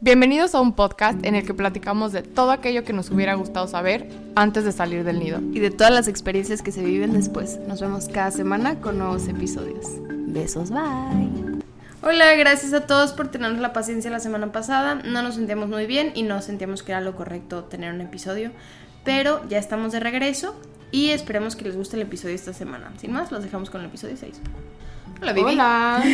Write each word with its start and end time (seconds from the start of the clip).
Bienvenidos 0.00 0.54
a 0.54 0.60
un 0.60 0.74
podcast 0.74 1.26
en 1.26 1.34
el 1.34 1.44
que 1.44 1.54
platicamos 1.54 2.12
de 2.12 2.22
todo 2.22 2.52
aquello 2.52 2.84
que 2.84 2.92
nos 2.92 3.10
hubiera 3.10 3.34
gustado 3.34 3.66
saber 3.66 4.08
antes 4.36 4.64
de 4.64 4.70
salir 4.70 5.02
del 5.02 5.18
nido. 5.18 5.40
Y 5.52 5.58
de 5.58 5.72
todas 5.72 5.92
las 5.92 6.06
experiencias 6.06 6.62
que 6.62 6.70
se 6.70 6.84
viven 6.84 7.14
después. 7.14 7.58
Nos 7.66 7.80
vemos 7.80 8.06
cada 8.06 8.30
semana 8.30 8.80
con 8.80 8.96
nuevos 8.96 9.26
episodios. 9.26 9.86
Besos, 10.28 10.70
bye. 10.70 11.58
Hola, 12.00 12.32
gracias 12.36 12.74
a 12.74 12.86
todos 12.86 13.12
por 13.12 13.32
tenernos 13.32 13.60
la 13.60 13.72
paciencia 13.72 14.08
la 14.08 14.20
semana 14.20 14.52
pasada. 14.52 14.94
No 14.94 15.20
nos 15.22 15.34
sentíamos 15.34 15.68
muy 15.68 15.86
bien 15.86 16.12
y 16.14 16.22
no 16.22 16.42
sentíamos 16.42 16.84
que 16.84 16.92
era 16.92 17.00
lo 17.00 17.16
correcto 17.16 17.64
tener 17.64 17.92
un 17.92 18.00
episodio. 18.00 18.52
Pero 19.02 19.42
ya 19.48 19.58
estamos 19.58 19.90
de 19.90 19.98
regreso 19.98 20.54
y 20.92 21.10
esperemos 21.10 21.56
que 21.56 21.64
les 21.64 21.76
guste 21.76 21.96
el 21.96 22.02
episodio 22.02 22.36
esta 22.36 22.52
semana. 22.52 22.92
Sin 22.98 23.10
más, 23.10 23.32
los 23.32 23.42
dejamos 23.42 23.68
con 23.68 23.80
el 23.80 23.88
episodio 23.88 24.16
6. 24.16 24.40
Hola, 25.20 25.32
Vivi. 25.32 25.54
Hola. 25.54 26.04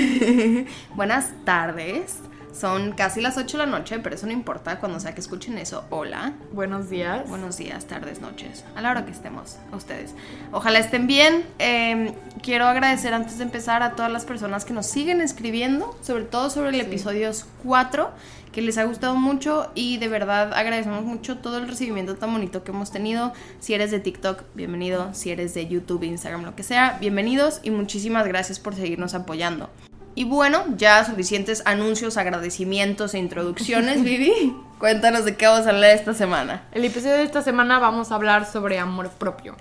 Buenas 0.97 1.35
tardes. 1.45 2.21
Son 2.55 2.93
casi 2.93 3.21
las 3.21 3.37
8 3.37 3.59
de 3.59 3.67
la 3.67 3.71
noche, 3.71 3.99
pero 3.99 4.15
eso 4.15 4.27
no 4.27 4.33
importa 4.33 4.79
cuando 4.79 5.01
sea 5.01 5.13
que 5.13 5.21
escuchen 5.21 5.59
eso. 5.59 5.85
Hola. 5.91 6.35
Buenos 6.53 6.89
días. 6.89 7.29
Buenos 7.29 7.57
días, 7.57 7.87
tardes, 7.87 8.21
noches, 8.21 8.65
a 8.77 8.81
la 8.81 8.93
hora 8.93 9.05
que 9.05 9.11
estemos, 9.11 9.57
a 9.73 9.77
ustedes. 9.77 10.15
Ojalá 10.53 10.79
estén 10.79 11.09
bien. 11.09 11.45
Eh, 11.59 12.15
quiero 12.43 12.67
agradecer 12.67 13.13
antes 13.13 13.39
de 13.39 13.45
empezar 13.45 13.83
a 13.83 13.97
todas 13.97 14.13
las 14.13 14.25
personas 14.25 14.65
que 14.65 14.73
nos 14.73 14.87
siguen 14.87 15.21
escribiendo, 15.21 15.99
sobre 16.01 16.25
todo 16.25 16.49
sobre 16.49 16.69
el 16.69 16.81
episodio 16.81 17.33
4, 17.65 18.11
que 18.53 18.63
les 18.63 18.79
ha 18.79 18.85
gustado 18.85 19.17
mucho 19.17 19.73
y 19.75 19.97
de 19.97 20.07
verdad 20.07 20.53
agradecemos 20.55 21.03
mucho 21.03 21.39
todo 21.39 21.59
el 21.59 21.67
recibimiento 21.67 22.15
tan 22.15 22.33
bonito 22.33 22.63
que 22.63 22.71
hemos 22.71 22.93
tenido. 22.93 23.33
Si 23.59 23.75
eres 23.75 23.91
de 23.91 23.99
TikTok, 23.99 24.45
bienvenido. 24.55 25.13
Si 25.13 25.33
eres 25.33 25.55
de 25.55 25.67
YouTube, 25.67 26.05
Instagram, 26.05 26.45
lo 26.45 26.55
que 26.55 26.63
sea, 26.63 26.99
bienvenidos 27.01 27.59
y 27.65 27.73
muchísimas 27.73 28.29
gracias 28.29 28.61
por 28.61 28.77
seguirnos 28.77 29.15
apoyando. 29.15 29.71
Y 30.17 30.25
bueno, 30.25 30.65
ya 30.77 31.05
suficientes 31.05 31.63
anuncios, 31.67 32.17
agradecimientos 32.17 33.15
e 33.15 33.19
introducciones, 33.19 34.03
Vivi. 34.05 34.55
Cuéntanos 34.79 35.25
de 35.25 35.37
qué 35.37 35.47
vamos 35.47 35.67
a 35.67 35.71
hablar 35.71 35.91
esta 35.91 36.15
semana. 36.15 36.63
El 36.73 36.85
episodio 36.85 37.17
de 37.17 37.25
esta 37.25 37.43
semana 37.43 37.79
vamos 37.81 38.13
a 38.13 38.15
hablar 38.15 38.47
sobre 38.47 38.79
amor 38.79 39.11
propio. 39.11 39.57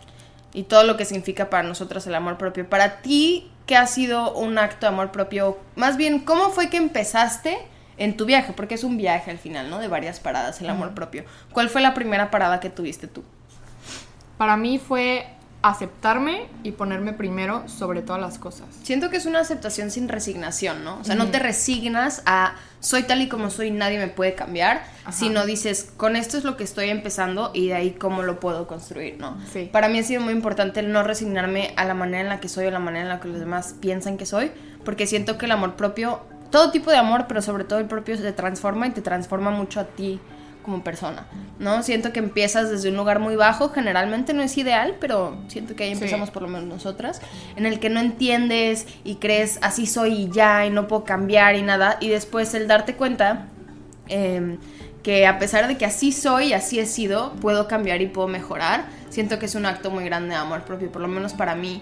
Y 0.53 0.63
todo 0.63 0.83
lo 0.83 0.95
que 0.95 1.05
significa 1.05 1.49
para 1.49 1.63
nosotros 1.63 2.05
el 2.05 2.13
amor 2.13 2.37
propio. 2.37 2.69
Para 2.69 3.01
ti, 3.01 3.51
¿qué 3.65 3.75
ha 3.75 3.87
sido 3.87 4.33
un 4.33 4.59
acto 4.59 4.85
de 4.85 4.93
amor 4.93 5.11
propio? 5.11 5.57
Más 5.75 5.97
bien, 5.97 6.19
¿cómo 6.19 6.51
fue 6.51 6.69
que 6.69 6.77
empezaste 6.77 7.57
en 7.97 8.15
tu 8.15 8.25
viaje? 8.25 8.53
Porque 8.53 8.75
es 8.75 8.83
un 8.83 8.97
viaje 8.97 9.31
al 9.31 9.39
final, 9.39 9.71
¿no? 9.71 9.79
De 9.79 9.87
varias 9.87 10.19
paradas, 10.19 10.61
el 10.61 10.69
amor 10.69 10.93
propio. 10.93 11.25
¿Cuál 11.51 11.69
fue 11.69 11.81
la 11.81 11.95
primera 11.95 12.29
parada 12.29 12.59
que 12.59 12.69
tuviste 12.69 13.07
tú? 13.07 13.23
Para 14.37 14.57
mí 14.57 14.77
fue 14.77 15.25
aceptarme 15.63 16.47
y 16.61 16.73
ponerme 16.73 17.13
primero 17.13 17.67
sobre 17.69 18.01
todas 18.01 18.21
las 18.21 18.37
cosas. 18.37 18.67
Siento 18.83 19.09
que 19.09 19.15
es 19.15 19.25
una 19.25 19.39
aceptación 19.39 19.91
sin 19.91 20.09
resignación, 20.09 20.83
¿no? 20.83 20.99
O 20.99 21.03
sea, 21.05 21.15
no 21.15 21.29
te 21.29 21.39
resignas 21.39 22.21
a 22.25 22.55
soy 22.81 23.03
tal 23.03 23.21
y 23.21 23.29
como 23.29 23.49
soy, 23.49 23.71
nadie 23.71 23.97
me 23.97 24.09
puede 24.09 24.35
cambiar, 24.35 24.83
sino 25.09 25.45
dices, 25.45 25.89
con 25.95 26.17
esto 26.17 26.37
es 26.37 26.43
lo 26.43 26.57
que 26.57 26.65
estoy 26.65 26.89
empezando 26.89 27.51
y 27.53 27.67
de 27.67 27.75
ahí 27.75 27.91
cómo 27.91 28.23
lo 28.23 28.41
puedo 28.41 28.67
construir, 28.67 29.15
¿no? 29.17 29.37
Sí. 29.53 29.69
Para 29.71 29.87
mí 29.87 29.99
ha 29.99 30.03
sido 30.03 30.21
muy 30.21 30.33
importante 30.33 30.81
el 30.81 30.91
no 30.91 31.01
resignarme 31.01 31.73
a 31.77 31.85
la 31.85 31.93
manera 31.93 32.21
en 32.21 32.27
la 32.27 32.41
que 32.41 32.49
soy 32.49 32.65
o 32.65 32.71
la 32.71 32.79
manera 32.79 33.03
en 33.03 33.09
la 33.09 33.21
que 33.21 33.29
los 33.29 33.39
demás 33.39 33.75
piensan 33.79 34.17
que 34.17 34.25
soy, 34.25 34.51
porque 34.83 35.07
siento 35.07 35.37
que 35.37 35.45
el 35.45 35.53
amor 35.53 35.75
propio, 35.75 36.19
todo 36.51 36.71
tipo 36.71 36.91
de 36.91 36.97
amor, 36.97 37.25
pero 37.29 37.41
sobre 37.41 37.63
todo 37.63 37.79
el 37.79 37.85
propio 37.85 38.17
se 38.17 38.33
transforma 38.33 38.85
y 38.87 38.91
te 38.91 39.01
transforma 39.01 39.49
mucho 39.49 39.79
a 39.79 39.85
ti 39.85 40.19
como 40.63 40.83
persona, 40.83 41.27
¿no? 41.59 41.83
Siento 41.83 42.11
que 42.11 42.19
empiezas 42.19 42.71
desde 42.71 42.89
un 42.89 42.95
lugar 42.95 43.19
muy 43.19 43.35
bajo, 43.35 43.69
generalmente 43.69 44.33
no 44.33 44.41
es 44.41 44.57
ideal, 44.57 44.95
pero 44.99 45.37
siento 45.47 45.75
que 45.75 45.83
ahí 45.83 45.91
empezamos 45.91 46.31
por 46.31 46.41
lo 46.41 46.47
menos 46.47 46.65
nosotras, 46.67 47.21
en 47.55 47.65
el 47.67 47.79
que 47.79 47.89
no 47.89 47.99
entiendes 47.99 48.87
y 49.03 49.15
crees 49.15 49.59
así 49.61 49.85
soy 49.85 50.13
y 50.13 50.29
ya 50.31 50.65
y 50.65 50.69
no 50.71 50.87
puedo 50.87 51.03
cambiar 51.03 51.55
y 51.55 51.61
nada, 51.61 51.97
y 52.01 52.09
después 52.09 52.53
el 52.55 52.67
darte 52.67 52.95
cuenta 52.95 53.47
eh, 54.09 54.57
que 55.03 55.27
a 55.27 55.37
pesar 55.37 55.67
de 55.67 55.77
que 55.77 55.85
así 55.85 56.11
soy 56.11 56.47
y 56.47 56.53
así 56.53 56.79
he 56.79 56.85
sido, 56.85 57.33
puedo 57.41 57.67
cambiar 57.67 58.01
y 58.01 58.07
puedo 58.07 58.27
mejorar, 58.27 58.85
siento 59.09 59.37
que 59.37 59.45
es 59.47 59.55
un 59.55 59.65
acto 59.65 59.91
muy 59.91 60.05
grande 60.05 60.29
de 60.29 60.35
amor 60.35 60.63
propio, 60.63 60.91
por 60.91 61.01
lo 61.01 61.07
menos 61.07 61.33
para 61.33 61.55
mí. 61.55 61.81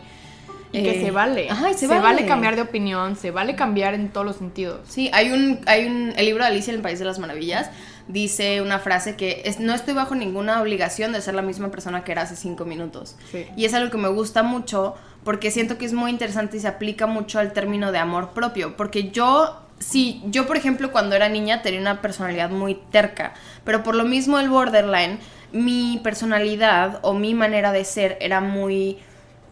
Y 0.74 0.84
que 0.84 1.02
Eh, 1.02 1.06
se 1.06 1.12
vale. 1.12 1.50
Ajá, 1.50 1.74
se, 1.74 1.80
se 1.80 1.88
vale. 1.88 2.02
vale 2.02 2.26
cambiar 2.26 2.56
de 2.56 2.62
opinión, 2.62 3.18
se 3.18 3.30
vale 3.30 3.56
cambiar 3.56 3.94
en 3.94 4.10
todos 4.10 4.26
los 4.26 4.38
sentidos. 4.38 4.80
Sí, 4.88 5.10
hay 5.14 5.30
un, 5.32 5.60
hay 5.66 5.86
un, 5.86 6.14
el 6.16 6.26
libro 6.26 6.44
de 6.46 6.50
Alicia 6.50 6.72
en 6.72 6.78
el 6.78 6.82
País 6.82 6.98
de 6.98 7.04
las 7.06 7.20
Maravillas 7.20 7.70
dice 8.08 8.62
una 8.62 8.80
frase 8.80 9.16
que 9.16 9.42
es, 9.46 9.60
no 9.60 9.74
estoy 9.74 9.94
bajo 9.94 10.16
ninguna 10.16 10.62
obligación 10.62 11.14
de 11.14 11.22
ser 11.22 11.34
la 11.34 11.42
misma 11.42 11.72
persona 11.72 12.04
que 12.04 12.12
era 12.12 12.24
hace 12.24 12.36
cinco 12.36 12.66
minutos. 12.66 13.16
Sí. 13.32 13.48
Y 13.56 13.66
es 13.66 13.74
algo 13.74 13.92
que 13.92 13.98
me 13.98 14.10
gusta 14.10 14.44
mucho 14.44 14.96
porque 15.24 15.52
siento 15.52 15.78
que 15.78 15.86
es 15.86 15.94
muy 15.94 16.12
interesante 16.12 16.58
y 16.58 16.60
se 16.60 16.68
aplica 16.68 17.08
mucho 17.08 17.40
al 17.40 17.54
término 17.54 17.92
de 17.92 18.00
amor 18.00 18.32
propio. 18.32 18.76
Porque 18.76 19.12
yo, 19.12 19.62
sí, 19.80 20.22
yo 20.26 20.48
por 20.48 20.58
ejemplo 20.58 20.92
cuando 20.92 21.16
era 21.16 21.30
niña 21.30 21.62
tenía 21.62 21.80
una 21.80 22.02
personalidad 22.02 22.50
muy 22.50 22.76
terca, 22.92 23.34
pero 23.64 23.84
por 23.84 23.96
lo 23.96 24.06
mismo 24.06 24.40
el 24.40 24.50
borderline, 24.50 25.20
mi 25.52 26.00
personalidad 26.04 27.00
o 27.02 27.14
mi 27.14 27.34
manera 27.34 27.72
de 27.72 27.86
ser 27.86 28.18
era 28.22 28.42
muy 28.42 29.00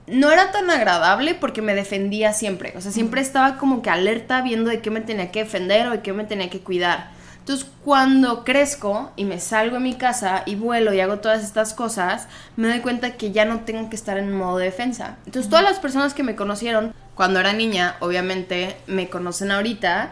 no 0.10 0.32
era 0.32 0.52
tan 0.52 0.70
agradable 0.70 1.36
porque 1.36 1.62
me 1.62 1.76
defendía 1.76 2.34
siempre. 2.34 2.74
O 2.76 2.82
sea, 2.82 2.92
siempre 2.92 3.22
estaba 3.22 3.58
como 3.58 3.82
que 3.82 3.90
alerta 3.90 4.42
viendo 4.42 4.70
de 4.70 4.82
qué 4.82 4.90
me 4.90 5.02
tenía 5.02 5.32
que 5.32 5.44
defender 5.44 5.88
o 5.88 5.92
de 5.92 6.02
qué 6.02 6.14
me 6.14 6.24
tenía 6.24 6.50
que 6.50 6.62
cuidar. 6.62 7.12
Entonces, 7.50 7.68
cuando 7.84 8.44
crezco 8.44 9.12
y 9.16 9.26
me 9.26 9.40
salgo 9.40 9.78
de 9.78 9.80
mi 9.82 9.96
casa 9.96 10.44
y 10.46 10.54
vuelo 10.54 10.94
y 10.94 11.00
hago 11.00 11.18
todas 11.18 11.44
estas 11.44 11.74
cosas, 11.74 12.28
me 12.56 12.68
doy 12.68 12.82
cuenta 12.82 13.18
que 13.18 13.32
ya 13.32 13.44
no 13.44 13.62
tengo 13.62 13.90
que 13.90 13.96
estar 13.96 14.20
en 14.20 14.32
modo 14.32 14.60
de 14.60 14.66
defensa. 14.66 15.18
Entonces, 15.26 15.50
todas 15.50 15.66
las 15.66 15.80
personas 15.80 16.14
que 16.14 16.22
me 16.22 16.36
conocieron 16.36 16.94
cuando 17.16 17.40
era 17.40 17.52
niña, 17.54 17.96
obviamente, 18.02 18.78
me 18.86 19.10
conocen 19.10 19.50
ahorita. 19.50 20.12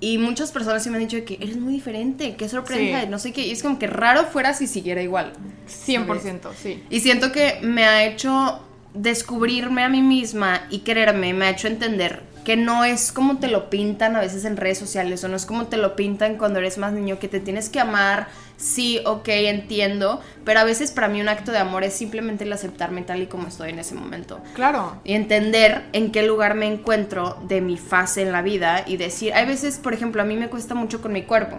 Y 0.00 0.16
muchas 0.16 0.50
personas 0.50 0.82
sí 0.82 0.88
me 0.88 0.96
han 0.96 1.06
dicho 1.06 1.22
que 1.26 1.34
eres 1.42 1.58
muy 1.58 1.74
diferente, 1.74 2.36
qué 2.36 2.48
sorpresa, 2.48 3.02
Sí. 3.02 3.06
no 3.10 3.18
sé 3.18 3.34
qué. 3.34 3.46
Y 3.46 3.50
es 3.50 3.62
como 3.62 3.78
que 3.78 3.86
raro 3.86 4.24
fuera 4.24 4.54
si 4.54 4.66
siguiera 4.66 5.02
igual. 5.02 5.34
100%, 5.66 6.52
sí. 6.56 6.82
Y 6.88 7.00
siento 7.00 7.32
que 7.32 7.58
me 7.60 7.84
ha 7.84 8.06
hecho 8.06 8.64
descubrirme 8.94 9.82
a 9.84 9.90
mí 9.90 10.00
misma 10.00 10.62
y 10.70 10.78
quererme, 10.78 11.34
me 11.34 11.44
ha 11.44 11.50
hecho 11.50 11.68
entender 11.68 12.22
que 12.48 12.56
no 12.56 12.82
es 12.82 13.12
como 13.12 13.36
te 13.36 13.48
lo 13.48 13.68
pintan 13.68 14.16
a 14.16 14.20
veces 14.20 14.46
en 14.46 14.56
redes 14.56 14.78
sociales 14.78 15.22
o 15.22 15.28
no 15.28 15.36
es 15.36 15.44
como 15.44 15.66
te 15.66 15.76
lo 15.76 15.94
pintan 15.96 16.38
cuando 16.38 16.60
eres 16.60 16.78
más 16.78 16.94
niño, 16.94 17.18
que 17.18 17.28
te 17.28 17.40
tienes 17.40 17.68
que 17.68 17.78
amar, 17.78 18.28
sí, 18.56 19.02
ok, 19.04 19.28
entiendo, 19.28 20.22
pero 20.46 20.60
a 20.60 20.64
veces 20.64 20.90
para 20.90 21.08
mí 21.08 21.20
un 21.20 21.28
acto 21.28 21.52
de 21.52 21.58
amor 21.58 21.84
es 21.84 21.92
simplemente 21.92 22.44
el 22.44 22.52
aceptarme 22.54 23.02
tal 23.02 23.20
y 23.20 23.26
como 23.26 23.48
estoy 23.48 23.68
en 23.68 23.80
ese 23.80 23.94
momento. 23.94 24.40
Claro. 24.54 24.98
Y 25.04 25.12
entender 25.12 25.84
en 25.92 26.10
qué 26.10 26.22
lugar 26.22 26.54
me 26.54 26.64
encuentro 26.64 27.36
de 27.46 27.60
mi 27.60 27.76
fase 27.76 28.22
en 28.22 28.32
la 28.32 28.40
vida 28.40 28.82
y 28.86 28.96
decir, 28.96 29.34
hay 29.34 29.44
veces, 29.44 29.76
por 29.76 29.92
ejemplo, 29.92 30.22
a 30.22 30.24
mí 30.24 30.34
me 30.34 30.48
cuesta 30.48 30.74
mucho 30.74 31.02
con 31.02 31.12
mi 31.12 31.24
cuerpo. 31.24 31.58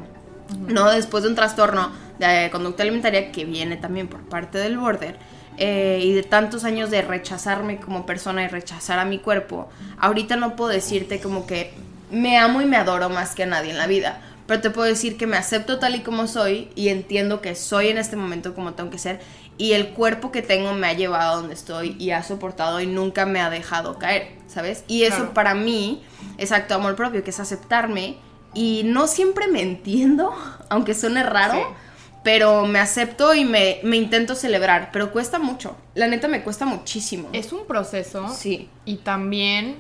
No 0.58 0.90
después 0.90 1.22
de 1.22 1.30
un 1.30 1.36
trastorno 1.36 1.92
de 2.18 2.50
conducta 2.52 2.82
alimentaria 2.82 3.32
que 3.32 3.46
viene 3.46 3.78
también 3.78 4.08
por 4.08 4.22
parte 4.22 4.58
del 4.58 4.80
border 4.80 5.20
eh, 5.58 6.00
y 6.04 6.14
de 6.14 6.24
tantos 6.24 6.64
años 6.64 6.90
de 6.90 7.02
rechazarme 7.02 7.78
como 7.80 8.06
persona 8.06 8.44
y 8.44 8.48
rechazar 8.48 9.00
a 9.00 9.06
mi 9.06 9.20
cuerpo, 9.20 9.70
ahorita 10.00 10.36
no 10.36 10.56
puedo 10.56 10.70
decirte 10.72 11.20
como 11.20 11.46
que 11.48 11.74
me 12.12 12.38
amo 12.38 12.62
y 12.62 12.66
me 12.66 12.78
adoro 12.78 13.10
más 13.10 13.36
que 13.36 13.44
a 13.44 13.46
nadie 13.46 13.72
en 13.72 13.78
la 13.78 13.88
vida, 13.88 14.22
pero 14.48 14.62
te 14.62 14.70
puedo 14.72 14.88
decir 14.88 15.18
que 15.18 15.28
me 15.28 15.38
acepto 15.38 15.78
tal 15.80 15.96
y 15.96 16.00
como 16.00 16.28
soy 16.28 16.70
y 16.76 16.90
entiendo 16.90 17.40
que 17.42 17.54
soy 17.56 17.90
en 17.90 17.98
este 17.98 18.16
momento 18.16 18.56
como 18.56 18.74
tengo 18.74 18.90
que 18.90 18.98
ser 18.98 19.20
y 19.60 19.74
el 19.74 19.90
cuerpo 19.90 20.32
que 20.32 20.42
tengo 20.42 20.74
me 20.74 20.88
ha 20.88 20.94
llevado 20.94 21.32
a 21.34 21.36
donde 21.36 21.54
estoy 21.54 21.96
y 22.00 22.12
ha 22.12 22.24
soportado 22.24 22.80
y 22.80 22.88
nunca 22.88 23.26
me 23.26 23.42
ha 23.42 23.50
dejado 23.50 24.00
caer, 24.00 24.30
¿sabes? 24.48 24.86
Y 24.88 25.04
eso 25.04 25.18
Claro. 25.18 25.34
para 25.34 25.54
mí 25.54 26.02
es 26.38 26.52
acto 26.54 26.74
de 26.76 26.80
amor 26.80 26.96
propio, 26.96 27.24
que 27.24 27.30
es 27.32 27.40
aceptarme 27.42 28.18
y 28.54 28.84
no 28.86 29.06
siempre 29.08 29.48
me 29.50 29.62
entiendo, 29.62 30.34
aunque 30.70 30.96
suene 30.96 31.24
raro, 31.24 31.56
Sí. 31.56 31.76
Pero 32.24 32.66
me 32.66 32.80
acepto 32.80 33.34
y 33.34 33.46
me, 33.46 33.80
me 33.84 33.98
intento 33.98 34.36
celebrar, 34.36 34.90
pero 34.92 35.12
cuesta 35.12 35.40
mucho. 35.40 35.76
La 35.96 36.08
neta 36.08 36.28
me 36.28 36.44
cuesta 36.44 36.66
muchísimo. 36.66 37.30
Es 37.34 37.54
un 37.54 37.66
proceso. 37.66 38.28
Sí. 38.30 38.70
Y 38.86 38.98
también, 38.98 39.78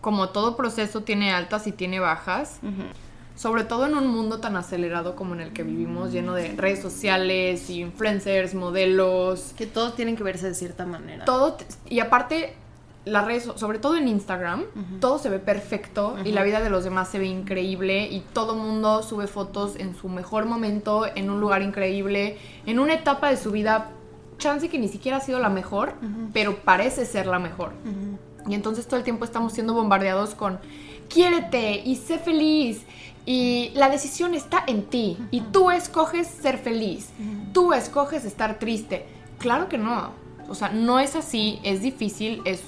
como 0.00 0.28
todo 0.30 0.56
proceso 0.56 1.02
tiene 1.02 1.32
altas 1.32 1.66
y 1.66 1.72
tiene 1.72 1.98
bajas, 2.00 2.60
sobre 3.34 3.64
todo 3.64 3.86
en 3.86 3.94
un 3.94 4.06
mundo 4.08 4.38
tan 4.40 4.56
acelerado 4.56 5.16
como 5.16 5.34
en 5.34 5.40
el 5.40 5.52
que 5.54 5.62
vivimos, 5.62 6.12
lleno 6.12 6.34
de 6.34 6.54
redes 6.56 6.82
sociales, 6.82 7.70
influencers, 7.70 8.54
modelos, 8.54 9.54
Que 9.56 9.66
todos 9.66 9.96
tienen 9.96 10.16
que 10.16 10.22
verse 10.22 10.48
de 10.48 10.54
cierta 10.54 10.84
manera. 10.84 11.24
todo. 11.24 11.56
Y 11.88 12.00
aparte, 12.00 12.54
las 13.04 13.24
redes, 13.24 13.48
sobre 13.56 13.78
todo 13.78 13.96
en 13.96 14.08
Instagram, 14.08 14.64
todo 15.00 15.18
se 15.18 15.28
ve 15.28 15.38
perfecto 15.38 16.16
y 16.24 16.32
la 16.32 16.42
vida 16.42 16.60
de 16.60 16.68
los 16.68 16.84
demás 16.84 17.08
se 17.08 17.18
ve 17.18 17.26
increíble 17.26 18.06
y 18.06 18.20
todo 18.20 18.54
mundo 18.54 19.02
sube 19.02 19.26
fotos 19.26 19.76
en 19.76 19.94
su 19.96 20.08
mejor 20.08 20.44
momento, 20.44 21.06
en 21.14 21.30
un 21.30 21.40
lugar 21.40 21.62
increíble, 21.62 22.36
en 22.66 22.78
una 22.78 22.94
etapa 22.94 23.30
de 23.30 23.36
su 23.36 23.50
vida, 23.50 23.90
chance 24.38 24.68
que 24.68 24.78
ni 24.78 24.88
siquiera 24.88 25.18
ha 25.18 25.20
sido 25.20 25.38
la 25.38 25.48
mejor, 25.48 25.94
pero 26.32 26.56
parece 26.56 27.06
ser 27.06 27.26
la 27.26 27.38
mejor. 27.38 27.72
Y 28.48 28.54
entonces 28.54 28.86
todo 28.86 28.96
el 28.96 29.04
tiempo 29.04 29.24
estamos 29.24 29.52
siendo 29.52 29.74
bombardeados 29.74 30.34
con 30.34 30.58
quiérete 31.08 31.82
y 31.84 31.96
sé 31.96 32.18
feliz. 32.18 32.82
Y 33.26 33.70
la 33.74 33.90
decisión 33.90 34.34
está 34.34 34.64
en 34.66 34.84
ti. 34.84 35.18
Y 35.30 35.42
tú 35.42 35.70
escoges 35.70 36.26
ser 36.26 36.58
feliz. 36.58 37.10
Tú 37.52 37.72
escoges 37.72 38.24
estar 38.24 38.58
triste. 38.58 39.06
Claro 39.38 39.68
que 39.68 39.76
no. 39.76 40.12
O 40.48 40.54
sea, 40.54 40.70
no 40.70 40.98
es 40.98 41.16
así. 41.16 41.60
Es 41.62 41.82
difícil. 41.82 42.40
Es, 42.44 42.62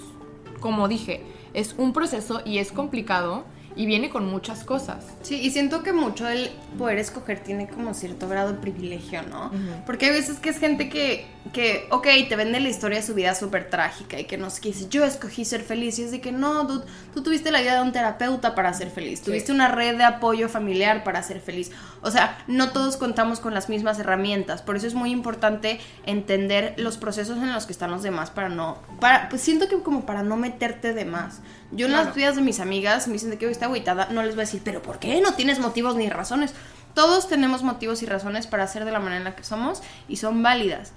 como 0.62 0.88
dije, 0.88 1.20
es 1.52 1.74
un 1.76 1.92
proceso 1.92 2.40
y 2.46 2.56
es 2.56 2.72
complicado. 2.72 3.44
Y 3.74 3.86
viene 3.86 4.10
con 4.10 4.26
muchas 4.26 4.64
cosas. 4.64 5.04
Sí, 5.22 5.40
y 5.40 5.50
siento 5.50 5.82
que 5.82 5.92
mucho 5.92 6.28
el 6.28 6.50
poder 6.78 6.98
escoger 6.98 7.40
tiene 7.40 7.68
como 7.68 7.94
cierto 7.94 8.28
grado 8.28 8.52
de 8.52 8.58
privilegio, 8.58 9.22
¿no? 9.22 9.50
Porque 9.86 10.06
hay 10.06 10.12
veces 10.12 10.38
que 10.38 10.50
es 10.50 10.58
gente 10.58 10.88
que, 10.90 11.26
que, 11.54 11.86
ok, 11.90 12.06
te 12.28 12.36
vende 12.36 12.60
la 12.60 12.68
historia 12.68 12.98
de 12.98 13.06
su 13.06 13.14
vida 13.14 13.34
súper 13.34 13.70
trágica 13.70 14.20
y 14.20 14.24
que 14.24 14.36
no 14.36 14.50
sé 14.50 14.60
qué 14.60 14.68
dice, 14.68 14.88
yo 14.90 15.04
escogí 15.04 15.44
ser 15.44 15.62
feliz. 15.62 15.98
Y 15.98 16.02
es 16.02 16.10
de 16.10 16.20
que 16.20 16.32
no, 16.32 16.64
dude, 16.64 16.84
tú 17.14 17.22
tuviste 17.22 17.50
la 17.50 17.60
vida 17.62 17.76
de 17.76 17.82
un 17.82 17.92
terapeuta 17.92 18.54
para 18.54 18.74
ser 18.74 18.90
feliz, 18.90 19.22
tuviste 19.22 19.52
una 19.52 19.68
red 19.68 19.96
de 19.96 20.04
apoyo 20.04 20.48
familiar 20.48 21.02
para 21.02 21.22
ser 21.22 21.40
feliz. 21.40 21.70
O 22.02 22.10
sea, 22.10 22.38
no 22.46 22.72
todos 22.72 22.96
contamos 22.98 23.40
con 23.40 23.54
las 23.54 23.68
mismas 23.70 23.98
herramientas, 23.98 24.60
por 24.60 24.76
eso 24.76 24.86
es 24.86 24.94
muy 24.94 25.10
importante 25.10 25.78
entender 26.04 26.74
los 26.76 26.98
procesos 26.98 27.38
en 27.38 27.52
los 27.52 27.66
que 27.66 27.72
están 27.72 27.90
los 27.90 28.02
demás 28.02 28.30
para 28.30 28.48
no, 28.48 28.78
para, 29.00 29.28
pues 29.28 29.40
siento 29.42 29.68
que 29.68 29.80
como 29.82 30.04
para 30.04 30.22
no 30.22 30.36
meterte 30.36 30.92
de 30.92 31.04
más. 31.04 31.40
Yo 31.70 31.86
en 31.86 31.92
las 31.92 32.02
Claro. 32.02 32.16
vidas 32.16 32.36
de 32.36 32.42
mis 32.42 32.60
amigas 32.60 33.06
me 33.06 33.14
dicen 33.14 33.30
de 33.30 33.38
que 33.38 33.46
agüitada, 33.64 34.08
no 34.10 34.22
les 34.22 34.34
voy 34.34 34.42
a 34.42 34.46
decir, 34.46 34.62
pero 34.64 34.82
¿por 34.82 34.98
qué? 34.98 35.20
No 35.20 35.34
tienes 35.34 35.58
motivos 35.58 35.96
ni 35.96 36.08
razones. 36.08 36.54
Todos 36.94 37.28
tenemos 37.28 37.62
motivos 37.62 38.02
y 38.02 38.06
razones 38.06 38.46
para 38.46 38.66
ser 38.66 38.84
de 38.84 38.92
la 38.92 38.98
manera 38.98 39.16
en 39.18 39.24
la 39.24 39.36
que 39.36 39.44
somos 39.44 39.82
y 40.08 40.16
son 40.16 40.42
válidas. 40.42 40.92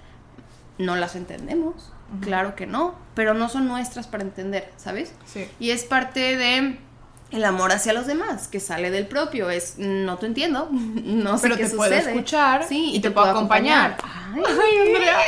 No 0.77 0.95
las 0.97 1.15
entendemos, 1.15 1.94
claro 2.19 2.56
que 2.56 2.67
no, 2.67 2.95
pero 3.13 3.33
no 3.33 3.47
son 3.47 3.67
nuestras 3.67 4.07
para 4.07 4.23
entender, 4.23 4.69
¿sabes? 4.75 5.13
Sí. 5.25 5.47
Y 5.57 5.69
es 5.71 5.85
parte 5.85 6.35
de 6.35 6.77
el 7.31 7.44
amor 7.44 7.72
hacia 7.72 7.92
los 7.94 8.07
demás, 8.07 8.48
que 8.48 8.60
sale 8.60 8.92
del 8.92 9.07
propio, 9.07 9.50
es 9.50 9.75
no 9.77 10.18
te 10.18 10.27
entiendo, 10.27 10.69
no 10.72 11.38
sé 11.38 11.44
Pero 11.44 11.57
qué 11.57 11.68
te 11.68 11.75
puedo 11.75 11.94
escuchar 11.94 12.66
sí, 12.68 12.92
y 12.94 13.00
te 13.00 13.12
puedo 13.12 13.27
acompañar. 13.27 13.98
Ay, 14.36 14.88
Andrea. 14.88 15.18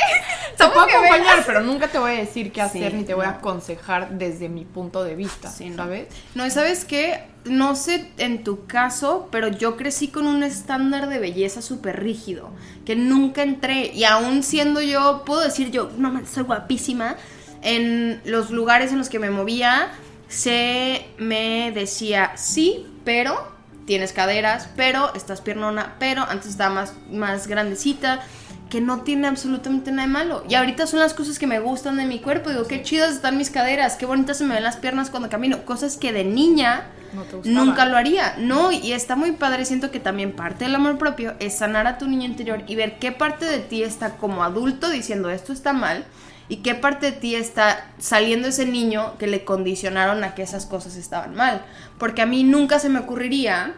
Te 0.58 0.64
¿Cómo 0.64 0.74
puedo 0.74 0.86
acompañar, 0.88 1.44
pero 1.46 1.60
nunca 1.60 1.86
te 1.86 1.98
voy 1.98 2.10
a 2.10 2.14
decir 2.14 2.50
qué 2.50 2.60
hacer 2.60 2.90
Sí, 2.90 2.96
ni 2.98 3.04
te 3.04 3.14
voy 3.14 3.26
a 3.26 3.30
aconsejar 3.30 4.10
desde 4.18 4.48
mi 4.48 4.64
punto 4.64 5.04
de 5.04 5.14
vista, 5.14 5.48
Sí. 5.48 5.72
¿sabes? 5.72 6.08
No, 6.34 6.44
y 6.44 6.50
sabes 6.50 6.84
qué, 6.84 7.20
no 7.44 7.76
sé 7.76 8.10
en 8.18 8.42
tu 8.42 8.66
caso, 8.66 9.28
pero 9.30 9.46
yo 9.48 9.76
crecí 9.76 10.08
con 10.08 10.26
un 10.26 10.42
estándar 10.42 11.08
de 11.08 11.20
belleza 11.20 11.62
súper 11.62 12.02
rígido, 12.02 12.50
que 12.84 12.96
nunca 12.96 13.44
entré, 13.44 13.92
y 13.94 14.02
aún 14.02 14.42
siendo 14.42 14.80
yo, 14.80 15.22
puedo 15.24 15.42
decir 15.42 15.70
yo, 15.70 15.90
no 15.96 16.20
soy 16.26 16.42
guapísima, 16.42 17.16
en 17.62 18.20
los 18.24 18.50
lugares 18.50 18.90
en 18.90 18.98
los 18.98 19.08
que 19.08 19.20
me 19.20 19.30
movía, 19.30 19.90
se 20.28 21.06
me 21.18 21.72
decía, 21.72 22.32
sí, 22.36 22.86
pero 23.04 23.56
tienes 23.86 24.12
caderas, 24.12 24.68
pero 24.76 25.14
estás 25.14 25.40
piernona, 25.40 25.96
pero 25.98 26.22
antes 26.22 26.50
estaba 26.50 26.74
más, 26.74 26.92
más 27.10 27.46
grandecita, 27.46 28.20
que 28.68 28.80
no 28.82 29.00
tiene 29.00 29.26
absolutamente 29.26 29.90
nada 29.90 30.06
de 30.06 30.12
malo. 30.12 30.44
Y 30.48 30.54
ahorita 30.54 30.86
son 30.86 31.00
las 31.00 31.14
cosas 31.14 31.38
que 31.38 31.46
me 31.46 31.58
gustan 31.58 31.96
de 31.96 32.04
mi 32.04 32.18
cuerpo. 32.18 32.50
Digo, 32.50 32.66
qué 32.66 32.82
chidas 32.82 33.14
están 33.14 33.38
mis 33.38 33.50
caderas, 33.50 33.96
qué 33.96 34.04
bonitas 34.04 34.38
se 34.38 34.44
me 34.44 34.54
ven 34.54 34.62
las 34.62 34.76
piernas 34.76 35.08
cuando 35.08 35.30
camino. 35.30 35.64
Cosas 35.64 35.96
que 35.96 36.12
de 36.12 36.24
niña 36.24 36.84
No 37.14 37.64
nunca 37.64 37.86
lo 37.86 37.96
haría. 37.96 38.34
No, 38.38 38.70
y 38.70 38.92
está 38.92 39.16
muy 39.16 39.32
padre. 39.32 39.64
Siento 39.64 39.90
que 39.90 40.00
también 40.00 40.32
parte 40.32 40.64
del 40.64 40.74
amor 40.74 40.98
propio 40.98 41.34
es 41.38 41.56
sanar 41.56 41.86
a 41.86 41.96
tu 41.96 42.06
niño 42.06 42.26
interior 42.26 42.62
y 42.66 42.76
ver 42.76 42.98
qué 42.98 43.10
parte 43.10 43.46
de 43.46 43.60
ti 43.60 43.82
está 43.82 44.16
como 44.16 44.44
adulto 44.44 44.90
diciendo 44.90 45.30
esto 45.30 45.54
está 45.54 45.72
mal. 45.72 46.04
Y 46.48 46.58
qué 46.58 46.74
parte 46.74 47.10
de 47.10 47.12
ti 47.12 47.34
está 47.34 47.86
saliendo 47.98 48.48
ese 48.48 48.66
niño 48.66 49.16
que 49.18 49.26
le 49.26 49.44
condicionaron 49.44 50.24
a 50.24 50.34
que 50.34 50.42
esas 50.42 50.66
cosas 50.66 50.96
estaban 50.96 51.34
mal. 51.34 51.64
Porque 51.98 52.22
a 52.22 52.26
mí 52.26 52.44
nunca 52.44 52.78
se 52.78 52.88
me 52.88 53.00
ocurriría 53.00 53.74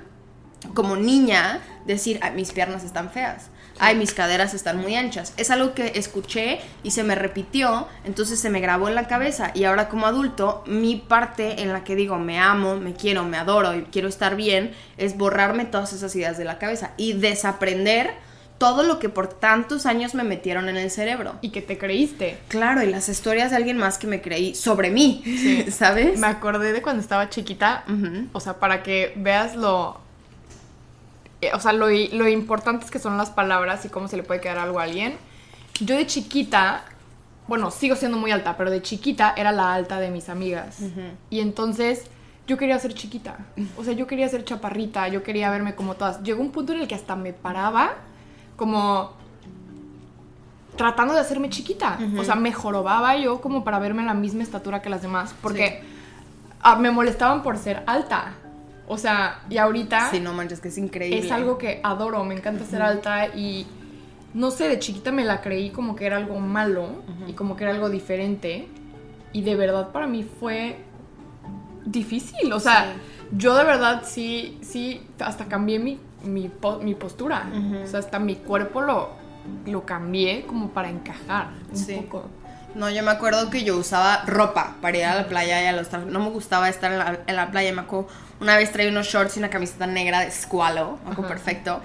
como 0.75 0.97
niña 0.97 1.61
decir, 1.87 2.21
mis 2.35 2.53
piernas 2.53 2.85
están 2.85 3.11
feas, 3.11 3.49
ay, 3.79 3.97
mis 3.97 4.13
caderas 4.13 4.55
están 4.55 4.77
muy 4.77 4.95
anchas. 4.95 5.33
Es 5.37 5.51
algo 5.51 5.75
que 5.75 5.93
escuché 5.95 6.61
y 6.83 6.91
se 6.91 7.03
me 7.03 7.15
repitió, 7.15 7.89
entonces 8.05 8.39
se 8.39 8.51
me 8.51 8.61
grabó 8.61 8.89
en 8.89 8.95
la 8.95 9.09
cabeza 9.09 9.51
y 9.55 9.65
ahora 9.65 9.89
como 9.89 10.07
adulto, 10.07 10.63
mi 10.67 10.97
parte 10.97 11.63
en 11.63 11.73
la 11.73 11.83
que 11.83 11.97
digo, 11.97 12.19
me 12.19 12.39
amo, 12.39 12.77
me 12.77 12.93
quiero, 12.93 13.25
me 13.25 13.39
adoro 13.39 13.75
y 13.75 13.83
quiero 13.85 14.09
estar 14.09 14.37
bien, 14.37 14.73
es 14.99 15.17
borrarme 15.17 15.65
todas 15.65 15.93
esas 15.93 16.15
ideas 16.15 16.37
de 16.39 16.45
la 16.45 16.59
cabeza 16.59 16.93
y 16.97 17.15
desaprender 17.15 18.15
todo 18.61 18.83
lo 18.83 18.99
que 18.99 19.09
por 19.09 19.27
tantos 19.27 19.87
años 19.87 20.15
me 20.15 20.23
metieron 20.23 20.69
en 20.69 20.77
el 20.77 20.91
cerebro. 20.91 21.37
Y 21.41 21.49
que 21.49 21.63
te 21.63 21.79
creíste. 21.79 22.39
Claro, 22.49 22.83
y 22.83 22.91
las 22.91 23.09
historias 23.09 23.49
de 23.51 23.57
alguien 23.57 23.79
más 23.79 23.97
que 23.97 24.07
me 24.07 24.21
creí 24.21 24.55
sobre 24.55 24.91
mí, 24.91 25.25
¿sabes? 25.71 26.19
Me 26.21 26.27
acordé 26.27 26.75
de 26.75 26.83
cuando 26.83 27.01
estaba 27.01 27.31
chiquita, 27.31 27.85
o 28.35 28.39
sea, 28.39 28.59
para 28.61 28.83
que 28.83 29.15
veas 29.17 29.57
lo... 29.57 29.99
eh, 31.41 31.53
O 31.55 31.59
sea, 31.61 31.73
lo, 31.73 31.89
lo 31.89 32.29
importantes 32.29 32.91
que 32.91 32.99
son 32.99 33.17
las 33.17 33.31
palabras 33.31 33.87
y 33.87 33.89
cómo 33.89 34.09
se 34.09 34.19
le 34.19 34.25
puede 34.25 34.43
quedar 34.43 34.59
algo 34.59 34.79
a 34.79 34.83
alguien. 34.83 35.17
Yo 35.81 35.97
de 35.97 36.07
chiquita, 36.07 36.85
bueno, 37.49 37.71
sigo 37.71 37.97
siendo 37.97 38.19
muy 38.19 38.31
alta, 38.31 38.59
pero 38.59 38.71
de 38.71 38.83
chiquita 38.83 39.33
era 39.39 39.53
la 39.53 39.73
alta 39.73 40.01
de 40.01 40.11
mis 40.11 40.29
amigas. 40.29 40.81
Y 41.31 41.41
entonces 41.41 42.03
yo 42.47 42.59
quería 42.59 42.79
ser 42.79 42.93
chiquita. 42.93 43.39
O 43.79 43.85
sea, 43.85 43.95
yo 43.95 44.07
quería 44.07 44.29
ser 44.29 44.45
chaparrita, 44.45 45.09
yo 45.09 45.23
quería 45.23 45.51
verme 45.51 45.75
como 45.75 45.95
todas. 45.95 46.23
Llegó 46.23 46.43
un 46.43 46.51
punto 46.53 46.75
en 46.75 46.81
el 46.81 46.89
que 46.89 46.95
hasta 46.95 47.17
me 47.17 47.33
paraba 47.33 47.95
como 48.61 49.13
tratando 50.77 51.15
de 51.15 51.21
hacerme 51.21 51.49
chiquita. 51.49 51.99
O 52.19 52.25
sea, 52.25 52.35
me 52.35 52.53
jorobaba 52.53 53.17
yo 53.17 53.41
como 53.41 53.65
para 53.65 53.79
verme 53.79 54.05
la 54.05 54.13
misma 54.13 54.43
estatura 54.43 54.83
que 54.83 54.91
las 54.91 55.01
demás. 55.01 55.35
Porque 55.41 55.83
ah, 56.61 56.77
me 56.77 56.91
molestaban 56.91 57.43
por 57.43 57.57
ser 57.57 57.83
alta. 57.87 58.35
O 58.87 58.99
sea, 58.99 59.41
y 59.49 59.57
ahorita 59.57 60.11
Sí, 60.11 60.21
no 60.21 60.35
manches, 60.35 60.61
que 60.61 60.69
es 60.69 60.77
increíble. 60.77 61.21
es 61.21 61.33
algo 61.33 61.57
que 61.57 61.81
adoro. 61.83 62.23
Me 62.25 62.35
encanta 62.35 62.67
ser 62.67 62.83
alta 62.83 63.29
y 63.29 63.67
no 64.35 64.51
sé, 64.51 64.69
de 64.69 64.79
chiquita 64.79 65.11
me 65.11 65.25
la 65.25 65.41
creí 65.41 65.71
como 65.71 65.97
que 65.97 66.05
era 66.05 66.19
algo 66.19 66.39
malo 66.39 66.87
y 67.27 67.33
como 67.33 67.57
que 67.57 67.65
era 67.65 67.73
algo 67.73 67.89
diferente. 67.89 68.69
Y 69.33 69.41
de 69.41 69.57
verdad 69.57 69.91
para 69.91 70.07
mí 70.07 70.23
fue 70.39 70.77
difícil. 71.87 72.53
O 72.53 72.61
sea, 72.61 72.93
yo 73.33 73.55
de 73.57 73.65
verdad 73.65 74.03
sí, 74.05 74.59
sí, 74.63 75.03
hasta 75.19 75.47
cambié 75.47 75.79
mi, 75.79 75.99
mi, 76.25 76.49
po- 76.49 76.79
mi 76.79 76.95
postura. 76.95 77.49
O 77.85 77.87
sea, 77.87 78.01
hasta 78.01 78.19
mi 78.19 78.37
cuerpo 78.37 78.81
lo, 78.81 79.11
lo 79.67 79.85
cambié 79.87 80.45
como 80.47 80.71
para 80.71 80.91
encajar 80.91 81.49
un 81.71 81.77
Sí. 81.77 81.95
poco. 81.95 82.29
No, 82.75 82.89
yo 82.89 83.03
me 83.03 83.11
acuerdo 83.11 83.51
que 83.51 83.65
yo 83.65 83.77
usaba 83.77 84.23
ropa 84.27 84.77
para 84.81 84.97
ir 84.97 85.05
a 85.05 85.17
la 85.17 85.27
playa 85.27 85.61
y 85.61 85.67
a 85.67 85.73
los 85.73 85.93
No 86.07 86.21
me 86.21 86.31
gustaba 86.31 86.69
estar 86.69 86.93
en 86.93 86.99
la, 86.99 87.19
en 87.27 87.35
la 87.37 87.51
playa. 87.51 87.73
Me 87.73 87.81
acuerdo, 87.81 88.07
una 88.41 88.57
vez 88.57 88.71
traía 88.71 88.91
unos 88.91 89.07
shorts 89.09 89.37
y 89.37 89.41
una 89.41 89.51
camiseta 89.51 89.87
negra 89.89 90.21
de 90.21 90.31
squalo. 90.31 90.99
Me 91.05 91.11
acuerdo 91.13 91.29
perfecto. 91.31 91.81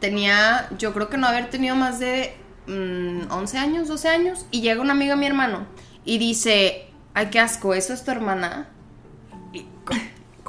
Tenía, 0.00 0.66
yo 0.78 0.94
creo 0.94 1.10
que 1.10 1.18
no 1.18 1.26
haber 1.26 1.50
tenido 1.50 1.76
más 1.76 1.98
de 1.98 2.34
mm, 2.66 3.30
11 3.30 3.58
años, 3.58 3.86
12 3.88 4.08
años. 4.08 4.46
Y 4.50 4.62
llega 4.62 4.80
un 4.80 4.90
amigo 4.90 5.10
de 5.10 5.16
mi 5.20 5.26
hermano 5.26 5.66
y 6.06 6.16
dice: 6.16 6.86
Ay, 7.12 7.26
qué 7.30 7.38
asco, 7.38 7.74
¿eso 7.74 7.92
es 7.92 8.02
tu 8.02 8.10
hermana? 8.10 8.66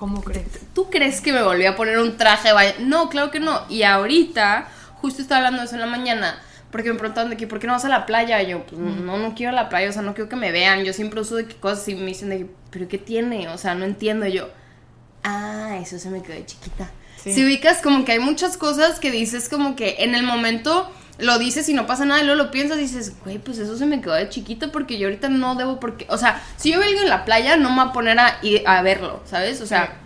¿Cómo 0.01 0.23
crees? 0.23 0.47
¿Tú 0.73 0.89
crees 0.89 1.21
que 1.21 1.31
me 1.31 1.43
volví 1.43 1.63
a 1.67 1.75
poner 1.75 1.99
un 1.99 2.17
traje 2.17 2.47
de 2.47 2.53
baño? 2.55 2.71
No, 2.79 3.07
claro 3.07 3.29
que 3.29 3.39
no. 3.39 3.61
Y 3.69 3.83
ahorita, 3.83 4.67
justo 4.95 5.21
estaba 5.21 5.37
hablando 5.37 5.59
de 5.59 5.67
eso 5.67 5.75
en 5.75 5.81
la 5.81 5.85
mañana, 5.85 6.41
porque 6.71 6.91
me 6.91 6.97
preguntaban 6.97 7.29
de 7.29 7.37
que, 7.37 7.45
¿por 7.45 7.59
qué 7.59 7.67
no 7.67 7.73
vas 7.73 7.85
a 7.85 7.87
la 7.87 8.07
playa? 8.07 8.41
Y 8.41 8.49
yo, 8.49 8.65
pues 8.65 8.81
no, 8.81 9.19
no 9.19 9.35
quiero 9.35 9.51
a 9.51 9.55
la 9.55 9.69
playa, 9.69 9.91
o 9.91 9.93
sea, 9.93 10.01
no 10.01 10.15
quiero 10.15 10.27
que 10.27 10.35
me 10.37 10.51
vean. 10.51 10.83
Yo 10.83 10.91
siempre 10.91 11.21
uso 11.21 11.35
de 11.35 11.45
que 11.45 11.53
cosas 11.53 11.87
y 11.87 11.93
me 11.93 12.07
dicen 12.07 12.29
de 12.29 12.39
que, 12.39 12.47
¿pero 12.71 12.87
qué 12.87 12.97
tiene? 12.97 13.47
O 13.49 13.59
sea, 13.59 13.75
no 13.75 13.85
entiendo. 13.85 14.25
Y 14.25 14.31
yo, 14.31 14.49
ah, 15.21 15.77
eso 15.79 15.99
se 15.99 16.09
me 16.09 16.23
quedó 16.23 16.33
de 16.33 16.47
chiquita. 16.47 16.89
Sí. 17.21 17.33
Si 17.33 17.45
ubicas 17.45 17.83
como 17.83 18.03
que 18.03 18.13
hay 18.13 18.19
muchas 18.19 18.57
cosas 18.57 18.99
que 18.99 19.11
dices 19.11 19.49
como 19.49 19.75
que 19.75 19.97
en 19.99 20.15
el 20.15 20.23
momento 20.23 20.91
lo 21.21 21.39
dices 21.39 21.67
y 21.69 21.73
no 21.73 21.87
pasa 21.87 22.05
nada 22.05 22.21
y 22.21 22.25
luego 22.25 22.43
lo 22.43 22.51
piensas 22.51 22.77
y 22.77 22.81
dices, 22.81 23.13
güey, 23.23 23.37
pues 23.37 23.57
eso 23.57 23.77
se 23.77 23.85
me 23.85 24.01
quedó 24.01 24.13
de 24.13 24.29
chiquito 24.29 24.71
porque 24.71 24.97
yo 24.97 25.07
ahorita 25.07 25.29
no 25.29 25.55
debo 25.55 25.79
porque, 25.79 26.05
o 26.09 26.17
sea, 26.17 26.41
si 26.57 26.71
yo 26.71 26.79
veo 26.79 26.85
a 26.85 26.87
alguien 26.87 27.03
en 27.03 27.09
la 27.09 27.25
playa 27.25 27.57
no 27.57 27.69
me 27.69 27.81
voy 27.81 27.89
a 27.89 27.93
poner 27.93 28.19
a, 28.19 28.37
ir 28.41 28.63
a 28.65 28.81
verlo, 28.81 29.21
¿sabes? 29.25 29.61
O 29.61 29.65
sea, 29.65 29.97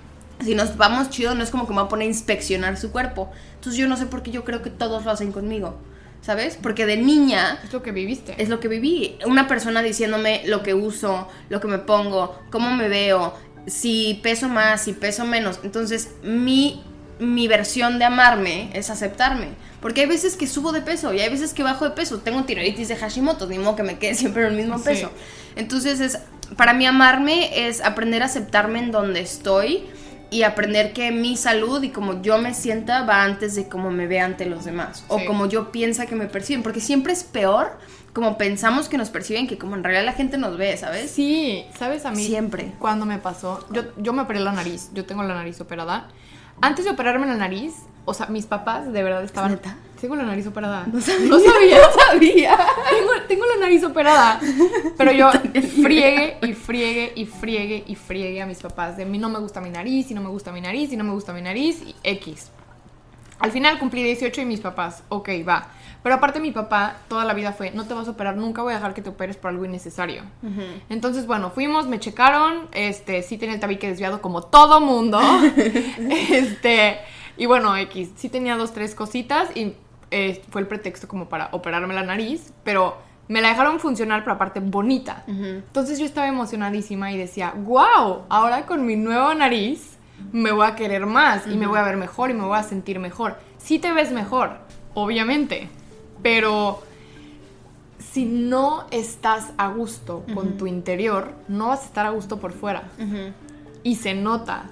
si 0.43 0.55
nos 0.55 0.77
vamos 0.77 1.09
chido 1.09 1.33
no 1.35 1.43
es 1.43 1.49
como 1.49 1.65
que 1.65 1.73
me 1.73 1.79
voy 1.79 1.85
a 1.85 1.89
poner 1.89 2.05
a 2.05 2.09
inspeccionar 2.09 2.77
su 2.77 2.91
cuerpo. 2.91 3.31
Entonces 3.55 3.79
yo 3.79 3.87
no 3.87 3.97
sé 3.97 4.05
por 4.05 4.23
qué 4.23 4.31
yo 4.31 4.43
creo 4.43 4.61
que 4.61 4.69
todos 4.69 5.05
lo 5.05 5.11
hacen 5.11 5.31
conmigo. 5.31 5.77
¿sabes? 6.21 6.57
Porque 6.59 6.87
de 6.87 6.97
niña 6.97 7.59
Es 7.63 7.71
lo 7.71 7.83
que 7.83 7.91
viviste. 7.91 8.33
es 8.39 8.49
lo 8.49 8.59
que 8.59 8.67
viví. 8.67 9.15
Una 9.27 9.47
persona 9.47 9.83
diciéndome 9.83 10.41
lo 10.47 10.63
que 10.63 10.73
uso, 10.73 11.27
lo 11.49 11.61
que 11.61 11.67
me 11.67 11.77
pongo, 11.77 12.41
cómo 12.49 12.71
me 12.71 12.89
veo, 12.89 13.35
si 13.67 14.19
peso 14.23 14.49
más, 14.49 14.81
si 14.81 14.93
peso 14.93 15.23
menos. 15.25 15.59
Entonces, 15.63 16.15
mi, 16.23 16.83
mi 17.19 17.47
versión 17.47 17.99
de 17.99 18.05
amarme 18.05 18.71
es 18.73 18.89
aceptarme. 18.89 19.49
Porque 19.85 20.01
hay 20.01 20.07
veces 20.07 20.35
que 20.35 20.47
subo 20.47 20.71
de 20.71 20.81
peso 20.81 21.13
y 21.13 21.19
hay 21.19 21.29
veces 21.29 21.53
que 21.53 21.61
bajo 21.61 21.85
de 21.85 21.91
peso. 21.91 22.17
Tengo 22.17 22.43
tiroiditis 22.43 22.87
de 22.87 22.95
Hashimoto, 22.95 23.45
ni 23.45 23.59
modo 23.59 23.75
que 23.75 23.83
me 23.83 23.99
quede 23.99 24.15
siempre 24.15 24.41
en 24.41 24.49
el 24.53 24.55
mismo 24.55 24.79
Sí. 24.79 24.83
peso. 24.85 25.11
Entonces, 25.55 25.99
es, 25.99 26.17
para 26.57 26.73
mí 26.73 26.87
amarme 26.87 27.67
es 27.67 27.81
aprender 27.83 28.23
a 28.23 28.25
aceptarme 28.25 28.79
en 28.79 28.89
donde 28.89 29.19
estoy 29.19 29.85
y 30.31 30.41
aprender 30.41 30.91
que 30.91 31.11
mi 31.11 31.37
salud 31.37 31.83
y 31.83 31.89
como 31.89 32.23
yo 32.23 32.39
me 32.39 32.55
sienta 32.55 33.03
va 33.03 33.21
antes 33.21 33.53
de 33.53 33.69
cómo 33.69 33.91
me 33.91 34.07
ve 34.07 34.19
ante 34.19 34.47
los 34.47 34.65
demás 34.65 35.05
o 35.07 35.19
Sí. 35.19 35.25
como 35.27 35.45
yo 35.45 35.71
piensa 35.71 36.07
que 36.07 36.15
me 36.15 36.25
perciben, 36.25 36.63
porque 36.63 36.79
siempre 36.79 37.13
es 37.13 37.23
peor 37.23 37.77
como 38.11 38.39
pensamos 38.39 38.89
que 38.89 38.97
nos 38.97 39.11
perciben 39.11 39.45
que 39.45 39.59
como 39.59 39.75
en 39.75 39.83
realidad 39.83 40.03
la 40.03 40.13
gente 40.13 40.39
nos 40.39 40.57
ve, 40.57 40.75
¿sabes? 40.77 41.11
Sí, 41.11 41.63
¿sabes 41.77 42.05
a 42.05 42.11
mí? 42.11 42.25
Siempre. 42.25 42.71
Cuando 42.79 43.05
me 43.05 43.19
pasó, 43.19 43.63
yo, 43.71 43.83
yo 43.97 44.13
me 44.13 44.23
operé 44.23 44.39
la 44.39 44.51
nariz, 44.51 44.89
yo 44.95 45.05
tengo 45.05 45.21
la 45.21 45.35
nariz 45.35 45.61
operada. 45.61 46.07
Antes 46.61 46.85
de 46.85 46.91
operarme 46.91 47.25
la 47.27 47.35
nariz, 47.35 47.73
o 48.05 48.13
sea, 48.13 48.27
mis 48.27 48.45
papás 48.45 48.91
de 48.91 49.03
verdad 49.03 49.23
estaban... 49.23 49.51
¿Neta? 49.51 49.77
Tengo 49.99 50.15
la 50.15 50.23
nariz 50.23 50.45
operada. 50.45 50.85
No 50.91 51.01
sabía. 51.01 51.27
No 51.27 51.39
sabía. 51.39 51.77
sabía. 52.09 52.57
tengo, 52.89 53.11
tengo 53.27 53.45
la 53.45 53.61
nariz 53.61 53.83
operada. 53.83 54.39
Pero 54.97 55.11
yo 55.11 55.31
friegue 55.83 56.37
y 56.41 56.53
friegue 56.53 57.13
y 57.15 57.25
friegue 57.25 57.83
y 57.87 57.95
friegue 57.95 58.41
a 58.41 58.45
mis 58.45 58.59
papás. 58.59 58.97
De 58.97 59.05
mí 59.05 59.17
no 59.17 59.29
me 59.29 59.39
gusta 59.39 59.61
mi 59.61 59.69
nariz, 59.69 60.11
y 60.11 60.13
no 60.13 60.21
me 60.21 60.29
gusta 60.29 60.51
mi 60.51 60.61
nariz, 60.61 60.91
y 60.91 60.97
no 60.97 61.03
me 61.03 61.11
gusta 61.11 61.33
mi 61.33 61.41
nariz, 61.41 61.81
y 61.81 61.95
X. 62.03 62.51
Al 63.39 63.51
final 63.51 63.79
cumplí 63.79 64.03
18 64.03 64.41
y 64.41 64.45
mis 64.45 64.61
papás, 64.61 65.03
ok, 65.09 65.29
va. 65.47 65.69
Pero 66.05 66.17
aparte 66.17 66.39
mi 66.39 66.51
papá 66.51 66.97
toda 67.07 67.25
la 67.25 67.33
vida 67.33 67.51
fue, 67.51 67.71
no 67.71 67.87
te 67.87 67.95
vas 67.95 68.07
a 68.07 68.11
operar, 68.11 68.37
nunca 68.37 68.61
voy 68.61 68.73
a 68.73 68.75
dejar 68.75 68.93
que 68.93 69.01
te 69.01 69.09
operes 69.09 69.37
por 69.37 69.49
algo 69.49 69.65
innecesario. 69.65 70.21
Entonces, 70.87 71.25
bueno, 71.25 71.49
fuimos, 71.49 71.87
me 71.87 71.99
checaron, 71.99 72.67
este, 72.73 73.23
sí 73.23 73.39
tenía 73.39 73.55
el 73.55 73.59
tabique 73.59 73.87
desviado 73.87 74.21
como 74.21 74.43
todo 74.43 74.79
mundo. 74.81 75.19
este, 76.29 76.99
y 77.37 77.47
bueno, 77.47 77.75
X, 77.75 78.11
sí 78.17 78.29
tenía 78.29 78.55
dos, 78.55 78.71
tres 78.71 78.93
cositas 78.93 79.49
y 79.57 79.73
eh, 80.11 80.43
fue 80.51 80.61
el 80.61 80.67
pretexto 80.67 81.07
como 81.07 81.27
para 81.27 81.49
operarme 81.53 81.95
la 81.95 82.03
nariz, 82.03 82.53
pero 82.63 82.97
me 83.27 83.41
la 83.41 83.49
dejaron 83.49 83.79
funcionar, 83.79 84.23
pero 84.23 84.35
aparte 84.35 84.59
bonita. 84.59 85.23
Entonces 85.25 85.97
yo 85.97 86.05
estaba 86.05 86.27
emocionadísima 86.27 87.13
y 87.13 87.17
decía, 87.17 87.51
wow, 87.57 88.25
ahora 88.29 88.67
con 88.67 88.85
mi 88.85 88.95
nueva 88.95 89.33
nariz 89.33 89.97
me 90.31 90.51
voy 90.51 90.67
a 90.67 90.75
querer 90.75 91.07
más 91.07 91.47
y 91.47 91.57
me 91.57 91.65
voy 91.65 91.79
a 91.79 91.81
ver 91.81 91.97
mejor 91.97 92.29
y 92.29 92.35
me 92.35 92.45
voy 92.45 92.59
a 92.59 92.61
sentir 92.61 92.99
mejor. 92.99 93.39
Sí 93.57 93.79
te 93.79 93.91
ves 93.91 94.11
mejor, 94.11 94.59
obviamente, 94.93 95.67
pero 96.25 96.81
si 97.99 98.25
no 98.25 98.87
estás 98.89 99.51
a 99.59 99.67
gusto 99.67 100.23
con 100.33 100.57
tu 100.57 100.65
interior, 100.65 101.35
no 101.47 101.67
vas 101.67 101.83
a 101.83 101.85
estar 101.85 102.05
a 102.07 102.09
gusto 102.09 102.39
por 102.39 102.51
fuera. 102.51 102.89
Y 103.83 103.97
se 103.97 104.15
nota. 104.15 104.71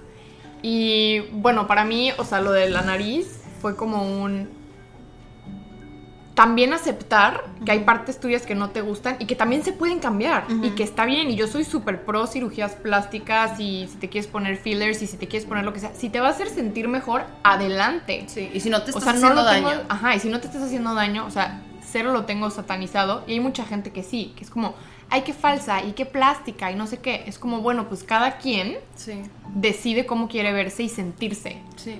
Y 0.63 1.19
bueno, 1.31 1.67
para 1.67 1.85
mí, 1.85 2.09
o 2.17 2.23
sea, 2.25 2.41
lo 2.41 2.51
de 2.51 2.71
la 2.71 2.81
nariz 2.81 3.39
fue 3.61 3.75
como 3.75 4.01
un... 4.01 4.49
También 6.35 6.73
aceptar 6.73 7.43
que 7.63 7.71
hay 7.71 7.79
partes 7.81 8.19
tuyas 8.19 8.43
que 8.45 8.55
no 8.55 8.71
te 8.71 8.81
gustan 8.81 9.17
y 9.19 9.25
que 9.27 9.35
también 9.35 9.63
se 9.63 9.71
pueden 9.71 9.99
cambiar 9.99 10.45
y 10.63 10.71
que 10.71 10.81
está 10.81 11.05
bien. 11.05 11.29
Y 11.29 11.35
yo 11.35 11.45
soy 11.47 11.63
súper 11.63 12.05
pro 12.05 12.25
cirugías 12.25 12.73
plásticas 12.73 13.59
y 13.59 13.87
si 13.87 13.97
te 13.97 14.09
quieres 14.09 14.27
poner 14.29 14.57
fillers 14.57 15.01
y 15.03 15.07
si 15.07 15.17
te 15.17 15.27
quieres 15.27 15.47
poner 15.47 15.63
lo 15.63 15.73
que 15.73 15.79
sea. 15.79 15.93
Si 15.93 16.09
te 16.09 16.19
va 16.19 16.29
a 16.29 16.31
hacer 16.31 16.49
sentir 16.49 16.87
mejor, 16.87 17.25
adelante. 17.43 18.23
Sí, 18.27 18.49
y 18.51 18.59
si 18.61 18.69
no 18.71 18.81
te 18.81 18.91
O 18.91 18.97
estás 18.97 19.19
no 19.21 19.27
haciendo 19.27 19.47
tengo, 19.51 19.69
daño. 19.69 19.81
ajá, 19.89 20.15
y 20.15 20.19
si 20.19 20.29
no 20.29 20.39
te 20.39 20.47
estás 20.47 20.63
haciendo 20.63 20.95
daño, 20.95 21.25
o 21.25 21.29
sea, 21.29 21.61
cero 21.85 22.11
lo 22.11 22.25
tengo 22.25 22.49
satanizado. 22.49 23.23
Y 23.27 23.33
hay 23.33 23.39
mucha 23.39 23.63
gente 23.65 23.91
que 23.91 24.01
sí, 24.01 24.33
que 24.35 24.43
es 24.43 24.49
como, 24.49 24.73
ay, 25.11 25.21
qué 25.21 25.33
falsa 25.33 25.83
y 25.83 25.91
qué 25.91 26.07
plástica 26.07 26.71
y 26.71 26.75
no 26.75 26.87
sé 26.87 26.97
qué. 26.97 27.25
Es 27.27 27.37
como, 27.37 27.59
bueno, 27.61 27.87
pues 27.87 28.03
cada 28.03 28.37
quien 28.37 28.77
Sí, 28.95 29.21
decide 29.53 30.07
cómo 30.07 30.27
quiere 30.27 30.51
verse 30.51 30.81
y 30.81 30.89
sentirse. 30.89 31.61
sí. 31.75 31.99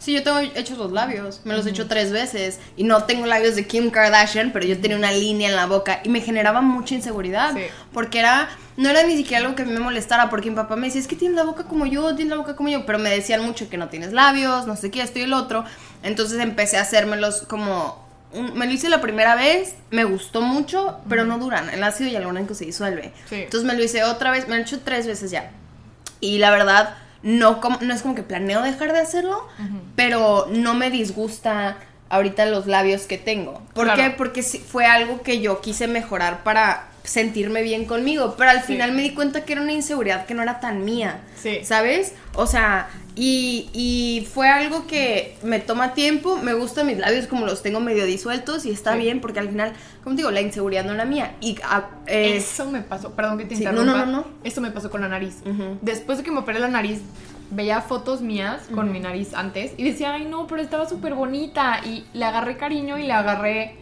Sí, 0.00 0.14
yo 0.14 0.22
tengo 0.22 0.38
hechos 0.38 0.78
los 0.78 0.92
labios, 0.92 1.42
me 1.44 1.54
los 1.54 1.66
he 1.66 1.70
hecho 1.70 1.86
tres 1.86 2.10
veces 2.10 2.58
y 2.74 2.84
no 2.84 3.04
tengo 3.04 3.26
labios 3.26 3.54
de 3.54 3.66
Kim 3.66 3.90
Kardashian, 3.90 4.50
pero 4.50 4.64
yo 4.64 4.80
tenía 4.80 4.96
una 4.96 5.12
línea 5.12 5.50
en 5.50 5.56
la 5.56 5.66
boca 5.66 6.00
y 6.02 6.08
me 6.08 6.22
generaba 6.22 6.62
mucha 6.62 6.94
inseguridad 6.94 7.52
Sí. 7.54 7.64
porque 7.92 8.18
era, 8.20 8.48
no 8.78 8.88
era 8.88 9.02
ni 9.02 9.14
siquiera 9.14 9.44
algo 9.44 9.54
que 9.54 9.62
a 9.62 9.66
mí 9.66 9.72
me 9.72 9.78
molestara 9.80 10.30
porque 10.30 10.48
mi 10.48 10.56
papá 10.56 10.74
me 10.76 10.86
decía, 10.86 11.02
es 11.02 11.06
que 11.06 11.16
tienes 11.16 11.36
la 11.36 11.42
boca 11.44 11.64
como 11.64 11.84
yo, 11.84 12.14
tienes 12.16 12.30
la 12.30 12.36
boca 12.38 12.56
como 12.56 12.70
yo, 12.70 12.86
pero 12.86 12.98
me 12.98 13.10
decían 13.10 13.44
mucho 13.44 13.68
que 13.68 13.76
no 13.76 13.90
tienes 13.90 14.14
labios, 14.14 14.66
no 14.66 14.74
sé 14.74 14.90
qué, 14.90 15.02
esto 15.02 15.18
y 15.18 15.22
el 15.22 15.34
otro, 15.34 15.66
entonces 16.02 16.40
empecé 16.40 16.78
a 16.78 16.80
hacérmelos 16.80 17.42
como, 17.42 18.02
un- 18.32 18.54
me 18.56 18.64
lo 18.64 18.72
hice 18.72 18.88
la 18.88 19.02
primera 19.02 19.34
vez, 19.34 19.74
me 19.90 20.04
gustó 20.04 20.40
mucho, 20.40 20.98
pero 21.10 21.26
no 21.26 21.36
duran, 21.38 21.68
el 21.68 21.84
ácido 21.84 22.08
hialurónico 22.08 22.54
se 22.54 22.64
disuelve, 22.64 23.12
Sí. 23.28 23.34
entonces 23.42 23.66
me 23.66 23.74
lo 23.74 23.84
hice 23.84 24.02
otra 24.04 24.30
vez, 24.30 24.48
me 24.48 24.54
lo 24.54 24.60
he 24.62 24.64
hecho 24.64 24.80
tres 24.80 25.06
veces 25.06 25.30
ya. 25.30 25.50
Y 26.20 26.38
la 26.38 26.50
verdad, 26.50 26.94
no, 27.22 27.60
como, 27.60 27.78
no 27.80 27.92
es 27.94 28.02
como 28.02 28.14
que 28.14 28.22
planeo 28.22 28.62
dejar 28.62 28.92
de 28.92 29.00
hacerlo, 29.00 29.46
pero 29.96 30.46
no 30.50 30.74
me 30.74 30.90
disgusta 30.90 31.76
ahorita 32.08 32.46
los 32.46 32.66
labios 32.66 33.02
que 33.02 33.18
tengo. 33.18 33.62
¿Por 33.74 33.84
Claro. 33.86 34.02
qué? 34.02 34.10
Porque 34.10 34.42
fue 34.42 34.86
algo 34.86 35.22
que 35.22 35.40
yo 35.40 35.60
quise 35.60 35.86
mejorar 35.86 36.42
para 36.42 36.86
sentirme 37.04 37.62
bien 37.62 37.84
conmigo, 37.86 38.34
pero 38.36 38.50
al 38.50 38.60
Sí. 38.60 38.68
final 38.74 38.92
me 38.92 39.02
di 39.02 39.14
cuenta 39.14 39.44
que 39.44 39.52
era 39.54 39.62
una 39.62 39.72
inseguridad 39.72 40.26
que 40.26 40.34
no 40.34 40.42
era 40.42 40.60
tan 40.60 40.84
mía, 40.84 41.20
Sí. 41.40 41.60
¿sabes? 41.64 42.14
O 42.34 42.46
sea, 42.46 42.88
y, 43.16 43.68
y 43.72 44.26
fue 44.32 44.48
algo 44.48 44.86
que 44.86 45.36
me 45.42 45.58
toma 45.60 45.94
tiempo, 45.94 46.36
me 46.36 46.54
gustan 46.54 46.86
mis 46.86 46.98
labios 46.98 47.26
como 47.26 47.44
los 47.44 47.62
tengo 47.62 47.80
medio 47.80 48.06
disueltos 48.06 48.64
y 48.66 48.70
está 48.70 48.92
Sí. 48.94 48.98
bien 49.00 49.20
porque 49.20 49.40
al 49.40 49.48
final, 49.48 49.72
como 50.04 50.14
te 50.16 50.20
digo, 50.22 50.30
la 50.30 50.40
inseguridad 50.40 50.84
no 50.84 50.92
era 50.92 51.04
mía. 51.04 51.34
Y 51.40 51.56
ah, 51.64 51.90
es... 52.06 52.44
Eso 52.54 52.70
me 52.70 52.80
pasó, 52.82 53.12
perdón 53.14 53.38
que 53.38 53.44
te 53.44 53.56
Sí, 53.56 53.64
no, 53.64 53.70
interrumpa. 53.70 53.98
no, 54.06 54.06
no, 54.06 54.12
no. 54.20 54.24
Eso 54.44 54.60
me 54.60 54.70
pasó 54.70 54.90
con 54.90 55.00
la 55.00 55.08
nariz. 55.08 55.38
Después 55.82 56.18
de 56.18 56.24
que 56.24 56.30
me 56.30 56.38
operé 56.38 56.60
la 56.60 56.68
nariz, 56.68 57.00
veía 57.50 57.80
fotos 57.80 58.20
mías 58.20 58.62
con 58.74 58.92
mi 58.92 59.00
nariz 59.00 59.34
antes 59.34 59.72
y 59.76 59.82
decía, 59.82 60.12
ay 60.14 60.24
no, 60.24 60.46
pero 60.46 60.62
estaba 60.62 60.88
súper 60.88 61.14
bonita. 61.14 61.80
Y 61.84 62.04
le 62.14 62.24
agarré 62.24 62.56
cariño 62.56 62.96
y 62.96 63.02
le 63.02 63.12
agarré, 63.12 63.74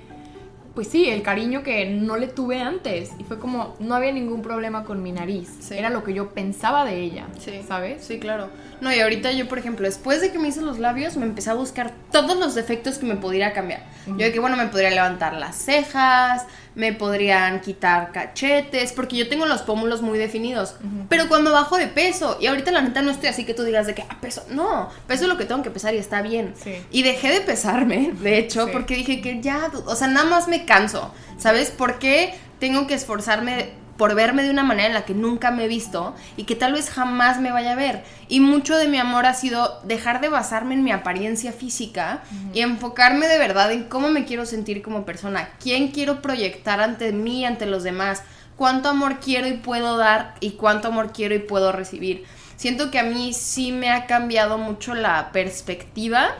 pues 0.78 0.86
sí, 0.86 1.08
el 1.08 1.22
cariño 1.22 1.64
que 1.64 1.86
no 1.86 2.16
le 2.16 2.28
tuve 2.28 2.60
antes. 2.60 3.10
Y 3.18 3.24
fue 3.24 3.40
como, 3.40 3.74
no 3.80 3.96
había 3.96 4.12
ningún 4.12 4.42
problema 4.42 4.84
con 4.84 5.02
mi 5.02 5.10
nariz. 5.10 5.50
Sí. 5.58 5.74
Era 5.76 5.90
lo 5.90 6.04
que 6.04 6.14
yo 6.14 6.28
pensaba 6.28 6.84
de 6.84 7.00
ella, 7.02 7.26
Sí. 7.40 7.64
¿sabes? 7.66 8.04
Sí, 8.04 8.20
claro. 8.20 8.48
No, 8.80 8.94
y 8.94 9.00
ahorita 9.00 9.32
yo, 9.32 9.48
por 9.48 9.58
ejemplo, 9.58 9.86
después 9.86 10.20
de 10.20 10.30
que 10.30 10.38
me 10.38 10.46
hice 10.46 10.60
los 10.60 10.78
labios, 10.78 11.16
me 11.16 11.26
empecé 11.26 11.50
a 11.50 11.54
buscar 11.54 11.92
todos 12.12 12.36
los 12.38 12.54
defectos 12.54 12.98
que 12.98 13.06
me 13.06 13.16
pudiera 13.16 13.52
cambiar. 13.52 13.82
Yo 14.06 14.18
de 14.18 14.32
que, 14.32 14.38
bueno, 14.38 14.56
me 14.56 14.66
podría 14.66 14.90
levantar 14.90 15.34
las 15.34 15.56
cejas, 15.56 16.46
me 16.78 16.92
podrían 16.92 17.60
quitar 17.60 18.12
cachetes, 18.12 18.92
porque 18.92 19.16
yo 19.16 19.28
tengo 19.28 19.46
los 19.46 19.62
pómulos 19.62 20.00
muy 20.00 20.16
definidos. 20.16 20.76
Pero 21.08 21.26
cuando 21.28 21.52
bajo 21.52 21.76
de 21.76 21.88
peso, 21.88 22.38
y 22.40 22.46
ahorita 22.46 22.70
la 22.70 22.80
neta 22.82 23.02
no 23.02 23.10
estoy 23.10 23.28
así 23.30 23.44
que 23.44 23.52
tú 23.52 23.64
digas 23.64 23.88
de 23.88 23.96
que, 23.96 24.02
ah, 24.08 24.16
peso, 24.20 24.44
no, 24.48 24.88
peso 25.08 25.24
es 25.24 25.28
lo 25.28 25.36
que 25.36 25.44
tengo 25.44 25.64
que 25.64 25.70
pesar 25.72 25.92
y 25.94 25.98
está 25.98 26.22
bien. 26.22 26.54
Sí. 26.62 26.76
Y 26.92 27.02
dejé 27.02 27.30
de 27.32 27.40
pesarme, 27.40 28.12
de 28.22 28.38
hecho, 28.38 28.66
Sí. 28.66 28.70
porque 28.72 28.94
dije 28.94 29.20
que 29.20 29.40
ya, 29.42 29.70
o 29.86 29.96
sea, 29.96 30.06
nada 30.06 30.30
más 30.30 30.46
me 30.46 30.64
canso, 30.66 31.12
¿sabes? 31.36 31.70
¿Por 31.72 31.98
qué 31.98 32.32
tengo 32.60 32.86
que 32.86 32.94
esforzarme 32.94 33.70
por 33.98 34.14
verme 34.14 34.44
de 34.44 34.50
una 34.50 34.62
manera 34.62 34.86
en 34.86 34.94
la 34.94 35.04
que 35.04 35.12
nunca 35.12 35.50
me 35.50 35.64
he 35.64 35.68
visto 35.68 36.14
y 36.36 36.44
que 36.44 36.54
tal 36.54 36.72
vez 36.72 36.88
jamás 36.88 37.40
me 37.40 37.50
vaya 37.50 37.72
a 37.72 37.74
ver? 37.74 38.04
Y 38.28 38.40
mucho 38.40 38.76
de 38.76 38.88
mi 38.88 38.96
amor 38.96 39.26
ha 39.26 39.34
sido 39.34 39.80
dejar 39.82 40.22
de 40.22 40.30
basarme 40.30 40.74
en 40.74 40.84
mi 40.84 40.92
apariencia 40.92 41.52
física 41.52 42.22
y 42.54 42.60
enfocarme 42.60 43.26
de 43.26 43.38
verdad 43.38 43.72
en 43.72 43.84
cómo 43.84 44.08
me 44.08 44.24
quiero 44.24 44.46
sentir 44.46 44.80
como 44.80 45.04
persona, 45.04 45.50
quién 45.60 45.88
quiero 45.88 46.22
proyectar 46.22 46.80
ante 46.80 47.12
mí, 47.12 47.44
ante 47.44 47.66
los 47.66 47.82
demás, 47.82 48.22
cuánto 48.56 48.88
amor 48.88 49.18
quiero 49.20 49.48
y 49.48 49.54
puedo 49.54 49.96
dar 49.96 50.36
y 50.40 50.52
cuánto 50.52 50.88
amor 50.88 51.12
quiero 51.12 51.34
y 51.34 51.40
puedo 51.40 51.72
recibir. 51.72 52.24
Siento 52.56 52.90
que 52.90 53.00
a 53.00 53.04
mí 53.04 53.34
sí 53.34 53.72
me 53.72 53.90
ha 53.90 54.06
cambiado 54.06 54.58
mucho 54.58 54.94
la 54.94 55.32
perspectiva 55.32 56.34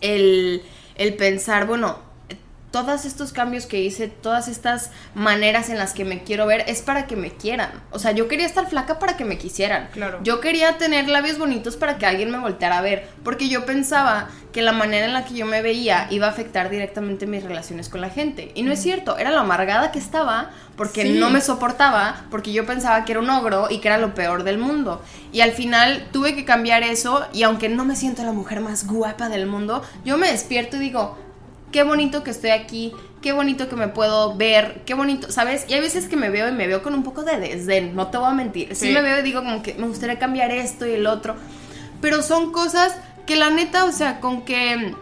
el, 0.00 0.62
el 0.96 1.14
pensar, 1.14 1.66
bueno, 1.66 2.09
todos 2.70 3.04
estos 3.04 3.32
cambios 3.32 3.66
que 3.66 3.80
hice, 3.80 4.08
todas 4.08 4.46
estas 4.48 4.90
maneras 5.14 5.70
en 5.70 5.78
las 5.78 5.92
que 5.92 6.04
me 6.04 6.22
quiero 6.22 6.46
ver, 6.46 6.64
es 6.68 6.82
para 6.82 7.06
que 7.06 7.16
me 7.16 7.32
quieran. 7.32 7.70
O 7.90 7.98
sea, 7.98 8.12
yo 8.12 8.28
quería 8.28 8.46
estar 8.46 8.68
flaca 8.68 8.98
para 8.98 9.16
que 9.16 9.24
me 9.24 9.38
quisieran. 9.38 9.88
Claro. 9.92 10.20
Yo 10.22 10.40
quería 10.40 10.78
tener 10.78 11.08
labios 11.08 11.38
bonitos 11.38 11.76
para 11.76 11.98
que 11.98 12.06
alguien 12.06 12.30
me 12.30 12.38
volteara 12.38 12.78
a 12.78 12.82
ver. 12.82 13.08
Porque 13.24 13.48
yo 13.48 13.66
pensaba 13.66 14.28
que 14.52 14.62
la 14.62 14.72
manera 14.72 15.06
en 15.06 15.12
la 15.12 15.24
que 15.24 15.34
yo 15.34 15.46
me 15.46 15.62
veía 15.62 16.06
iba 16.10 16.26
a 16.26 16.30
afectar 16.30 16.70
directamente 16.70 17.26
mis 17.26 17.42
relaciones 17.42 17.88
con 17.88 18.00
la 18.00 18.10
gente. 18.10 18.52
Y 18.54 18.62
no 18.62 18.72
es 18.72 18.80
cierto, 18.82 19.16
era 19.18 19.30
lo 19.30 19.38
amargada 19.40 19.92
que 19.92 19.98
estaba 19.98 20.50
porque 20.76 21.02
Sí. 21.02 21.12
no 21.18 21.30
me 21.30 21.40
soportaba, 21.40 22.24
porque 22.30 22.52
yo 22.52 22.66
pensaba 22.66 23.04
que 23.04 23.12
era 23.12 23.20
un 23.20 23.30
ogro 23.30 23.68
y 23.70 23.78
que 23.78 23.88
era 23.88 23.98
lo 23.98 24.14
peor 24.14 24.44
del 24.44 24.58
mundo. 24.58 25.02
Y 25.32 25.40
al 25.42 25.52
final 25.52 26.08
tuve 26.12 26.34
que 26.34 26.44
cambiar 26.44 26.82
eso 26.82 27.26
y 27.32 27.42
aunque 27.42 27.68
no 27.68 27.84
me 27.84 27.94
siento 27.96 28.22
la 28.24 28.32
mujer 28.32 28.60
más 28.60 28.86
guapa 28.86 29.28
del 29.28 29.46
mundo, 29.46 29.82
yo 30.04 30.16
me 30.16 30.30
despierto 30.30 30.76
y 30.76 30.80
digo, 30.80 31.16
qué 31.72 31.82
bonito 31.82 32.22
que 32.24 32.30
estoy 32.30 32.50
aquí, 32.50 32.92
qué 33.22 33.32
bonito 33.32 33.68
que 33.68 33.76
me 33.76 33.88
puedo 33.88 34.34
ver, 34.36 34.82
qué 34.86 34.94
bonito, 34.94 35.30
¿sabes? 35.30 35.64
Y 35.68 35.74
hay 35.74 35.80
veces 35.80 36.08
que 36.08 36.16
me 36.16 36.30
veo 36.30 36.48
y 36.48 36.52
me 36.52 36.66
veo 36.66 36.82
con 36.82 36.94
un 36.94 37.02
poco 37.02 37.22
de 37.22 37.38
desdén, 37.38 37.94
no 37.94 38.08
te 38.08 38.18
voy 38.18 38.28
a 38.30 38.34
mentir. 38.34 38.74
Sí, 38.74 38.86
Sí. 38.88 38.92
me 38.92 39.02
veo 39.02 39.18
y 39.18 39.22
digo 39.22 39.42
como 39.42 39.62
que 39.62 39.74
me 39.74 39.86
gustaría 39.86 40.18
cambiar 40.18 40.50
esto 40.50 40.86
y 40.86 40.92
el 40.92 41.06
otro, 41.06 41.36
pero 42.00 42.22
son 42.22 42.52
cosas 42.52 42.94
que 43.26 43.36
la 43.36 43.50
neta, 43.50 43.84
o 43.84 43.92
sea, 43.92 44.20
con 44.20 44.42
que 44.42 44.94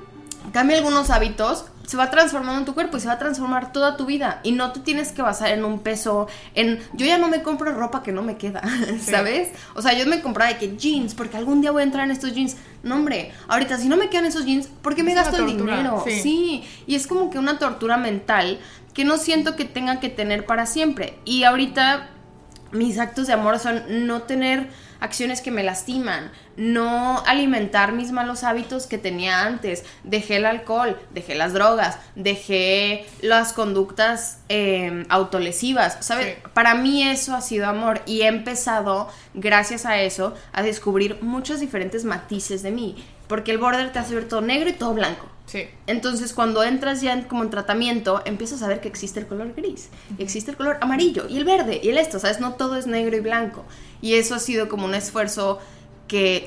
cambie 0.53 0.77
algunos 0.77 1.11
hábitos, 1.11 1.67
se 1.88 1.97
va 1.97 2.11
transformando 2.11 2.59
en 2.59 2.66
tu 2.66 2.75
cuerpo 2.75 2.99
y 2.99 3.00
se 3.00 3.07
va 3.07 3.14
a 3.14 3.18
transformar 3.18 3.73
toda 3.73 3.97
tu 3.97 4.04
vida. 4.04 4.40
Y 4.42 4.52
no 4.52 4.73
te 4.73 4.80
tienes 4.80 5.11
que 5.11 5.23
basar 5.23 5.52
en 5.52 5.64
un 5.64 5.78
peso, 5.78 6.28
en 6.54 6.78
yo 6.92 7.07
ya 7.07 7.16
no 7.16 7.28
me 7.28 7.42
compro 7.42 7.73
ropa 7.73 8.02
que 8.02 8.12
no 8.12 8.21
me 8.21 8.37
queda, 8.37 8.61
¿sabes? 9.00 9.49
O 9.75 9.80
sea, 9.80 9.95
yo 9.95 10.04
me 10.04 10.21
compraba 10.21 10.52
de 10.52 10.59
que 10.59 10.76
jeans, 10.76 11.14
porque 11.14 11.38
algún 11.38 11.62
día 11.62 11.71
voy 11.71 11.80
a 11.80 11.85
entrar 11.85 12.04
en 12.04 12.11
estos 12.11 12.35
jeans. 12.35 12.59
No, 12.83 12.97
hombre, 12.97 13.33
ahorita 13.49 13.78
si 13.78 13.88
no 13.88 13.97
me 13.97 14.11
quedan 14.11 14.26
esos 14.26 14.45
jeans, 14.45 14.66
¿por 14.66 14.95
qué 14.95 15.02
me 15.02 15.12
Es 15.12 15.16
gasto 15.16 15.38
el 15.38 15.47
dinero? 15.47 16.04
sí. 16.07 16.21
sí, 16.21 16.64
y 16.87 16.95
es 16.95 17.07
como 17.07 17.30
que 17.30 17.38
una 17.38 17.59
tortura 17.59 17.97
mental 17.97 18.59
que 18.92 19.04
no 19.04 19.16
siento 19.16 19.57
que 19.57 19.64
tenga 19.64 19.99
que 19.99 20.11
tener 20.11 20.45
para 20.45 20.66
siempre. 20.66 21.18
Y 21.25 21.45
ahorita 21.45 22.11
mis 22.71 22.99
actos 22.99 23.28
de 23.28 23.33
amor 23.33 23.59
son 23.59 24.07
no 24.07 24.23
tener 24.23 24.68
acciones 25.00 25.40
que 25.40 25.50
me 25.50 25.62
lastiman, 25.62 26.31
no 26.57 27.23
alimentar 27.26 27.93
mis 27.93 28.12
malos 28.12 28.45
hábitos 28.45 28.87
que 28.87 28.99
tenía 28.99 29.43
antes, 29.43 29.85
dejé 30.05 30.37
el 30.37 30.47
alcohol, 30.47 30.99
dejé 31.11 31.35
las 31.35 31.52
drogas, 31.52 31.99
dejé 32.14 33.07
las 33.21 33.52
conductas 33.52 34.40
eh, 34.49 35.05
autolesivas, 35.09 35.99
¿sabes? 36.00 36.37
Sí. 36.37 36.43
Para 36.55 36.75
mí 36.75 37.02
eso 37.02 37.35
ha 37.35 37.40
sido 37.40 37.67
amor 37.67 38.02
y 38.07 38.23
he 38.23 38.26
empezado, 38.26 39.09
gracias 39.35 39.87
a 39.87 40.00
eso, 40.00 40.35
a 40.52 40.62
descubrir 40.62 41.19
muchos 41.23 41.61
diferentes 41.61 42.05
matices 42.05 42.62
de 42.62 42.71
mí, 42.71 43.05
porque 43.28 43.52
el 43.52 43.59
border 43.59 43.93
te 43.93 43.99
hace 43.99 44.14
ver 44.14 44.28
todo 44.28 44.40
negro 44.40 44.69
y 44.71 44.75
todo 44.75 44.95
blanco. 44.95 45.38
Sí. 45.49 45.67
Entonces, 45.87 46.35
cuando 46.35 46.62
entras 46.62 47.00
ya 47.00 47.14
en, 47.14 47.23
como 47.23 47.43
en 47.43 47.49
tratamiento, 47.49 48.21
empiezas 48.26 48.62
a 48.62 48.69
ver 48.69 48.81
que 48.81 48.88
existe 48.88 49.19
el 49.19 49.26
color 49.26 49.55
gris, 49.57 49.88
y 50.19 50.23
existe 50.23 50.50
el 50.50 50.59
color 50.59 50.76
amarillo, 50.83 51.26
y 51.26 51.38
el 51.38 51.45
verde, 51.45 51.81
y 51.83 51.88
el 51.88 51.97
esto, 51.97 52.19
¿sabes? 52.19 52.38
No 52.38 52.55
todo 52.55 52.76
es 52.76 52.87
negro 52.87 53.17
y 53.17 53.21
blanco. 53.21 53.64
Y 54.02 54.14
eso 54.14 54.35
ha 54.35 54.38
sido 54.38 54.69
como 54.69 54.85
un 54.85 54.95
esfuerzo 54.95 55.59
que, 56.07 56.47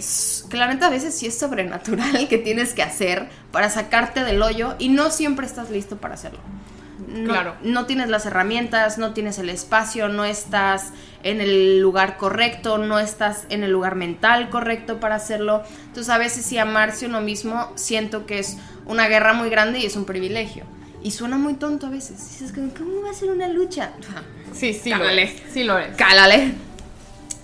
neta 0.51 0.87
a 0.87 0.89
veces 0.89 1.15
sí 1.17 1.25
es 1.25 1.37
sobrenatural 1.37 2.27
que 2.29 2.37
tienes 2.37 2.73
que 2.73 2.83
hacer 2.83 3.29
para 3.51 3.69
sacarte 3.71 4.23
del 4.23 4.41
hoyo, 4.43 4.75
y 4.77 4.89
no 4.89 5.09
siempre 5.09 5.47
estás 5.47 5.71
listo 5.71 5.97
para 5.97 6.13
hacerlo. 6.13 6.39
No, 7.07 7.33
Claro. 7.33 7.55
no 7.63 7.87
tienes 7.87 8.09
las 8.09 8.25
herramientas, 8.25 8.97
no 8.97 9.13
tienes 9.13 9.37
el 9.39 9.49
espacio, 9.49 10.07
no 10.07 10.23
estás 10.23 10.91
en 11.23 11.41
el 11.41 11.79
lugar 11.79 12.17
correcto, 12.17 12.77
no 12.77 12.99
estás 12.99 13.45
en 13.49 13.63
el 13.63 13.71
lugar 13.71 13.95
mental 13.95 14.49
correcto 14.49 14.99
para 14.99 15.15
hacerlo. 15.15 15.63
Entonces 15.87 16.09
a 16.09 16.17
veces 16.17 16.45
si 16.45 16.57
amarse 16.57 17.07
uno 17.07 17.19
mismo 17.19 17.71
siento 17.75 18.25
que 18.25 18.39
es 18.39 18.57
una 18.91 19.07
guerra 19.07 19.33
muy 19.33 19.49
grande 19.49 19.79
y 19.79 19.85
es 19.85 19.95
un 19.95 20.05
privilegio. 20.05 20.65
Y 21.03 21.11
suena 21.11 21.37
muy 21.37 21.55
tonto 21.55 21.87
a 21.87 21.89
veces. 21.89 22.17
Dices, 22.39 22.53
¿cómo 22.77 23.01
va 23.01 23.09
a 23.09 23.13
ser 23.13 23.31
una 23.31 23.47
lucha? 23.47 23.91
Sí, 24.53 24.73
sí 24.73 24.91
Cálale. 24.91 25.15
lo 25.25 25.31
es. 25.31 25.41
Sí 25.51 25.63
lo 25.63 25.79
es. 25.79 25.95
Cálale. 25.95 26.53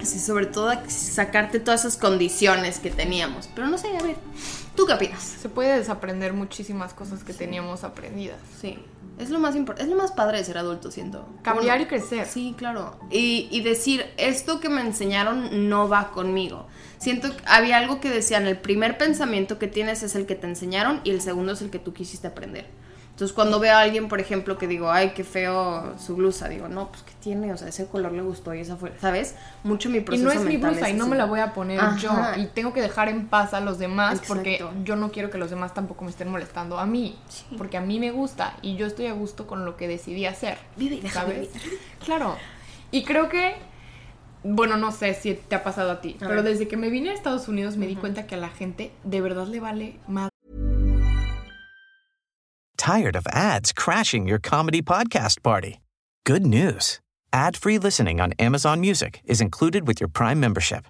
Sí, 0.04 0.20
sobre 0.20 0.46
todo 0.46 0.72
sacarte 0.88 1.60
todas 1.60 1.80
esas 1.82 1.98
condiciones 1.98 2.80
que 2.80 2.92
teníamos. 2.92 3.50
Pero 3.56 3.68
no 3.68 3.80
sé, 3.80 3.88
a 3.98 4.04
ver, 4.04 4.16
¿tú 4.76 4.86
qué 4.86 4.94
opinas? 4.94 5.24
Se 5.24 5.50
puede 5.50 5.76
desaprender 5.80 6.34
muchísimas 6.34 6.94
cosas 6.94 7.24
que 7.24 7.34
teníamos 7.34 7.84
aprendidas. 7.84 8.38
Sí, 8.62 8.78
es 9.18 9.30
lo 9.30 9.40
más 9.40 9.56
importante, 9.56 9.84
es 9.84 9.90
lo 9.90 10.02
más 10.02 10.12
padre 10.12 10.38
de 10.38 10.44
ser 10.44 10.58
adulto, 10.58 10.92
siento. 10.92 11.28
Cambiar 11.42 11.82
y 11.82 11.86
crecer. 11.86 12.28
Sí, 12.28 12.54
claro. 12.58 12.98
Y, 13.10 13.48
y 13.52 13.62
decir, 13.62 14.06
esto 14.18 14.60
que 14.60 14.70
me 14.70 14.82
enseñaron 14.82 15.70
no 15.70 15.90
va 15.90 16.12
conmigo. 16.12 16.68
Siento 17.00 17.36
que 17.36 17.44
había 17.46 17.78
algo 17.78 18.00
que 18.00 18.10
decían, 18.10 18.48
el 18.48 18.58
primer 18.58 18.98
pensamiento 18.98 19.58
que 19.58 19.68
tienes 19.68 20.04
es 20.04 20.16
el 20.16 20.26
que 20.26 20.36
te 20.36 20.48
enseñaron 20.48 21.02
y 21.04 21.12
el 21.12 21.22
segundo 21.22 21.54
es 21.54 21.62
el 21.62 21.70
que 21.70 21.80
tú 21.80 21.94
quisiste 21.94 22.28
aprender. 22.28 22.68
Entonces 23.18 23.34
cuando 23.34 23.60
veo 23.60 23.74
a 23.76 23.80
alguien, 23.80 24.10
por 24.10 24.20
ejemplo, 24.20 24.60
que 24.60 24.68
digo, 24.68 24.92
ay, 24.92 25.14
qué 25.16 25.24
feo 25.24 25.96
su 25.98 26.16
blusa, 26.16 26.50
digo, 26.50 26.68
no, 26.68 26.90
pues 26.90 27.02
qué 27.02 27.14
tiene, 27.20 27.52
o 27.52 27.58
sea, 27.58 27.68
ese 27.68 27.88
color 27.88 28.12
le 28.12 28.22
gustó 28.22 28.54
y 28.54 28.60
esa 28.60 28.78
fue, 28.78 28.94
¿sabes? 29.02 29.34
Mucho 29.64 29.90
mi 29.90 29.98
Y 29.98 30.02
proceso 30.02 30.24
no 30.24 30.32
es 30.32 30.42
mi 30.42 30.58
blusa 30.58 30.88
y 30.88 30.94
no 30.94 31.08
me 31.08 31.16
la 31.16 31.26
voy 31.26 31.40
a 31.40 31.52
poner 31.56 31.80
Ajá. 31.80 31.98
yo. 31.98 32.12
Y 32.40 32.46
tengo 32.46 32.74
que 32.74 32.82
dejar 32.84 33.10
en 33.10 33.26
paz 33.26 33.56
a 33.56 33.60
los 33.60 33.80
demás 33.80 34.22
porque 34.28 34.64
yo 34.84 34.96
no 34.96 35.10
quiero 35.12 35.32
que 35.32 35.40
los 35.40 35.50
demás 35.50 35.74
tampoco 35.74 36.04
me 36.06 36.12
estén 36.12 36.30
molestando 36.30 36.78
a 36.78 36.86
mí. 36.86 37.18
Porque 37.58 37.78
a 37.78 37.82
mí 37.82 38.00
me 38.00 38.12
gusta 38.12 38.56
y 38.62 38.76
yo 38.76 38.86
estoy 38.86 39.08
a 39.08 39.14
gusto 39.14 39.48
con 39.48 39.66
lo 39.66 39.78
que 39.78 39.88
decidí 39.88 40.28
hacer. 40.28 40.60
Vive 40.76 40.98
y 40.98 41.00
deja 41.02 41.22
¿Sabes? 41.22 41.52
vivir. 41.52 41.80
Claro. 42.06 42.36
Y 42.92 43.04
creo 43.04 43.30
que, 43.30 43.56
bueno, 44.44 44.78
no 44.78 44.92
sé 44.92 45.16
si 45.16 45.34
te 45.34 45.56
ha 45.56 45.64
pasado 45.64 45.90
a 45.90 46.02
ti, 46.02 46.18
A 46.18 46.20
pero 46.28 46.44
ver. 46.44 46.52
desde 46.54 46.68
que 46.68 46.78
me 46.78 46.92
vine 46.92 47.10
a 47.10 47.14
Estados 47.16 47.48
Unidos 47.48 47.78
me 47.78 47.88
di 47.88 47.96
cuenta 47.96 48.28
que 48.28 48.36
a 48.36 48.38
la 48.38 48.50
gente 48.50 48.92
de 49.04 49.22
verdad 49.22 49.48
le 49.48 49.60
vale 49.60 49.96
más. 50.08 50.30
Tired 52.78 53.16
of 53.16 53.28
ads 53.28 53.74
crashing 53.74 54.28
your 54.28 54.40
comedy 54.40 54.82
podcast 54.82 55.44
party? 55.44 55.82
Good 56.26 56.46
news. 56.46 57.00
Ad-free 57.34 57.80
listening 57.80 58.22
on 58.22 58.34
Amazon 58.34 58.80
Music 58.80 59.22
is 59.26 59.42
included 59.42 59.88
with 59.88 60.00
your 60.00 60.08
Prime 60.08 60.40
membership. 60.40 60.86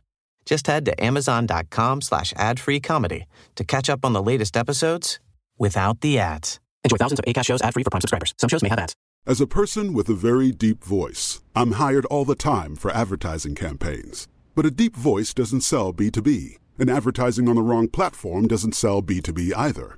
Just 0.45 0.67
head 0.67 0.85
to 0.85 1.03
amazon.com 1.03 2.01
slash 2.01 2.33
ad-free 2.35 2.81
comedy 2.81 3.25
to 3.55 3.63
catch 3.63 3.89
up 3.89 4.05
on 4.05 4.13
the 4.13 4.21
latest 4.21 4.55
episodes 4.55 5.19
without 5.57 6.01
the 6.01 6.19
ads. 6.19 6.59
Enjoy 6.83 6.97
thousands 6.97 7.19
of 7.19 7.25
ACAST 7.25 7.45
shows 7.45 7.61
ad-free 7.61 7.83
for 7.83 7.89
Prime 7.89 8.01
subscribers. 8.01 8.33
Some 8.37 8.49
shows 8.49 8.63
may 8.63 8.69
have 8.69 8.79
ads. 8.79 8.93
As 9.25 9.41
a 9.41 9.47
person 9.47 9.93
with 9.93 10.07
a 10.09 10.13
very 10.13 10.51
deep 10.51 10.83
voice, 10.83 11.41
I'm 11.55 11.73
hired 11.73 12.05
all 12.05 12.23
the 12.25 12.35
time 12.35 12.75
for 12.75 12.91
advertising 12.91 13.55
campaigns. 13.55 14.27
But 14.55 14.65
a 14.65 14.71
deep 14.71 14.95
voice 14.95 15.33
doesn't 15.33 15.61
sell 15.61 15.93
B2B, 15.93 16.57
and 16.79 16.89
advertising 16.89 17.49
on 17.49 17.55
the 17.55 17.61
wrong 17.61 17.87
platform 17.87 18.47
doesn't 18.47 18.75
sell 18.75 19.01
B2B 19.01 19.51
either. 19.55 19.97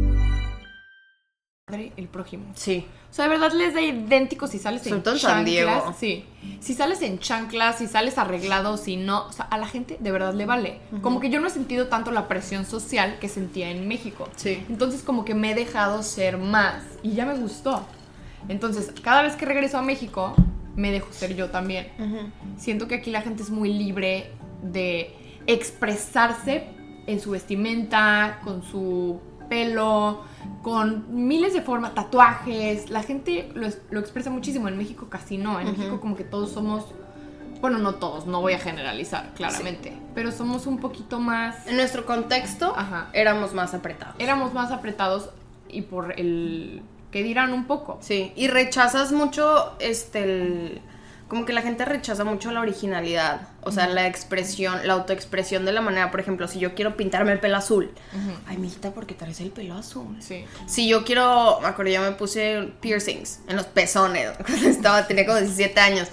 Madre 1.71 1.91
el 1.97 2.07
prójimo. 2.07 2.45
Sí. 2.55 2.85
O 3.09 3.13
sea, 3.13 3.25
de 3.25 3.29
verdad 3.29 3.51
les 3.51 3.73
da 3.73 3.81
idéntico 3.81 4.47
si 4.47 4.57
sales 4.57 4.83
Sobre 4.83 4.95
en 4.97 5.03
todo 5.03 5.13
en 5.15 5.19
San 5.19 5.45
Diego. 5.45 5.69
chanclas. 5.69 5.97
Sí. 5.97 6.25
Si 6.59 6.73
sales 6.73 7.01
en 7.01 7.19
chanclas, 7.19 7.77
si 7.77 7.87
sales 7.87 8.17
arreglado, 8.17 8.77
si 8.77 8.95
no. 8.97 9.27
O 9.27 9.31
sea, 9.33 9.45
a 9.45 9.57
la 9.57 9.67
gente 9.67 9.97
de 9.99 10.11
verdad 10.11 10.33
le 10.33 10.45
vale. 10.45 10.79
Como 11.01 11.19
que 11.19 11.29
yo 11.29 11.41
no 11.41 11.47
he 11.47 11.49
sentido 11.49 11.87
tanto 11.87 12.11
la 12.11 12.27
presión 12.27 12.65
social 12.65 13.17
que 13.19 13.27
sentía 13.27 13.69
en 13.69 13.87
México. 13.87 14.29
Sí. 14.35 14.63
Entonces, 14.69 15.01
como 15.03 15.25
que 15.25 15.33
me 15.33 15.51
he 15.51 15.55
dejado 15.55 16.03
ser 16.03 16.37
más. 16.37 16.83
Y 17.03 17.13
ya 17.13 17.25
me 17.25 17.35
gustó. 17.35 17.85
Entonces, 18.47 18.93
cada 19.01 19.23
vez 19.23 19.35
que 19.35 19.45
regreso 19.45 19.77
a 19.77 19.81
México, 19.81 20.33
me 20.75 20.91
dejo 20.91 21.11
ser 21.11 21.35
yo 21.35 21.49
también. 21.49 21.87
Siento 22.57 22.87
que 22.87 22.95
aquí 22.95 23.11
la 23.11 23.21
gente 23.21 23.43
es 23.43 23.49
muy 23.49 23.73
libre 23.73 24.31
de 24.63 25.13
expresarse 25.47 26.63
en 27.07 27.19
su 27.19 27.31
vestimenta, 27.31 28.39
con 28.43 28.63
su 28.63 29.19
pelo, 29.51 30.21
con 30.63 31.05
miles 31.27 31.53
de 31.53 31.61
formas, 31.61 31.93
tatuajes. 31.93 32.89
La 32.89 33.03
gente 33.03 33.51
lo, 33.53 33.67
es- 33.67 33.81
lo 33.89 33.99
expresa 33.99 34.29
muchísimo. 34.29 34.69
En 34.69 34.77
México 34.77 35.07
casi 35.09 35.37
no. 35.37 35.59
En 35.59 35.67
México 35.71 35.99
como 35.99 36.15
que 36.15 36.23
todos 36.23 36.51
somos... 36.51 36.85
Bueno, 37.59 37.77
no 37.77 37.95
todos, 37.95 38.25
no 38.25 38.39
voy 38.41 38.53
a 38.53 38.59
generalizar, 38.59 39.33
claramente. 39.35 39.95
Pero 40.15 40.31
somos 40.31 40.65
un 40.67 40.79
poquito 40.79 41.19
más... 41.19 41.67
En 41.67 41.75
nuestro 41.75 42.05
contexto 42.05 42.73
Ajá. 42.75 43.09
éramos 43.13 43.53
más 43.53 43.73
apretados. 43.75 44.15
Éramos 44.17 44.53
más 44.53 44.71
apretados 44.71 45.29
y 45.69 45.81
por 45.83 46.17
el... 46.19 46.81
que 47.11 47.21
dirán 47.21 47.51
un 47.53 47.65
poco. 47.65 47.97
Sí, 48.01 48.31
y 48.37 48.47
rechazas 48.47 49.11
mucho, 49.11 49.73
este, 49.79 50.23
el- 50.23 50.81
como 51.31 51.45
que 51.45 51.53
la 51.53 51.61
gente 51.61 51.85
rechaza 51.85 52.25
mucho 52.25 52.51
la 52.51 52.59
originalidad, 52.59 53.47
o 53.61 53.71
sea, 53.71 53.87
la 53.87 54.05
expresión, 54.05 54.85
la 54.85 54.95
autoexpresión 54.95 55.63
de 55.63 55.71
la 55.71 55.79
manera, 55.79 56.11
por 56.11 56.19
ejemplo, 56.19 56.45
si 56.49 56.59
yo 56.59 56.75
quiero 56.75 56.97
pintarme 56.97 57.31
el 57.31 57.39
pelo 57.39 57.55
azul, 57.55 57.89
ay, 58.47 58.57
mijita, 58.57 58.91
¿por 58.91 59.05
qué 59.05 59.13
traes 59.13 59.39
el 59.39 59.49
pelo 59.49 59.75
azul? 59.75 60.17
Sí. 60.19 60.43
Si 60.65 60.89
yo 60.89 61.05
quiero, 61.05 61.57
me 61.61 61.69
acuerdo, 61.69 61.93
yo 61.93 62.01
me 62.01 62.11
puse 62.11 62.73
piercings 62.81 63.39
en 63.47 63.55
los 63.55 63.65
pezones 63.65 64.29
cuando 64.45 64.67
estaba, 64.67 65.07
tenía 65.07 65.25
como 65.25 65.39
17 65.39 65.79
años. 65.79 66.09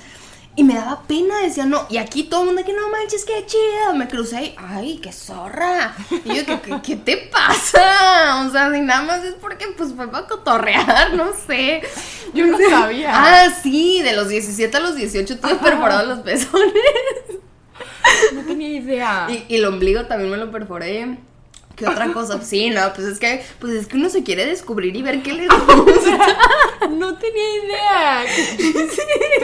Y 0.59 0.65
me 0.65 0.75
daba 0.75 1.03
pena, 1.07 1.39
decía, 1.41 1.67
no. 1.67 1.87
Y 1.89 1.99
aquí 1.99 2.25
todo 2.25 2.41
el 2.41 2.47
mundo 2.47 2.65
que 2.65 2.73
no 2.73 2.91
manches, 2.91 3.25
qué 3.25 3.47
chido. 3.47 3.95
Me 3.95 4.09
crucé 4.09 4.43
y, 4.43 4.55
ay, 4.59 4.99
qué 5.01 5.13
zorra. 5.13 5.95
Y 6.25 6.35
yo, 6.35 6.45
¿qué, 6.45 6.61
qué, 6.61 6.81
qué 6.83 6.97
te 6.97 7.17
pasa? 7.17 8.45
O 8.45 8.51
sea, 8.51 8.69
si 8.73 8.81
nada 8.81 9.03
más 9.03 9.23
es 9.23 9.35
porque, 9.35 9.69
pues, 9.77 9.95
fue 9.95 10.11
para 10.11 10.27
cotorrear, 10.27 11.15
no 11.15 11.29
sé. 11.47 11.83
Yo 12.35 12.45
no 12.49 12.59
sabía. 12.59 13.13
Ah, 13.15 13.55
sí, 13.63 14.03
de 14.03 14.15
los 14.15 14.31
17 14.31 14.77
a 14.77 14.81
los 14.81 14.97
18 14.97 15.39
tuve 15.39 15.55
perforados 15.55 16.09
los 16.09 16.19
pezones. 16.25 16.73
No 18.35 18.43
tenía 18.43 18.69
idea. 18.69 19.27
Y, 19.29 19.45
y 19.47 19.59
el 19.59 19.65
ombligo 19.65 20.07
también 20.07 20.29
me 20.29 20.39
lo 20.39 20.51
perforé. 20.51 21.19
¿Qué 21.79 21.87
otra 21.87 22.13
cosa? 22.13 22.41
Sí, 22.49 22.71
no, 22.71 22.81
pues 22.95 23.07
es 23.07 23.19
que, 23.19 23.43
pues 23.61 23.73
es 23.75 23.87
que 23.87 23.97
uno 23.97 24.09
se 24.09 24.23
quiere 24.23 24.47
descubrir 24.47 24.95
y 24.97 25.03
ver 25.03 25.23
qué 25.23 25.33
le 25.33 25.47
gusta. 25.49 26.19
No 26.91 27.15
tenía 27.17 27.65
idea. 27.65 28.25
Qué. 28.57 28.89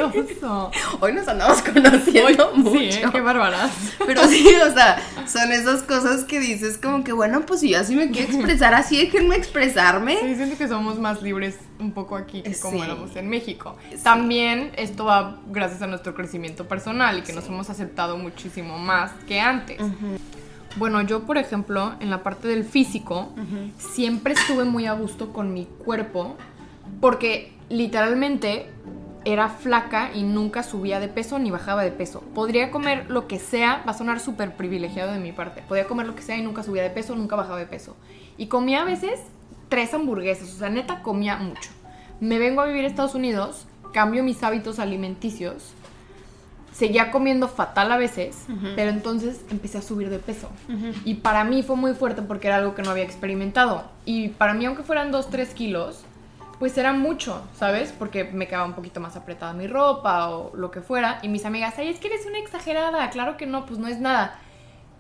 Hoy 1.01 1.12
nos 1.12 1.29
andamos 1.29 1.62
conociendo 1.62 2.53
mucho. 2.55 2.79
Sí, 2.79 2.88
¿eh? 2.90 3.03
qué 3.12 3.20
bárbaras. 3.20 3.70
Pero 4.07 4.27
sí, 4.29 4.47
o 4.68 4.73
sea, 4.73 5.03
son 5.27 5.53
esas 5.53 5.83
cosas 5.83 6.25
que 6.25 6.40
dices 6.40 6.79
como 6.79 7.05
que, 7.05 7.12
bueno, 7.12 7.44
pues 7.47 7.61
si 7.61 7.70
yo 7.70 7.81
así 7.81 7.94
me 7.94 8.11
quiero 8.11 8.33
expresar 8.33 8.75
así, 8.75 8.99
déjenme 8.99 9.37
expresarme. 9.37 10.18
Sí, 10.20 10.35
siento 10.37 10.57
que 10.59 10.68
somos 10.68 10.99
más 10.99 11.23
libres 11.23 11.57
un 11.79 11.92
poco 11.92 12.16
aquí 12.16 12.42
que 12.42 12.55
como 12.59 12.79
Sí. 12.79 12.85
éramos 12.85 13.16
en 13.16 13.29
México. 13.29 13.77
También 14.03 14.73
esto 14.77 15.05
va 15.05 15.38
gracias 15.49 15.83
a 15.83 15.87
nuestro 15.87 16.14
crecimiento 16.14 16.66
personal 16.66 17.18
y 17.18 17.23
que 17.23 17.33
nos 17.33 17.47
hemos 17.47 17.68
aceptado 17.70 18.16
muchísimo 18.16 18.79
más 18.79 19.12
que 19.29 19.40
antes. 19.40 19.79
Bueno, 20.77 21.03
yo 21.03 21.25
por 21.25 21.39
ejemplo, 21.39 21.95
en 22.01 22.11
la 22.11 22.23
parte 22.23 22.49
del 22.49 22.65
físico, 22.65 23.29
siempre 23.79 24.35
estuve 24.35 24.65
muy 24.65 24.87
a 24.87 24.93
gusto 24.93 25.33
con 25.33 25.55
mi 25.55 25.67
cuerpo 25.67 26.37
porque 27.01 27.53
literalmente 27.69 28.67
era 29.25 29.49
flaca 29.49 30.11
y 30.15 30.23
nunca 30.23 30.63
subía 30.63 31.01
de 31.01 31.09
peso 31.09 31.39
ni 31.39 31.51
bajaba 31.51 31.83
de 31.83 31.91
peso. 31.91 32.23
Podría 32.35 32.71
comer 32.71 33.09
lo 33.09 33.27
que 33.27 33.39
sea, 33.39 33.83
va 33.87 33.93
a 33.93 33.99
sonar 33.99 34.21
súper 34.21 34.57
privilegiado 34.57 35.13
de 35.13 35.19
mi 35.19 35.33
parte. 35.33 35.63
Podía 35.67 35.87
comer 35.87 36.07
lo 36.07 36.15
que 36.15 36.23
sea 36.23 36.37
y 36.37 36.43
nunca 36.43 36.63
subía 36.63 36.83
de 36.83 36.91
peso, 36.91 37.15
nunca 37.15 37.37
bajaba 37.37 37.59
de 37.59 37.67
peso. 37.67 37.97
Y 38.37 38.49
comía 38.49 38.83
a 38.83 38.85
veces 38.85 39.21
tres 39.69 39.95
hamburguesas, 39.95 40.53
o 40.53 40.59
sea, 40.59 40.69
neta 40.69 41.03
comía 41.03 41.37
mucho. 41.37 41.71
Me 42.21 42.39
vengo 42.39 42.61
a 42.61 42.67
vivir 42.67 42.85
a 42.85 42.89
Estados 42.89 43.15
Unidos, 43.15 43.67
cambio 43.93 44.23
mis 44.23 44.43
hábitos 44.43 44.79
alimenticios, 44.79 45.73
seguía 46.75 47.13
comiendo 47.13 47.47
fatal 47.47 47.93
a 47.93 47.97
veces, 47.97 48.37
pero 48.75 48.91
entonces 48.91 49.43
empecé 49.49 49.79
a 49.79 49.83
subir 49.83 50.11
de 50.11 50.19
peso. 50.19 50.51
Y 51.05 51.15
para 51.15 51.45
mí 51.45 51.63
fue 51.63 51.77
muy 51.77 51.95
fuerte 51.95 52.21
porque 52.21 52.49
era 52.49 52.57
algo 52.57 52.75
que 52.75 52.83
no 52.83 52.91
había 52.91 53.05
experimentado. 53.05 53.85
Y 54.05 54.29
para 54.29 54.55
mí, 54.55 54.67
aunque 54.67 54.83
fueran 54.83 55.13
2, 55.13 55.31
3 55.31 55.55
kilos, 55.55 56.05
pues 56.59 56.77
era 56.77 56.93
mucho, 56.93 57.43
¿sabes? 57.57 57.93
Porque 57.97 58.25
me 58.25 58.49
quedaba 58.49 58.65
un 58.65 58.75
poquito 58.75 58.99
más 58.99 59.15
apretada 59.15 59.53
mi 59.53 59.69
ropa 59.69 60.31
o 60.31 60.55
lo 60.57 60.73
que 60.73 60.81
fuera. 60.81 61.21
Y 61.23 61.29
mis 61.29 61.45
amigas, 61.45 61.75
ay, 61.79 61.89
es 61.89 62.01
que 62.01 62.09
eres 62.09 62.27
una 62.27 62.39
exagerada. 62.39 63.09
Claro 63.11 63.37
que 63.37 63.47
no, 63.47 63.67
pues 63.67 63.79
no 63.79 63.87
es 63.87 64.01
nada. 64.01 64.39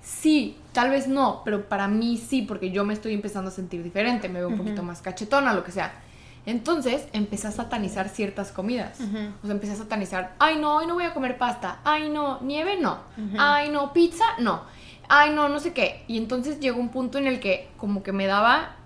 Sí, 0.00 0.56
tal 0.72 0.90
vez 0.90 1.08
no, 1.08 1.42
pero 1.44 1.68
para 1.68 1.88
mí 1.88 2.18
sí, 2.18 2.42
porque 2.42 2.70
yo 2.70 2.84
me 2.84 2.94
estoy 2.94 3.14
empezando 3.14 3.48
a 3.48 3.52
sentir 3.52 3.82
diferente, 3.82 4.28
me 4.28 4.38
veo 4.38 4.48
un 4.48 4.58
poquito 4.58 4.82
más 4.82 5.00
cachetona, 5.00 5.54
lo 5.54 5.64
que 5.64 5.72
sea. 5.72 5.92
Entonces 6.46 7.06
empecé 7.12 7.48
a 7.48 7.52
satanizar 7.52 8.08
ciertas 8.08 8.52
comidas. 8.52 9.00
O 9.42 9.46
sea, 9.46 9.52
empecé 9.52 9.72
a 9.72 9.76
satanizar, 9.76 10.34
ay 10.38 10.58
no, 10.58 10.76
hoy 10.76 10.86
no 10.86 10.94
voy 10.94 11.04
a 11.04 11.14
comer 11.14 11.38
pasta, 11.38 11.78
ay 11.84 12.10
no, 12.10 12.40
nieve 12.42 12.78
no, 12.80 12.98
ay 13.38 13.70
no, 13.70 13.92
pizza 13.92 14.24
no, 14.38 14.62
ay 15.08 15.30
no, 15.34 15.48
no 15.48 15.58
sé 15.60 15.72
qué. 15.72 16.04
Y 16.06 16.18
entonces 16.18 16.60
llegó 16.60 16.80
un 16.80 16.90
punto 16.90 17.18
en 17.18 17.26
el 17.26 17.40
que 17.40 17.68
como 17.78 18.02
que 18.02 18.12
me 18.12 18.26
daba, 18.26 18.76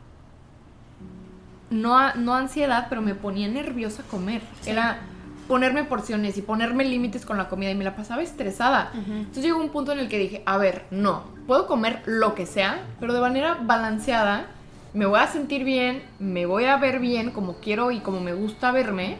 no, 1.70 2.14
no 2.14 2.34
ansiedad, 2.34 2.86
pero 2.88 3.02
me 3.02 3.14
ponía 3.14 3.48
nerviosa 3.48 4.02
comer. 4.04 4.42
Era 4.64 5.00
ponerme 5.48 5.82
porciones 5.82 6.36
y 6.36 6.42
ponerme 6.42 6.84
límites 6.84 7.24
con 7.24 7.38
la 7.38 7.48
comida 7.48 7.70
y 7.70 7.74
me 7.74 7.84
la 7.84 7.96
pasaba 7.96 8.22
estresada. 8.22 8.92
Entonces 8.94 9.42
llegó 9.42 9.58
un 9.58 9.70
punto 9.70 9.92
en 9.92 9.98
el 9.98 10.08
que 10.08 10.18
dije, 10.18 10.42
a 10.46 10.58
ver, 10.58 10.84
no, 10.90 11.24
puedo 11.46 11.66
comer 11.66 12.02
lo 12.04 12.34
que 12.34 12.46
sea, 12.46 12.82
pero 13.00 13.14
de 13.14 13.20
manera 13.20 13.58
balanceada, 13.60 14.46
me 14.98 15.06
voy 15.06 15.20
a 15.20 15.28
sentir 15.28 15.62
bien, 15.62 16.02
me 16.18 16.44
voy 16.44 16.64
a 16.64 16.76
ver 16.76 16.98
bien 16.98 17.30
como 17.30 17.54
quiero 17.60 17.92
y 17.92 18.00
como 18.00 18.18
me 18.18 18.32
gusta 18.34 18.72
verme, 18.72 19.16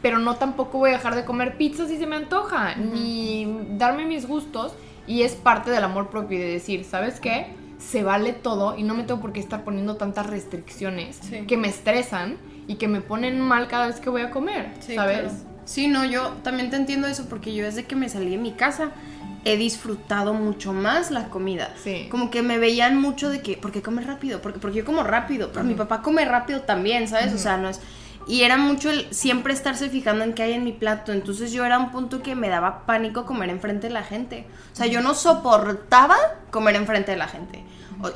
pero 0.00 0.18
no 0.18 0.36
tampoco 0.36 0.78
voy 0.78 0.90
a 0.90 0.92
dejar 0.94 1.14
de 1.14 1.26
comer 1.26 1.58
pizza 1.58 1.86
si 1.86 1.98
se 1.98 2.06
me 2.06 2.16
antoja, 2.16 2.74
ni 2.76 3.46
darme 3.76 4.06
mis 4.06 4.26
gustos 4.26 4.72
y 5.06 5.20
es 5.22 5.34
parte 5.34 5.70
del 5.70 5.84
amor 5.84 6.08
propio 6.08 6.38
y 6.38 6.40
de 6.40 6.48
decir, 6.52 6.84
¿sabes 6.84 7.20
qué? 7.20 7.48
Se 7.78 8.02
vale 8.02 8.32
todo 8.32 8.78
y 8.78 8.82
no 8.82 8.94
me 8.94 9.04
tengo 9.04 9.20
por 9.20 9.32
qué 9.34 9.40
estar 9.40 9.62
poniendo 9.62 9.96
tantas 9.96 10.26
restricciones 10.26 11.16
Sí. 11.22 11.44
que 11.46 11.58
me 11.58 11.68
estresan 11.68 12.38
y 12.66 12.76
que 12.76 12.88
me 12.88 13.02
ponen 13.02 13.40
mal 13.40 13.68
cada 13.68 13.88
vez 13.88 14.00
que 14.00 14.08
voy 14.08 14.22
a 14.22 14.30
comer, 14.30 14.70
Sí, 14.80 14.94
¿sabes? 14.94 15.18
claro. 15.20 15.34
Sí, 15.66 15.86
no, 15.86 16.04
yo 16.06 16.28
también 16.42 16.70
te 16.70 16.76
entiendo 16.76 17.06
eso 17.08 17.26
porque 17.28 17.54
yo 17.54 17.64
desde 17.64 17.84
que 17.84 17.94
me 17.94 18.08
salí 18.08 18.30
de 18.30 18.38
mi 18.38 18.52
casa 18.52 18.90
he 19.44 19.56
disfrutado 19.56 20.34
mucho 20.34 20.72
más 20.72 21.10
la 21.10 21.28
comida. 21.28 21.74
Sí. 21.82 22.08
Como 22.10 22.30
que 22.30 22.42
me 22.42 22.58
veían 22.58 23.00
mucho 23.00 23.30
de 23.30 23.40
que, 23.40 23.56
¿por 23.56 23.72
qué 23.72 23.82
comes 23.82 24.06
rápido? 24.06 24.40
Porque, 24.42 24.58
porque 24.58 24.78
yo 24.78 24.84
como 24.84 25.02
rápido, 25.02 25.50
pero 25.52 25.64
mi 25.64 25.74
papá 25.74 26.02
come 26.02 26.24
rápido 26.24 26.62
también, 26.62 27.08
¿sabes? 27.08 27.32
O 27.32 27.38
sea, 27.38 27.56
no 27.56 27.68
es... 27.68 27.80
Y 28.26 28.42
era 28.42 28.58
mucho 28.58 28.90
el 28.90 29.12
siempre 29.12 29.52
estarse 29.52 29.88
fijando 29.88 30.24
en 30.24 30.34
qué 30.34 30.42
hay 30.42 30.52
en 30.52 30.62
mi 30.62 30.72
plato. 30.72 31.12
Entonces 31.12 31.52
yo 31.52 31.64
era 31.64 31.78
un 31.78 31.90
punto 31.90 32.22
que 32.22 32.34
me 32.34 32.48
daba 32.48 32.84
pánico 32.86 33.24
comer 33.24 33.48
enfrente 33.48 33.88
de 33.88 33.94
la 33.94 34.04
gente. 34.04 34.46
O 34.72 34.76
sea, 34.76 34.86
yo 34.86 35.00
no 35.00 35.14
soportaba 35.14 36.16
comer 36.50 36.76
enfrente 36.76 37.12
de 37.12 37.16
la 37.16 37.28
gente. 37.28 37.64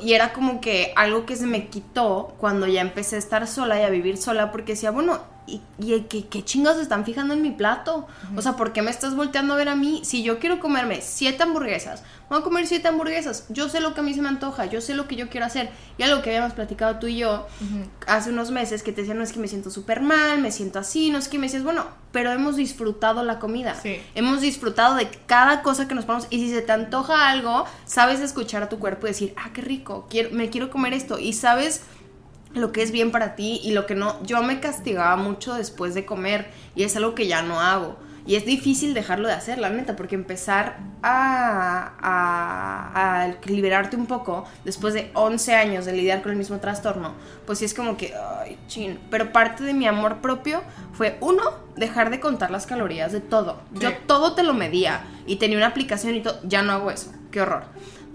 Y 0.01 0.13
era 0.13 0.31
como 0.31 0.61
que 0.61 0.93
algo 0.95 1.25
que 1.25 1.35
se 1.35 1.45
me 1.45 1.67
quitó 1.67 2.35
cuando 2.37 2.65
ya 2.65 2.81
empecé 2.81 3.17
a 3.17 3.19
estar 3.19 3.47
sola 3.47 3.79
y 3.79 3.83
a 3.83 3.89
vivir 3.89 4.17
sola 4.17 4.51
porque 4.51 4.73
decía, 4.73 4.91
bueno, 4.91 5.19
¿y, 5.47 5.61
y 5.79 6.01
qué, 6.01 6.25
qué 6.27 6.43
chingados 6.43 6.81
están 6.81 7.05
fijando 7.05 7.33
en 7.33 7.41
mi 7.41 7.51
plato? 7.51 8.07
O 8.35 8.41
sea, 8.41 8.55
¿por 8.55 8.73
qué 8.73 8.81
me 8.81 8.91
estás 8.91 9.15
volteando 9.15 9.53
a 9.53 9.57
ver 9.57 9.69
a 9.69 9.75
mí? 9.75 10.01
Si 10.03 10.23
yo 10.23 10.39
quiero 10.39 10.59
comerme 10.59 11.01
siete 11.01 11.43
hamburguesas, 11.43 12.03
voy 12.29 12.39
a 12.39 12.41
comer 12.41 12.67
siete 12.67 12.87
hamburguesas. 12.87 13.45
Yo 13.49 13.69
sé 13.69 13.79
lo 13.79 13.93
que 13.93 13.99
a 13.99 14.03
mí 14.03 14.13
se 14.13 14.21
me 14.21 14.29
antoja, 14.29 14.65
yo 14.65 14.81
sé 14.81 14.93
lo 14.93 15.07
que 15.07 15.15
yo 15.15 15.29
quiero 15.29 15.45
hacer. 15.45 15.69
Y 15.97 16.03
algo 16.03 16.21
que 16.21 16.29
habíamos 16.29 16.53
platicado 16.53 16.99
tú 16.99 17.07
y 17.07 17.17
yo 17.17 17.47
hace 18.07 18.31
unos 18.31 18.51
meses 18.51 18.83
que 18.83 18.91
te 18.91 19.01
decía, 19.01 19.13
no 19.13 19.23
es 19.23 19.31
que 19.31 19.39
me 19.39 19.47
siento 19.47 19.69
súper 19.69 20.01
mal, 20.01 20.41
me 20.41 20.51
siento 20.51 20.79
así, 20.79 21.09
no 21.09 21.17
es 21.17 21.27
que 21.27 21.37
me 21.37 21.47
decías, 21.47 21.63
bueno, 21.63 21.85
pero 22.11 22.31
hemos 22.31 22.55
disfrutado 22.55 23.23
la 23.23 23.39
comida. 23.39 23.75
Sí. 23.75 24.01
Hemos 24.15 24.41
disfrutado 24.41 24.95
de 24.95 25.09
cada 25.25 25.61
cosa 25.61 25.87
que 25.87 25.95
nos 25.95 26.05
ponemos. 26.05 26.27
Y 26.29 26.39
si 26.39 26.49
se 26.49 26.61
te 26.61 26.71
antoja 26.71 27.29
algo, 27.29 27.65
sabes 27.85 28.19
escuchar 28.19 28.63
a 28.63 28.69
tu 28.69 28.79
cuerpo 28.79 29.07
y 29.07 29.09
decir, 29.09 29.33
ah, 29.37 29.51
qué 29.53 29.61
rico, 29.61 30.07
quiero, 30.09 30.31
me 30.31 30.49
quiero 30.49 30.69
comer 30.69 30.93
esto. 30.93 31.19
Y 31.19 31.33
sabes 31.33 31.81
lo 32.55 32.71
que 32.71 32.81
es 32.81 32.91
bien 32.91 33.11
para 33.11 33.35
ti 33.35 33.59
y 33.63 33.71
lo 33.71 33.85
que 33.85 33.95
no. 33.95 34.21
Yo 34.23 34.41
me 34.41 34.59
castigaba 34.59 35.15
mucho 35.17 35.53
después 35.53 35.93
de 35.93 36.05
comer 36.05 36.49
y 36.75 36.83
es 36.83 36.95
algo 36.95 37.13
que 37.13 37.27
ya 37.27 37.41
no 37.41 37.59
hago. 37.59 37.97
Y 38.27 38.35
es 38.35 38.45
difícil 38.45 38.95
dejarlo 38.95 39.27
de 39.27 39.35
hacer, 39.35 39.59
la 39.59 39.69
neta, 39.69 39.95
porque 39.95 40.15
empezar 40.15 40.79
a, 41.03 41.91
a, 41.99 43.21
a 43.23 43.35
liberarte 43.45 43.95
un 43.95 44.07
poco 44.07 44.45
después 44.63 44.95
de 44.95 45.11
11 45.13 45.53
años 45.53 45.85
de 45.85 45.93
lidiar 45.93 46.23
con 46.23 46.31
el 46.31 46.37
mismo 46.37 46.57
trastorno, 46.57 47.13
pues 47.45 47.59
sí 47.59 47.65
es 47.65 47.75
como 47.75 47.97
que, 47.97 48.15
ay, 48.15 48.57
chin. 48.65 48.99
Pero 49.11 49.31
parte 49.31 49.63
de 49.63 49.75
mi 49.75 49.85
amor 49.85 50.21
propio 50.21 50.63
fue, 50.93 51.17
uno, 51.21 51.43
dejar 51.75 52.09
de 52.09 52.19
contar 52.19 52.49
las 52.49 52.65
calorías 52.65 53.11
de 53.11 53.21
todo. 53.21 53.61
Yo 53.73 53.95
todo 54.07 54.33
te 54.33 54.41
lo 54.41 54.55
medía 54.55 55.05
y 55.27 55.35
tenía 55.35 55.57
una 55.57 55.67
aplicación 55.67 56.15
y 56.15 56.21
todo. 56.21 56.39
Ya 56.45 56.63
no 56.63 56.71
hago 56.71 56.89
eso. 56.89 57.11
Qué 57.29 57.41
horror. 57.41 57.65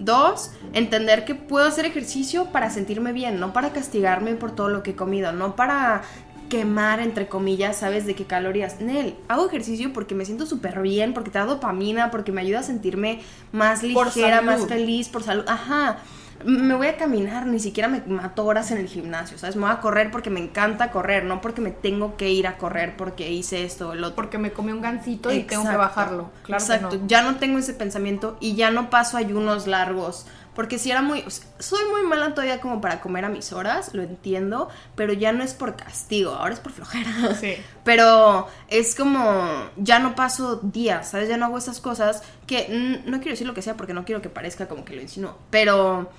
Dos, 0.01 0.51
entender 0.73 1.27
que 1.27 1.35
puedo 1.35 1.67
hacer 1.67 1.85
ejercicio 1.85 2.47
para 2.47 2.71
sentirme 2.71 3.13
bien, 3.13 3.39
no 3.39 3.53
para 3.53 3.71
castigarme 3.71 4.35
por 4.35 4.51
todo 4.51 4.71
lo 4.71 4.83
que 4.83 4.93
he 4.93 4.97
comido, 4.97 5.31
no 5.33 5.57
para 5.57 6.01
quemar, 6.49 7.01
entre 7.01 7.29
comillas, 7.29 7.77
¿sabes? 7.77 8.07
De 8.07 8.15
qué 8.15 8.25
calorías. 8.25 8.81
Nel, 8.81 9.15
hago 9.29 9.47
ejercicio 9.47 9.93
porque 9.93 10.15
me 10.15 10.25
siento 10.25 10.47
súper 10.47 10.81
bien, 10.81 11.13
porque 11.13 11.31
te 11.31 11.39
da 11.39 11.45
dopamina, 11.45 12.11
porque 12.11 12.33
me 12.33 12.41
ayuda 12.41 12.61
a 12.61 12.63
sentirme 12.63 13.21
más 13.53 13.83
ligera, 13.83 14.41
más 14.41 14.67
feliz, 14.67 15.11
por 15.11 15.23
salud. 15.23 15.45
Ajá. 15.47 15.99
Me 16.45 16.75
voy 16.75 16.87
a 16.87 16.97
caminar, 16.97 17.47
ni 17.47 17.61
siquiera 17.61 17.89
me 17.89 18.01
mato 18.07 18.45
horas 18.45 18.71
en 18.71 18.79
el 18.79 18.89
gimnasio, 18.89 19.39
¿sabes? 19.39 19.57
Me 19.57 19.63
voy 19.63 19.71
a 19.73 19.81
correr 19.81 20.11
porque 20.11 20.31
me 20.31 20.41
encanta 20.41 20.91
correr, 20.91 21.25
no 21.25 21.41
porque 21.41 21.61
me 21.61 21.71
tengo 21.71 22.17
que 22.17 22.31
ir 22.31 22.47
a 22.47 22.57
correr 22.57 22.97
porque 22.97 23.31
hice 23.31 23.65
esto 23.65 23.91
o 23.91 23.93
el 23.93 24.05
otro. 24.05 24.17
Porque 24.17 24.39
me 24.39 24.53
comí 24.53 24.73
un 24.73 24.81
gansito 24.81 25.33
y 25.33 25.45
tengo 25.45 25.69
que 25.69 25.77
bajarlo. 25.77 26.31
Claro 26.43 26.65
que 26.65 26.73
Exacto. 26.73 26.99
no. 26.99 27.07
Ya 27.07 27.23
no 27.23 27.37
tengo 27.37 27.59
ese 27.59 27.75
pensamiento 27.75 28.37
y 28.41 28.55
ya 28.55 28.71
no 28.71 28.91
paso 28.91 29.17
ayunos 29.17 29.67
largos. 29.67 30.27
Porque 30.55 30.79
si 30.79 30.91
era 30.91 31.01
muy. 31.01 31.21
o 31.21 31.31
sea, 31.31 31.47
soy 31.59 31.81
muy 31.91 32.03
mala 32.03 32.35
todavía 32.35 32.61
como 32.61 32.81
para 32.81 33.01
comer 33.01 33.25
a 33.25 33.29
mis 33.29 33.53
horas, 33.53 33.95
lo 33.95 34.03
entiendo. 34.03 34.69
Pero 34.97 35.13
ya 35.13 35.33
no 35.33 35.45
es 35.45 35.55
por 35.55 35.77
castigo, 35.77 36.33
ahora 36.33 36.55
es 36.55 36.61
por 36.61 36.73
flojera. 36.73 37.35
Sí. 37.35 37.55
Pero 37.85 38.49
es 38.69 38.95
como. 38.95 39.71
Ya 39.77 40.01
no 40.01 40.15
paso 40.15 40.57
días, 40.57 41.11
¿sabes? 41.11 41.29
Ya 41.29 41.37
no 41.37 41.47
hago 41.47 41.59
esas 41.59 41.81
cosas 41.81 42.23
que. 42.47 42.67
mm, 42.69 43.11
no 43.11 43.19
quiero 43.19 43.31
decir 43.31 43.47
lo 43.47 43.55
que 43.55 43.63
sea 43.63 43.77
porque 43.77 43.95
no 43.95 44.05
quiero 44.05 44.21
que 44.21 44.29
parezca 44.29 44.69
como 44.69 44.85
que 44.85 44.97
lo 44.97 45.03
insinúo. 45.03 45.39
Pero. 45.51 46.11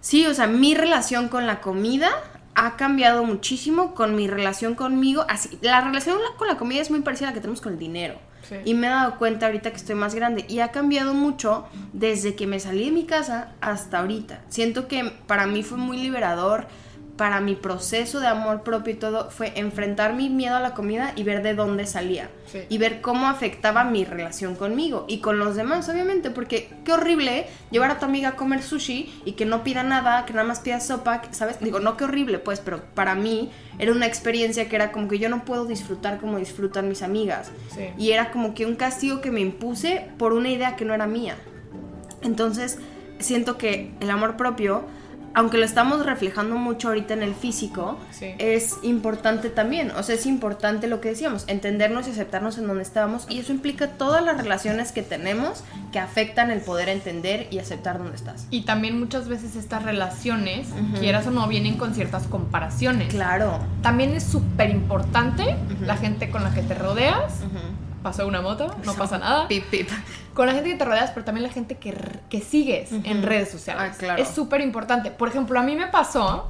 Sí, 0.00 0.26
o 0.26 0.34
sea, 0.34 0.46
mi 0.46 0.74
relación 0.74 1.28
con 1.28 1.46
la 1.46 1.60
comida 1.60 2.10
ha 2.54 2.76
cambiado 2.76 3.24
muchísimo 3.24 3.94
con 3.94 4.16
mi 4.16 4.28
relación 4.28 4.74
conmigo. 4.74 5.24
Así, 5.28 5.58
la 5.60 5.80
relación 5.80 6.18
con 6.36 6.48
la 6.48 6.56
comida 6.56 6.80
es 6.80 6.90
muy 6.90 7.00
parecida 7.00 7.28
a 7.28 7.30
la 7.30 7.34
que 7.34 7.40
tenemos 7.40 7.60
con 7.60 7.74
el 7.74 7.78
dinero. 7.78 8.14
Sí. 8.48 8.56
Y 8.64 8.74
me 8.74 8.86
he 8.86 8.90
dado 8.90 9.18
cuenta 9.18 9.46
ahorita 9.46 9.70
que 9.70 9.76
estoy 9.76 9.94
más 9.94 10.14
grande. 10.14 10.44
Y 10.48 10.60
ha 10.60 10.72
cambiado 10.72 11.14
mucho 11.14 11.66
desde 11.92 12.34
que 12.34 12.46
me 12.46 12.58
salí 12.58 12.86
de 12.86 12.92
mi 12.92 13.04
casa 13.04 13.52
hasta 13.60 14.00
ahorita. 14.00 14.40
Siento 14.48 14.88
que 14.88 15.12
para 15.26 15.46
mí 15.46 15.62
fue 15.62 15.78
muy 15.78 15.98
liberador. 15.98 16.66
Para 17.20 17.42
mi 17.42 17.54
proceso 17.54 18.18
de 18.18 18.28
amor 18.28 18.62
propio 18.62 18.94
y 18.94 18.96
todo 18.96 19.30
fue 19.30 19.52
enfrentar 19.56 20.14
mi 20.14 20.30
miedo 20.30 20.56
a 20.56 20.60
la 20.60 20.72
comida 20.72 21.12
y 21.16 21.22
ver 21.22 21.42
de 21.42 21.54
dónde 21.54 21.84
salía. 21.84 22.30
Sí. 22.50 22.60
Y 22.70 22.78
ver 22.78 23.02
cómo 23.02 23.26
afectaba 23.26 23.84
mi 23.84 24.06
relación 24.06 24.54
conmigo 24.54 25.04
y 25.06 25.18
con 25.18 25.38
los 25.38 25.54
demás, 25.54 25.86
obviamente. 25.90 26.30
Porque 26.30 26.70
qué 26.82 26.94
horrible 26.94 27.44
llevar 27.70 27.90
a 27.90 27.98
tu 27.98 28.06
amiga 28.06 28.30
a 28.30 28.36
comer 28.36 28.62
sushi 28.62 29.12
y 29.26 29.32
que 29.32 29.44
no 29.44 29.62
pida 29.64 29.82
nada, 29.82 30.24
que 30.24 30.32
nada 30.32 30.48
más 30.48 30.60
pida 30.60 30.80
sopa, 30.80 31.20
¿sabes? 31.32 31.60
Digo, 31.60 31.78
no 31.78 31.98
qué 31.98 32.04
horrible, 32.04 32.38
pues, 32.38 32.58
pero 32.60 32.82
para 32.94 33.14
mí 33.14 33.50
era 33.78 33.92
una 33.92 34.06
experiencia 34.06 34.70
que 34.70 34.76
era 34.76 34.90
como 34.90 35.06
que 35.06 35.18
yo 35.18 35.28
no 35.28 35.44
puedo 35.44 35.66
disfrutar 35.66 36.20
como 36.20 36.38
disfrutan 36.38 36.88
mis 36.88 37.02
amigas. 37.02 37.52
Sí. 37.74 37.90
Y 37.98 38.12
era 38.12 38.30
como 38.30 38.54
que 38.54 38.64
un 38.64 38.76
castigo 38.76 39.20
que 39.20 39.30
me 39.30 39.40
impuse 39.40 40.08
por 40.16 40.32
una 40.32 40.48
idea 40.48 40.74
que 40.74 40.86
no 40.86 40.94
era 40.94 41.06
mía. 41.06 41.36
Entonces, 42.22 42.78
siento 43.18 43.58
que 43.58 43.90
el 44.00 44.08
amor 44.08 44.38
propio, 44.38 44.84
aunque 45.34 45.58
lo 45.58 45.64
estamos 45.64 46.04
reflejando 46.04 46.56
mucho 46.56 46.88
ahorita 46.88 47.14
en 47.14 47.22
el 47.22 47.34
físico, 47.34 47.98
Sí. 48.10 48.34
es 48.38 48.78
importante 48.82 49.48
también. 49.50 49.90
O 49.92 50.02
sea, 50.02 50.14
es 50.14 50.26
importante 50.26 50.86
lo 50.88 51.00
que 51.00 51.10
decíamos, 51.10 51.44
entendernos 51.46 52.08
y 52.08 52.10
aceptarnos 52.10 52.58
en 52.58 52.66
donde 52.66 52.82
estábamos. 52.82 53.26
Y 53.28 53.38
eso 53.38 53.52
implica 53.52 53.88
todas 53.88 54.24
las 54.24 54.36
relaciones 54.36 54.92
que 54.92 55.02
tenemos 55.02 55.62
que 55.92 55.98
afectan 55.98 56.50
el 56.50 56.60
poder 56.60 56.88
entender 56.88 57.46
y 57.50 57.58
aceptar 57.58 57.98
dónde 57.98 58.16
estás. 58.16 58.46
Y 58.50 58.62
también 58.62 58.98
muchas 58.98 59.28
veces 59.28 59.56
estas 59.56 59.82
relaciones, 59.84 60.68
quieras 60.98 61.26
o 61.26 61.30
no, 61.30 61.46
vienen 61.48 61.76
con 61.76 61.94
ciertas 61.94 62.24
comparaciones. 62.26 63.08
Claro. 63.08 63.58
También 63.82 64.10
es 64.14 64.24
súper 64.24 64.70
importante 64.70 65.56
la 65.80 65.96
gente 65.96 66.30
con 66.30 66.42
la 66.42 66.52
que 66.52 66.62
te 66.62 66.74
rodeas. 66.74 67.34
Pasó 68.02 68.26
una 68.26 68.40
moto, 68.40 68.74
no 68.84 68.94
pasa 68.94 69.18
nada. 69.18 69.46
Pip, 69.48 69.64
pip. 69.70 69.88
Con 70.34 70.46
la 70.46 70.54
gente 70.54 70.70
que 70.70 70.76
te 70.76 70.84
rodeas, 70.84 71.10
pero 71.10 71.24
también 71.24 71.46
la 71.46 71.52
gente 71.52 71.76
que, 71.76 71.94
que 72.30 72.40
sigues 72.40 72.92
en 72.92 73.22
redes 73.22 73.50
sociales. 73.50 73.92
Ah, 73.94 73.98
claro. 73.98 74.22
Es 74.22 74.28
súper 74.28 74.60
importante. 74.62 75.10
Por 75.10 75.28
ejemplo, 75.28 75.58
a 75.58 75.62
mí 75.62 75.76
me 75.76 75.86
pasó, 75.88 76.48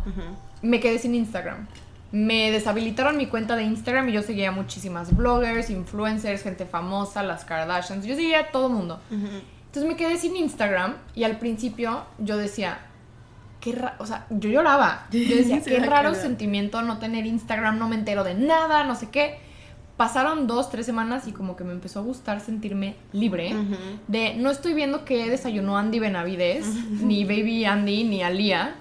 me 0.62 0.78
quedé 0.80 0.98
sin 0.98 1.14
Instagram. 1.14 1.66
Me 2.12 2.50
deshabilitaron 2.50 3.16
mi 3.16 3.26
cuenta 3.26 3.54
de 3.56 3.62
Instagram 3.64 4.08
y 4.08 4.12
yo 4.12 4.22
seguía 4.22 4.50
muchísimas 4.52 5.16
bloggers, 5.16 5.70
influencers, 5.70 6.42
gente 6.42 6.66
famosa, 6.66 7.22
las 7.22 7.44
Kardashians. 7.44 8.04
Yo 8.04 8.14
seguía 8.16 8.40
a 8.40 8.46
todo 8.52 8.68
mundo. 8.68 9.00
Entonces 9.10 9.84
me 9.90 9.96
quedé 9.96 10.18
sin 10.18 10.36
Instagram 10.36 10.96
y 11.14 11.22
al 11.24 11.38
principio 11.38 12.04
yo 12.18 12.36
decía, 12.36 12.78
qué 13.60 13.72
ra- 13.72 13.94
o 13.98 14.06
sea, 14.06 14.26
yo 14.30 14.50
lloraba. 14.50 15.06
Yo 15.12 15.36
decía, 15.36 15.56
qué 15.64 15.80
raro 15.90 16.10
sentimiento 16.22 16.82
no 16.82 16.98
tener 16.98 17.26
Instagram, 17.26 17.78
no 17.78 17.88
me 17.88 17.94
entero 17.96 18.24
de 18.24 18.34
nada, 18.34 18.84
no 18.84 18.94
sé 18.96 19.08
qué. 19.10 19.38
Pasaron 20.00 20.46
dos, 20.46 20.70
tres 20.70 20.86
semanas 20.86 21.28
y 21.28 21.32
como 21.32 21.56
que 21.56 21.62
me 21.62 21.72
empezó 21.72 21.98
a 21.98 22.02
gustar 22.02 22.40
sentirme 22.40 22.96
libre 23.12 23.54
de 24.08 24.32
no 24.34 24.50
estoy 24.50 24.72
viendo 24.72 25.04
que 25.04 25.28
desayunó 25.28 25.76
Andy 25.76 25.98
Benavides, 25.98 26.64
ni 27.02 27.24
Baby 27.24 27.66
Andy, 27.66 28.04
ni 28.04 28.22
Alía. 28.22 28.76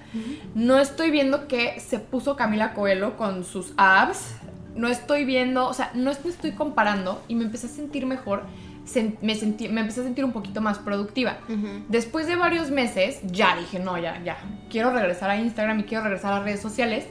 No 0.56 0.80
estoy 0.80 1.12
viendo 1.12 1.50
que 1.50 1.78
se 1.82 2.00
puso 2.00 2.38
Camila 2.38 2.74
Coelho 2.74 3.18
con 3.18 3.44
sus 3.44 3.74
abs. 3.76 4.36
No 4.76 4.88
estoy 4.88 5.26
viendo, 5.26 5.68
o 5.68 5.74
sea, 5.74 5.92
no 5.94 6.10
me 6.24 6.30
estoy 6.30 6.54
comparando 6.54 7.22
y 7.28 7.36
me 7.36 7.44
empecé 7.44 7.68
a 7.68 7.70
sentir 7.70 8.06
mejor. 8.06 8.44
me, 9.22 9.36
sentí, 9.36 9.68
me 9.68 9.82
empecé 9.82 10.00
a 10.00 10.04
sentir 10.06 10.24
un 10.24 10.32
poquito 10.32 10.62
más 10.62 10.80
productiva. 10.80 11.40
Después 11.90 12.28
de 12.28 12.38
varios 12.38 12.72
meses, 12.72 13.20
ya 13.26 13.58
dije, 13.58 13.78
no, 13.78 13.98
ya, 13.98 14.24
ya, 14.24 14.38
quiero 14.70 14.92
regresar 14.92 15.30
a 15.30 15.36
Instagram 15.36 15.82
y 15.82 15.84
quiero 15.84 16.06
regresar 16.06 16.32
a 16.32 16.40
redes 16.44 16.62
sociales. 16.62 17.08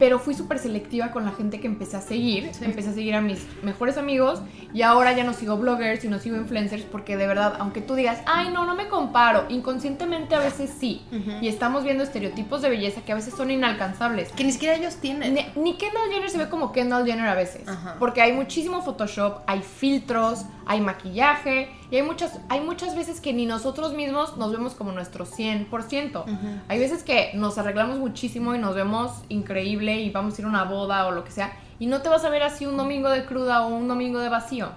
Pero 0.00 0.18
fui 0.18 0.34
súper 0.34 0.58
selectiva 0.58 1.12
con 1.12 1.24
la 1.24 1.30
gente 1.30 1.60
que 1.60 1.68
empecé 1.68 1.96
a 1.96 2.00
seguir. 2.00 2.50
Empecé 2.60 2.88
a 2.88 2.92
seguir 2.92 3.14
a 3.14 3.20
mis 3.20 3.46
mejores 3.62 3.96
amigos 3.96 4.42
y 4.74 4.82
ahora 4.82 5.12
ya 5.12 5.22
no 5.22 5.32
sigo 5.32 5.56
bloggers 5.56 6.04
y 6.04 6.08
no 6.08 6.18
sigo 6.18 6.36
influencers 6.36 6.82
porque 6.82 7.16
de 7.16 7.28
verdad, 7.28 7.54
aunque 7.60 7.80
tú 7.80 7.94
digas, 7.94 8.20
ay, 8.26 8.50
no, 8.50 8.64
no 8.64 8.74
me 8.74 8.88
comparo, 8.88 9.44
inconscientemente 9.48 10.34
a 10.34 10.40
veces 10.40 10.74
sí. 10.76 11.02
Y 11.40 11.46
estamos 11.46 11.84
viendo 11.84 12.02
estereotipos 12.02 12.62
de 12.62 12.70
belleza 12.70 13.02
que 13.02 13.12
a 13.12 13.14
veces 13.14 13.34
son 13.34 13.52
inalcanzables. 13.52 14.32
Que 14.32 14.42
ni 14.42 14.50
siquiera 14.50 14.74
ellos 14.74 14.96
tienen. 14.96 15.34
Ni, 15.34 15.46
ni 15.54 15.76
Kendall 15.76 16.10
Jenner 16.10 16.30
se 16.30 16.38
ve 16.38 16.48
como 16.48 16.72
Kendall 16.72 17.04
Jenner 17.06 17.28
a 17.28 17.34
veces. 17.34 17.68
Porque 17.98 18.22
hay 18.22 18.32
muchísimo 18.32 18.82
Photoshop, 18.82 19.42
hay 19.46 19.60
filtros, 19.60 20.46
hay 20.66 20.80
maquillaje 20.80 21.68
y 21.90 21.96
hay 21.96 22.02
muchas, 22.02 22.38
hay 22.48 22.60
muchas 22.60 22.94
veces 22.96 23.20
que 23.20 23.32
ni 23.32 23.46
nosotros 23.46 23.92
mismos 23.94 24.36
nos 24.36 24.52
vemos 24.52 24.74
como 24.74 24.92
nuestro 24.92 25.24
100%. 25.26 26.24
Hay 26.68 26.78
veces 26.78 27.02
que 27.02 27.32
nos 27.34 27.58
arreglamos 27.58 27.98
muchísimo 27.98 28.54
y 28.54 28.58
nos 28.58 28.74
vemos 28.74 29.12
increíble 29.28 30.00
y 30.00 30.10
vamos 30.10 30.36
a 30.38 30.40
ir 30.42 30.46
a 30.46 30.48
una 30.48 30.64
boda 30.64 31.06
o 31.06 31.10
lo 31.10 31.24
que 31.24 31.30
sea. 31.30 31.52
Y 31.78 31.86
no 31.86 32.02
te 32.02 32.08
vas 32.08 32.24
a 32.24 32.28
ver 32.30 32.42
así 32.42 32.66
un 32.66 32.76
domingo 32.76 33.08
de 33.10 33.24
cruda 33.24 33.62
o 33.66 33.68
un 33.74 33.88
domingo 33.88 34.18
de 34.20 34.28
vacío, 34.28 34.70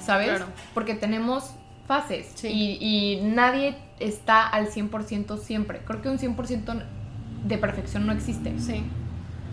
¿sabes? 0.00 0.28
claro. 0.28 0.46
Porque 0.74 0.94
tenemos 0.94 1.52
fases 1.88 2.30
Sí. 2.34 2.48
y, 2.48 2.78
y 3.16 3.20
nadie 3.22 3.76
está 3.98 4.46
al 4.46 4.68
100% 4.68 5.38
siempre. 5.38 5.80
Creo 5.84 6.02
que 6.02 6.08
un 6.08 6.18
100% 6.18 6.82
de 7.44 7.58
perfección 7.58 8.06
no 8.06 8.12
existe. 8.12 8.58
Sí. 8.60 8.84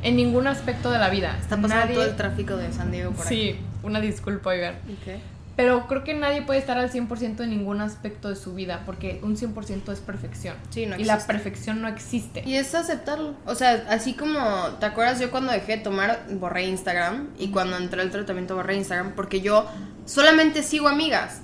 En 0.03 0.15
ningún 0.15 0.45
aspecto 0.45 0.91
de 0.91 0.99
la 0.99 1.10
vida. 1.10 1.36
Está 1.39 1.56
pasando 1.56 1.86
Nadie- 1.86 1.93
todo 1.95 2.03
el 2.03 2.15
tráfico 2.15 2.56
de 2.58 2.71
San 2.71 2.91
Diego 2.91 3.12
por 3.13 3.25
aquí. 3.25 3.36
Sí, 3.53 3.60
una 3.82 3.99
disculpa, 3.99 4.51
oigan. 4.51 4.75
Ok. 4.75 5.19
Pero 5.58 5.88
creo 5.88 6.04
que 6.04 6.13
nadie 6.13 6.43
puede 6.43 6.60
estar 6.60 6.78
al 6.78 6.91
100% 6.91 7.41
en 7.43 7.50
ningún 7.50 7.82
aspecto 7.82 8.30
de 8.30 8.36
su 8.36 8.54
vida, 8.54 8.84
porque 8.86 9.20
un 9.24 9.36
100% 9.36 9.91
es 9.91 10.00
perfección. 10.00 10.56
Sí, 10.70 10.86
no 10.86 10.96
y 10.98 11.04
la 11.04 11.15
existe. 11.15 11.34
perfección 11.34 11.82
no 11.82 11.88
existe. 11.88 12.43
Y 12.46 12.56
es 12.56 12.76
aceptarlo. 12.76 13.34
O 13.46 13.56
sea, 13.56 13.84
así 13.89 14.13
como, 14.13 14.39
¿te 14.80 14.86
acuerdas? 14.86 15.20
Yo 15.20 15.32
cuando 15.32 15.52
dejé 15.52 15.78
de 15.78 15.84
tomar, 15.84 16.26
borré 16.34 16.67
Instagram. 16.67 17.30
Y 17.39 17.50
cuando 17.50 17.76
entré 17.76 18.02
al 18.04 18.12
tratamiento, 18.12 18.56
borré 18.56 18.76
Instagram. 18.76 19.13
Porque 19.15 19.41
yo 19.41 19.65
solamente 20.06 20.62
sigo 20.62 20.88
amigas. 20.88 21.41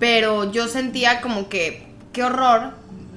Pero 0.00 0.50
yo 0.50 0.66
sentía 0.68 1.20
como 1.20 1.48
que, 1.48 1.86
qué 2.12 2.24
horror 2.24 2.72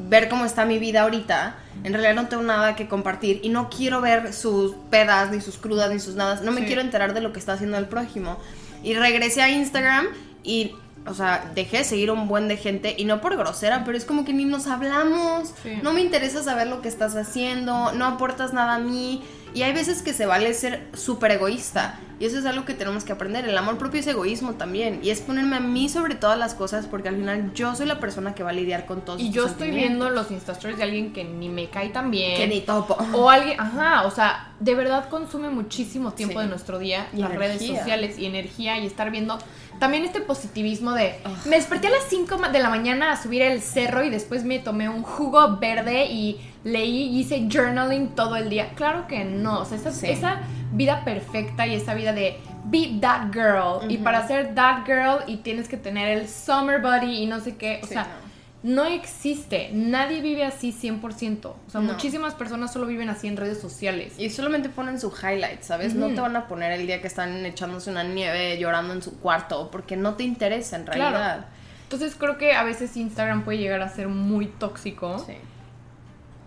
ver 0.10 0.30
cómo 0.30 0.46
está 0.46 0.66
mi 0.66 0.78
vida 0.80 1.02
ahorita. 1.02 1.56
En 1.84 1.94
realidad 1.94 2.16
no 2.16 2.28
tengo 2.28 2.44
nada 2.44 2.76
que 2.76 2.88
compartir. 2.88 3.40
Y 3.44 3.50
no 3.50 3.70
quiero 3.70 4.02
ver 4.02 4.34
sus 4.34 4.76
pedas, 4.92 5.32
ni 5.32 5.42
sus 5.42 5.58
crudas, 5.58 5.92
ni 5.92 6.00
sus 6.00 6.16
nada. 6.16 6.40
No 6.44 6.52
me 6.52 6.62
Sí. 6.62 6.68
quiero 6.68 6.82
enterar 6.82 7.14
de 7.14 7.22
lo 7.22 7.34
que 7.34 7.40
está 7.40 7.54
haciendo 7.54 7.78
el 7.78 7.86
prójimo. 7.88 8.38
Y 8.84 8.94
regresé 8.94 9.42
a 9.42 9.50
Instagram 9.50 10.08
y... 10.44 10.74
O 11.10 11.14
sea, 11.14 11.50
dejé 11.56 11.78
de 11.78 11.84
seguir 11.86 12.12
un 12.12 12.28
buen 12.28 12.50
de 12.50 12.58
gente 12.58 12.94
y 12.98 13.06
no 13.06 13.22
por 13.22 13.38
grosera, 13.38 13.86
pero 13.86 13.98
es 13.98 14.04
como 14.04 14.26
que 14.26 14.34
ni 14.34 14.44
nos 14.44 14.68
hablamos. 14.68 15.54
Sí. 15.64 15.80
No 15.82 15.94
me 15.94 16.02
interesa 16.02 16.44
saber 16.44 16.68
lo 16.68 16.82
que 16.82 16.90
estás 16.90 17.16
haciendo, 17.16 17.94
no 17.94 18.06
aportas 18.06 18.52
nada 18.52 18.76
a 18.76 18.80
mí. 18.80 19.24
Y 19.54 19.64
hay 19.64 19.74
veces 19.74 20.02
que 20.02 20.14
se 20.14 20.26
vale 20.26 20.54
ser 20.54 20.88
súper 20.94 21.32
egoísta. 21.32 22.00
Y 22.20 22.26
eso 22.26 22.40
es 22.40 22.46
algo 22.48 22.66
que 22.66 22.74
tenemos 22.74 23.04
que 23.04 23.12
aprender. 23.12 23.48
El 23.48 23.56
amor 23.58 23.78
propio 23.78 24.00
es 24.00 24.08
egoísmo 24.08 24.54
también. 24.54 25.00
Y 25.04 25.12
es 25.12 25.22
ponerme 25.22 25.56
a 25.58 25.60
mí 25.60 25.88
sobre 25.88 26.16
todas 26.16 26.38
las 26.38 26.56
cosas 26.56 26.88
porque 26.88 27.10
al 27.10 27.16
final 27.16 27.54
yo 27.54 27.76
soy 27.76 27.86
la 27.86 28.00
persona 28.00 28.34
que 28.34 28.42
va 28.44 28.50
a 28.50 28.54
lidiar 28.54 28.86
con 28.88 29.02
todos 29.02 29.22
Y 29.22 29.30
yo 29.30 29.46
estoy 29.46 29.70
viendo 29.72 30.10
los 30.10 30.32
Insta 30.32 30.54
Stories 30.54 30.78
de 30.78 30.84
alguien 30.84 31.14
que 31.14 31.24
ni 31.24 31.48
me 31.50 31.70
cae 31.70 31.90
tan 31.90 32.10
bien. 32.10 32.36
Que 32.36 32.48
ni 32.48 32.62
topo. 32.62 32.98
O 33.14 33.30
alguien, 33.30 33.60
ajá, 33.60 34.06
o 34.08 34.12
sea, 34.12 34.52
de 34.60 34.74
verdad 34.74 35.10
consume 35.10 35.50
muchísimo 35.50 36.12
tiempo 36.14 36.40
Sí. 36.40 36.46
de 36.46 36.50
nuestro 36.50 36.80
día, 36.80 37.08
Y 37.14 37.18
las 37.18 37.36
redes 37.36 37.66
sociales 37.66 38.18
y 38.18 38.26
energía 38.26 38.80
y 38.80 38.88
estar 38.88 39.12
viendo 39.12 39.38
también 39.80 40.04
este 40.06 40.22
positivismo 40.22 40.92
de 40.94 41.16
me 41.46 41.56
desperté 41.56 41.88
a 41.88 41.92
las 41.92 42.04
5 42.10 42.38
de 42.52 42.60
la 42.60 42.70
mañana 42.70 43.12
a 43.12 43.22
subir 43.22 43.42
el 43.42 43.62
cerro 43.62 44.04
y 44.04 44.10
después 44.10 44.44
me 44.44 44.60
tomé 44.60 44.90
un 44.90 45.04
jugo 45.04 45.58
verde 45.58 46.06
y 46.06 46.40
leí 46.64 47.04
y 47.04 47.20
hice 47.20 47.48
journaling 47.52 48.10
todo 48.10 48.36
el 48.36 48.50
día. 48.50 48.70
Claro 48.76 49.08
que 49.08 49.24
no, 49.24 49.60
o 49.62 49.66
sea, 49.66 49.78
esa, 49.78 49.92
Sí. 49.92 50.08
esa 50.10 50.40
vida 50.74 51.04
perfecta 51.06 51.66
y 51.68 51.76
esa 51.76 51.94
vida 51.94 52.12
de 52.14 52.38
be 52.66 52.98
that 53.00 53.32
girl 53.32 53.90
y 53.90 53.98
para 53.98 54.28
ser 54.28 54.54
that 54.56 54.86
girl 54.86 55.20
y 55.28 55.38
tienes 55.38 55.68
que 55.70 55.78
tener 55.78 56.10
el 56.18 56.28
summer 56.28 56.82
body 56.82 57.24
y 57.24 57.26
no 57.26 57.40
sé 57.40 57.56
qué, 57.56 57.80
o 57.84 57.88
Sí, 57.88 57.94
sea, 57.94 58.04
no 58.04 58.27
existe. 58.64 59.70
Nadie 59.74 60.22
vive 60.22 60.44
así 60.44 60.72
100%. 60.74 61.56
O 61.68 61.70
sea, 61.70 61.82
No. 61.82 61.94
muchísimas 61.94 62.34
personas 62.34 62.74
solo 62.74 62.88
viven 62.88 63.10
así 63.10 63.28
en 63.28 63.38
redes 63.38 63.60
sociales. 63.60 64.14
Y 64.18 64.30
solamente 64.30 64.70
ponen 64.70 65.00
su 65.00 65.10
highlight, 65.12 65.62
¿sabes? 65.62 65.94
No 65.96 66.08
te 66.10 66.20
van 66.22 66.36
a 66.36 66.48
poner 66.48 66.72
el 66.72 66.88
día 66.88 67.02
que 67.02 67.08
están 67.08 67.46
echándose 67.46 67.92
una 67.92 68.04
nieve 68.04 68.58
llorando 68.58 68.94
en 68.94 69.02
su 69.02 69.20
cuarto 69.20 69.70
porque 69.72 69.96
no 69.96 70.16
te 70.16 70.24
interesa 70.24 70.76
en 70.78 70.84
Claro. 70.86 71.00
realidad. 71.00 71.46
Entonces 71.84 72.16
creo 72.16 72.38
que 72.38 72.54
a 72.54 72.64
veces 72.64 72.98
Instagram 72.98 73.44
puede 73.46 73.60
llegar 73.60 73.82
a 73.82 73.90
ser 73.90 74.08
muy 74.10 74.48
tóxico. 74.48 75.20
Sí. 75.20 75.34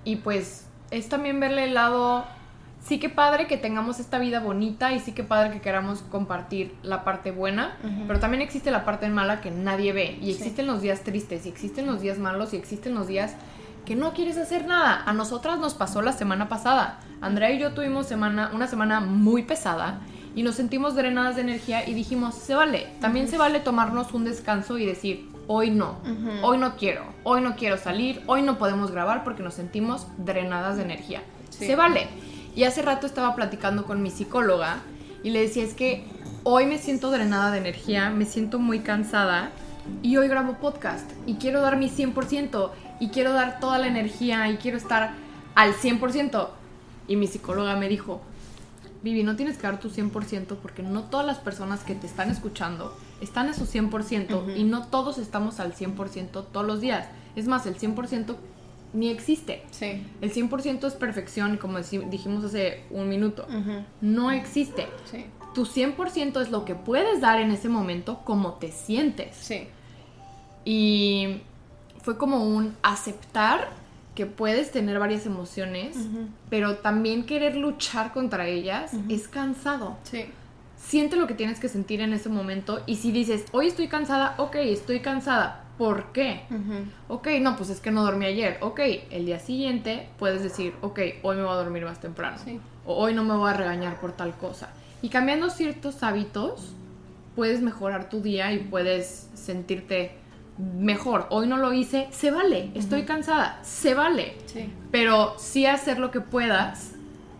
Y 0.04 0.16
pues 0.16 0.66
es 0.90 1.08
también 1.08 1.40
verle 1.40 1.64
el 1.64 1.74
lado... 1.74 2.26
Sí 2.82 2.98
que 2.98 3.08
padre 3.08 3.46
que 3.46 3.56
tengamos 3.56 4.00
esta 4.00 4.18
vida 4.18 4.40
bonita 4.40 4.92
y 4.92 5.00
sí 5.00 5.12
que 5.12 5.22
padre 5.22 5.52
que 5.52 5.60
queramos 5.60 6.02
compartir 6.02 6.74
la 6.82 7.04
parte 7.04 7.30
buena, 7.30 7.76
pero 8.06 8.18
también 8.18 8.42
existe 8.42 8.70
la 8.70 8.84
parte 8.84 9.08
mala 9.08 9.40
que 9.40 9.50
nadie 9.50 9.92
ve 9.92 10.18
y 10.20 10.30
existen 10.30 10.66
los 10.66 10.80
días 10.80 11.02
tristes 11.02 11.46
y 11.46 11.50
existen 11.50 11.86
los 11.86 12.00
días 12.00 12.18
malos 12.18 12.54
y 12.54 12.56
existen 12.56 12.94
los 12.94 13.06
días 13.06 13.34
que 13.84 13.96
no 13.96 14.12
quieres 14.12 14.38
hacer 14.38 14.66
nada. 14.66 15.02
A 15.04 15.12
nosotras 15.12 15.58
nos 15.58 15.74
pasó 15.74 16.00
la 16.00 16.12
semana 16.12 16.48
pasada. 16.48 17.00
Andrea 17.20 17.50
y 17.50 17.58
yo 17.58 17.72
tuvimos 17.72 18.06
semana, 18.06 18.50
una 18.54 18.66
semana 18.66 19.00
muy 19.00 19.42
pesada 19.42 20.00
y 20.34 20.42
nos 20.42 20.54
sentimos 20.54 20.94
drenadas 20.94 21.36
de 21.36 21.42
energía 21.42 21.88
y 21.88 21.94
dijimos, 21.94 22.34
se 22.34 22.54
vale, 22.54 22.86
también 23.00 23.28
se 23.28 23.36
vale 23.36 23.60
tomarnos 23.60 24.14
un 24.14 24.24
descanso 24.24 24.78
y 24.78 24.86
decir, 24.86 25.28
hoy 25.46 25.70
no, 25.70 25.96
hoy 26.42 26.58
no 26.58 26.76
quiero, 26.76 27.04
hoy 27.24 27.40
no 27.40 27.56
quiero 27.56 27.76
salir, 27.76 28.22
hoy 28.26 28.42
no 28.42 28.56
podemos 28.56 28.90
grabar 28.90 29.24
porque 29.24 29.42
nos 29.42 29.54
sentimos 29.54 30.06
drenadas 30.18 30.76
de 30.76 30.84
energía. 30.84 31.22
Sí. 31.50 31.66
Se 31.66 31.76
vale. 31.76 32.06
Y 32.60 32.64
hace 32.64 32.82
rato 32.82 33.06
estaba 33.06 33.34
platicando 33.34 33.86
con 33.86 34.02
mi 34.02 34.10
psicóloga 34.10 34.82
y 35.22 35.30
le 35.30 35.40
decía, 35.40 35.64
es 35.64 35.72
que 35.72 36.04
hoy 36.42 36.66
me 36.66 36.76
siento 36.76 37.10
drenada 37.10 37.50
de 37.50 37.56
energía, 37.56 38.10
me 38.10 38.26
siento 38.26 38.58
muy 38.58 38.80
cansada 38.80 39.50
y 40.02 40.18
hoy 40.18 40.28
grabo 40.28 40.58
podcast 40.58 41.10
y 41.24 41.36
quiero 41.36 41.62
dar 41.62 41.78
mi 41.78 41.88
100% 41.88 42.70
y 43.00 43.08
quiero 43.08 43.32
dar 43.32 43.60
toda 43.60 43.78
la 43.78 43.86
energía 43.86 44.46
y 44.50 44.58
quiero 44.58 44.76
estar 44.76 45.14
al 45.54 45.72
100%. 45.72 46.48
Y 47.08 47.16
mi 47.16 47.28
psicóloga 47.28 47.76
me 47.76 47.88
dijo, 47.88 48.20
Vivi, 49.02 49.22
no 49.22 49.36
tienes 49.36 49.56
que 49.56 49.62
dar 49.62 49.80
tu 49.80 49.88
100% 49.88 50.56
porque 50.60 50.82
no 50.82 51.04
todas 51.04 51.24
las 51.24 51.38
personas 51.38 51.82
que 51.82 51.94
te 51.94 52.06
están 52.06 52.28
escuchando 52.28 52.94
están 53.22 53.48
a 53.48 53.54
su 53.54 53.64
100% 53.64 54.54
y 54.58 54.64
no 54.64 54.86
todos 54.86 55.16
estamos 55.16 55.60
al 55.60 55.74
100% 55.74 56.44
todos 56.52 56.66
los 56.66 56.82
días. 56.82 57.08
Es 57.36 57.46
más, 57.46 57.64
el 57.64 57.78
100% 57.78 58.36
ni 58.92 59.08
existe. 59.08 59.62
Sí. 59.70 60.06
El 60.20 60.32
100% 60.32 60.86
es 60.86 60.94
perfección, 60.94 61.56
como 61.56 61.78
dijimos 61.78 62.44
hace 62.44 62.84
un 62.90 63.08
minuto. 63.08 63.46
No 64.00 64.30
existe. 64.30 64.86
Sí. 65.10 65.26
Tu 65.54 65.64
100% 65.64 66.40
es 66.40 66.50
lo 66.50 66.64
que 66.64 66.74
puedes 66.74 67.20
dar 67.20 67.40
en 67.40 67.50
ese 67.50 67.68
momento 67.68 68.20
como 68.24 68.54
te 68.54 68.70
sientes. 68.70 69.36
Sí. 69.36 69.68
Y 70.64 71.40
fue 72.02 72.16
como 72.16 72.44
un 72.44 72.76
aceptar 72.82 73.68
que 74.14 74.26
puedes 74.26 74.70
tener 74.70 74.98
varias 74.98 75.24
emociones, 75.26 75.96
pero 76.50 76.76
también 76.78 77.24
querer 77.24 77.56
luchar 77.56 78.12
contra 78.12 78.46
ellas 78.46 78.92
es 79.08 79.28
cansado. 79.28 79.96
Sí. 80.02 80.26
Siente 80.76 81.16
lo 81.16 81.26
que 81.26 81.34
tienes 81.34 81.60
que 81.60 81.68
sentir 81.68 82.00
en 82.00 82.12
ese 82.12 82.28
momento 82.28 82.82
y 82.86 82.96
si 82.96 83.12
dices, 83.12 83.44
hoy 83.52 83.68
estoy 83.68 83.88
cansada, 83.88 84.34
ok, 84.38 84.56
estoy 84.56 85.00
cansada, 85.00 85.64
¿por 85.80 86.12
qué? 86.12 86.42
Ok, 87.08 87.28
no, 87.40 87.56
pues 87.56 87.70
es 87.70 87.80
que 87.80 87.90
no 87.90 88.04
dormí 88.04 88.26
ayer. 88.26 88.58
Ok, 88.60 88.80
el 89.10 89.24
día 89.24 89.38
siguiente 89.38 90.10
puedes 90.18 90.42
decir, 90.42 90.74
ok, 90.82 91.00
hoy 91.22 91.36
me 91.36 91.42
voy 91.42 91.52
a 91.52 91.54
dormir 91.54 91.86
más 91.86 91.98
temprano. 91.98 92.36
Sí. 92.44 92.60
O 92.84 92.96
hoy 92.96 93.14
no 93.14 93.24
me 93.24 93.34
voy 93.34 93.48
a 93.48 93.54
regañar 93.54 93.98
por 93.98 94.12
tal 94.12 94.36
cosa. 94.36 94.68
Y 95.00 95.08
cambiando 95.08 95.48
ciertos 95.48 96.02
hábitos, 96.02 96.74
puedes 97.34 97.62
mejorar 97.62 98.10
tu 98.10 98.20
día 98.20 98.52
y 98.52 98.58
puedes 98.58 99.30
sentirte 99.32 100.16
mejor. 100.58 101.26
Hoy 101.30 101.46
no 101.46 101.56
lo 101.56 101.72
hice, 101.72 102.08
se 102.10 102.30
vale. 102.30 102.72
Estoy 102.74 103.04
cansada, 103.04 103.58
se 103.62 103.94
vale. 103.94 104.36
Sí. 104.44 104.70
Pero 104.90 105.34
sí 105.38 105.64
hacer 105.64 105.98
lo 105.98 106.10
que 106.10 106.20
puedas, 106.20 106.92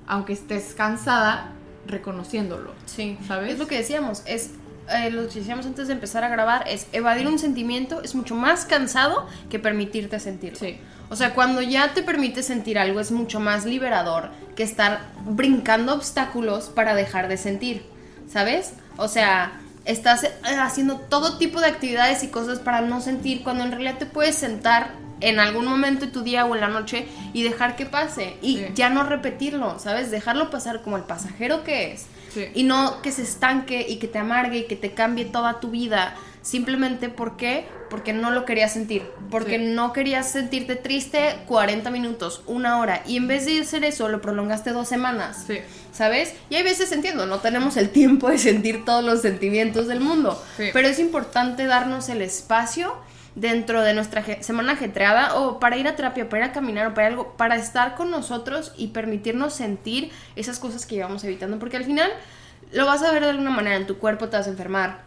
aunque 0.06 0.32
estés 0.32 0.72
cansada, 0.72 1.52
reconociéndolo. 1.86 2.70
Sí, 2.86 3.18
¿Sabes? 3.26 3.52
Es 3.52 3.58
lo 3.58 3.66
que 3.66 3.76
decíamos, 3.76 4.22
es 4.24 4.54
eh, 4.92 5.10
lo 5.10 5.28
que 5.28 5.34
decíamos 5.40 5.66
antes 5.66 5.86
de 5.88 5.94
empezar 5.94 6.24
a 6.24 6.28
grabar, 6.28 6.64
es 6.68 6.86
evadir 6.92 7.26
un 7.28 7.38
sentimiento 7.38 8.02
es 8.02 8.14
mucho 8.14 8.34
más 8.34 8.64
cansado 8.64 9.26
que 9.48 9.58
permitirte 9.58 10.18
sentirlo. 10.20 10.58
Sí. 10.58 10.78
O 11.08 11.16
sea, 11.16 11.34
cuando 11.34 11.60
ya 11.62 11.92
te 11.92 12.02
permites 12.02 12.46
sentir 12.46 12.78
algo 12.78 13.00
es 13.00 13.10
mucho 13.10 13.40
más 13.40 13.64
liberador 13.64 14.30
que 14.54 14.62
estar 14.62 15.00
brincando 15.24 15.94
obstáculos 15.94 16.68
para 16.68 16.94
dejar 16.94 17.26
de 17.28 17.36
sentir, 17.36 17.84
¿sabes? 18.28 18.74
O 18.96 19.08
sea, 19.08 19.60
estás 19.84 20.24
eh, 20.24 20.30
haciendo 20.60 20.96
todo 20.96 21.36
tipo 21.38 21.60
de 21.60 21.66
actividades 21.66 22.22
y 22.22 22.28
cosas 22.28 22.58
para 22.60 22.80
no 22.80 23.00
sentir 23.00 23.42
cuando 23.42 23.64
en 23.64 23.72
realidad 23.72 23.98
te 23.98 24.06
puedes 24.06 24.36
sentar 24.36 24.92
en 25.20 25.38
algún 25.40 25.66
momento 25.66 26.06
de 26.06 26.12
tu 26.12 26.22
día 26.22 26.46
o 26.46 26.54
en 26.54 26.60
la 26.60 26.68
noche 26.68 27.06
y 27.32 27.42
dejar 27.42 27.76
que 27.76 27.86
pase 27.86 28.36
y 28.40 28.56
Sí. 28.58 28.66
ya 28.74 28.88
no 28.88 29.02
repetirlo, 29.02 29.78
¿sabes? 29.78 30.10
Dejarlo 30.10 30.48
pasar 30.50 30.80
como 30.82 30.96
el 30.96 31.02
pasajero 31.02 31.64
que 31.64 31.92
es 31.92 32.06
Sí. 32.32 32.46
y 32.54 32.62
no 32.62 33.02
que 33.02 33.12
se 33.12 33.22
estanque 33.22 33.84
y 33.88 33.96
que 33.96 34.06
te 34.08 34.18
amargue 34.18 34.58
y 34.58 34.64
que 34.64 34.76
te 34.76 34.92
cambie 34.92 35.24
toda 35.24 35.60
tu 35.60 35.70
vida 35.70 36.14
simplemente 36.42 37.08
porque 37.08 37.66
porque 37.90 38.12
no 38.12 38.30
lo 38.30 38.44
querías 38.44 38.72
sentir, 38.72 39.02
porque 39.32 39.58
Sí. 39.58 39.64
no 39.74 39.92
querías 39.92 40.30
sentirte 40.30 40.76
triste 40.76 41.38
40 41.48 41.90
minutos, 41.90 42.42
una 42.46 42.78
hora 42.78 43.02
y 43.04 43.16
en 43.16 43.26
vez 43.26 43.46
de 43.46 43.60
hacer 43.60 43.84
eso 43.84 44.08
lo 44.08 44.20
prolongaste 44.22 44.70
dos 44.70 44.86
semanas. 44.88 45.44
Sí. 45.46 45.58
¿Sabes? 45.92 46.32
Y 46.50 46.54
hay 46.54 46.62
veces 46.62 46.92
entiendo, 46.92 47.26
no 47.26 47.40
tenemos 47.40 47.76
el 47.76 47.90
tiempo 47.90 48.28
de 48.30 48.38
sentir 48.38 48.84
todos 48.84 49.02
los 49.04 49.22
sentimientos 49.22 49.88
del 49.88 49.98
mundo, 50.00 50.40
pero 50.72 50.86
es 50.86 51.00
importante 51.00 51.66
darnos 51.66 52.08
el 52.08 52.22
espacio 52.22 52.94
dentro 53.34 53.82
de 53.82 53.94
nuestra 53.94 54.24
semana 54.42 54.72
ajetreada 54.72 55.36
o 55.36 55.60
para 55.60 55.76
ir 55.76 55.86
a 55.88 55.96
terapia, 55.96 56.28
para 56.28 56.44
ir 56.44 56.50
a 56.50 56.52
caminar 56.52 56.88
o 56.88 56.94
para 56.94 57.06
algo, 57.06 57.34
para 57.36 57.56
estar 57.56 57.94
con 57.94 58.10
nosotros 58.10 58.72
y 58.76 58.88
permitirnos 58.88 59.52
sentir 59.54 60.10
esas 60.36 60.58
cosas 60.58 60.86
que 60.86 60.96
llevamos 60.96 61.22
evitando, 61.24 61.58
porque 61.58 61.76
al 61.76 61.84
final 61.84 62.10
lo 62.72 62.86
vas 62.86 63.02
a 63.02 63.10
ver 63.12 63.22
de 63.24 63.30
alguna 63.30 63.50
manera 63.50 63.76
en 63.76 63.86
tu 63.86 63.98
cuerpo, 63.98 64.28
te 64.28 64.36
vas 64.36 64.46
a 64.46 64.50
enfermar, 64.50 65.02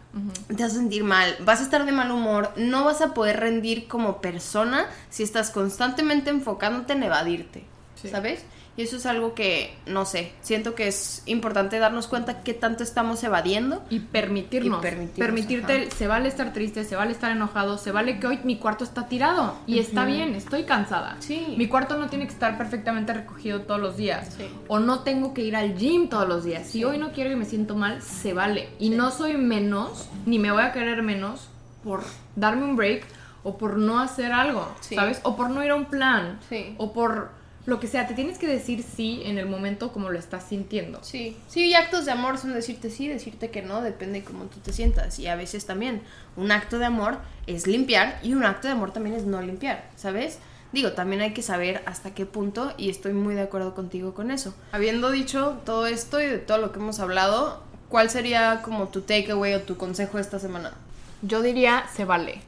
te 0.47 0.62
vas 0.63 0.71
a 0.73 0.75
sentir 0.75 1.03
mal, 1.03 1.36
vas 1.39 1.59
a 1.59 1.63
estar 1.63 1.86
de 1.86 1.91
mal 1.91 2.12
humor, 2.12 2.51
no 2.55 2.83
vas 2.83 3.01
a 3.01 3.13
poder 3.13 3.39
rendir 3.39 3.88
como 3.88 4.21
persona 4.21 4.88
si 5.09 5.23
estás 5.23 5.49
constantemente 5.49 6.29
enfocándote 6.29 6.93
en 6.93 7.03
evadirte, 7.03 7.63
Sí. 8.01 8.09
¿sabes? 8.09 8.43
Y 8.75 8.81
eso 8.81 8.97
es 8.97 9.05
algo 9.05 9.36
que, 9.36 9.75
no 9.86 10.03
sé, 10.05 10.31
siento 10.41 10.73
que 10.73 10.88
es 10.88 11.21
importante 11.27 11.77
darnos 11.77 12.07
cuenta 12.07 12.41
qué 12.41 12.55
tanto 12.55 12.81
estamos 12.83 13.23
evadiendo. 13.23 13.83
Y 13.91 13.99
permitirnos. 13.99 14.79
Y 14.79 14.81
permitirnos, 14.81 15.17
permitirte, 15.27 15.81
ajá. 15.88 15.95
se 15.95 16.07
vale 16.07 16.27
estar 16.27 16.53
triste, 16.53 16.83
se 16.83 16.95
vale 16.95 17.12
estar 17.12 17.29
enojado, 17.31 17.77
se 17.77 17.91
vale 17.91 18.19
que 18.19 18.25
hoy 18.25 18.39
mi 18.43 18.57
cuarto 18.57 18.83
está 18.83 19.07
tirado. 19.07 19.55
Y 19.67 19.77
está 19.77 20.05
bien, 20.05 20.33
estoy 20.33 20.63
cansada. 20.63 21.17
Sí. 21.19 21.53
Mi 21.55 21.67
cuarto 21.67 21.97
no 21.97 22.07
tiene 22.09 22.25
que 22.25 22.33
estar 22.33 22.57
perfectamente 22.57 23.13
recogido 23.13 23.62
todos 23.62 23.79
los 23.79 23.95
días. 23.95 24.33
Sí. 24.38 24.47
O 24.67 24.79
no 24.79 25.01
tengo 25.01 25.36
que 25.36 25.41
ir 25.43 25.55
al 25.55 25.75
gym 25.77 26.09
todos 26.09 26.27
los 26.27 26.43
días. 26.43 26.65
Si 26.67 26.83
hoy 26.83 26.97
no 26.97 27.12
quiero 27.12 27.29
y 27.31 27.36
me 27.36 27.45
siento 27.45 27.75
mal, 27.75 28.01
se 28.01 28.33
vale. 28.33 28.69
Y 28.79 28.89
no 28.89 29.12
soy 29.12 29.38
menos, 29.38 30.09
ni 30.25 30.39
me 30.39 30.51
voy 30.51 30.63
a 30.63 30.71
querer 30.71 31.03
menos 31.03 31.47
por 31.83 32.01
darme 32.36 32.63
un 32.63 32.75
break 32.75 33.05
o 33.43 33.55
por 33.57 33.77
no 33.77 33.99
hacer 33.99 34.31
algo, 34.31 34.67
Sí. 34.79 34.95
¿sabes? 34.95 35.19
O 35.23 35.36
por 35.36 35.51
no 35.51 35.63
ir 35.63 35.69
a 35.69 35.75
un 35.75 35.86
plan. 35.86 36.39
Sí. 36.49 36.73
O 36.79 36.91
por 36.91 37.42
lo 37.65 37.80
que 37.80 37.88
sea. 37.88 38.08
Te 38.08 38.13
tienes 38.13 38.38
que 38.38 38.47
decir 38.47 38.84
sí 38.84 39.21
en 39.26 39.38
el 39.38 39.45
momento 39.45 39.91
como 39.91 40.10
lo 40.10 40.19
estás 40.19 40.43
sintiendo. 40.43 40.99
Sí, 41.04 41.38
sí, 41.47 41.67
y 41.67 41.73
actos 41.73 42.06
de 42.06 42.12
amor 42.12 42.38
son 42.38 42.54
decirte 42.54 42.89
sí, 42.89 43.08
decirte 43.08 43.49
que 43.49 43.62
no, 43.62 43.82
depende 43.82 44.19
de 44.19 44.26
cómo 44.26 44.45
tú 44.45 44.60
te 44.60 44.73
sientas. 44.73 45.19
Y 45.19 45.28
a 45.28 45.36
veces 45.36 45.65
también 45.65 46.02
un 46.36 46.52
acto 46.52 46.80
de 46.80 46.86
amor 46.86 47.19
es 47.47 47.67
limpiar 47.67 48.19
y 48.23 48.34
un 48.34 48.45
acto 48.45 48.67
de 48.67 48.73
amor 48.73 48.91
también 48.91 49.15
es 49.15 49.26
no 49.26 49.41
limpiar, 49.41 49.89
¿sabes? 49.95 50.39
Digo, 50.71 50.93
también 50.93 51.21
hay 51.21 51.34
que 51.34 51.43
saber 51.43 51.84
hasta 51.86 52.15
qué 52.15 52.26
punto 52.26 52.73
y 52.78 52.89
estoy 52.89 53.13
muy 53.13 53.36
de 53.36 53.41
acuerdo 53.41 53.76
contigo 53.76 54.15
con 54.15 54.32
eso. 54.32 54.56
Habiendo 54.71 55.12
dicho 55.12 55.62
todo 55.65 55.86
esto 55.86 56.19
y 56.19 56.26
de 56.26 56.39
todo 56.39 56.58
lo 56.58 56.71
que 56.71 56.80
hemos 56.80 56.99
hablado, 56.99 57.62
¿cuál 57.89 58.10
sería 58.10 58.62
como 58.63 58.88
tu 58.88 59.02
takeaway 59.02 59.54
o 59.54 59.62
tu 59.62 59.78
consejo 59.78 60.17
esta 60.17 60.39
semana? 60.39 60.73
Yo 61.21 61.43
diría, 61.43 61.86
se 61.95 62.06
vale. 62.06 62.41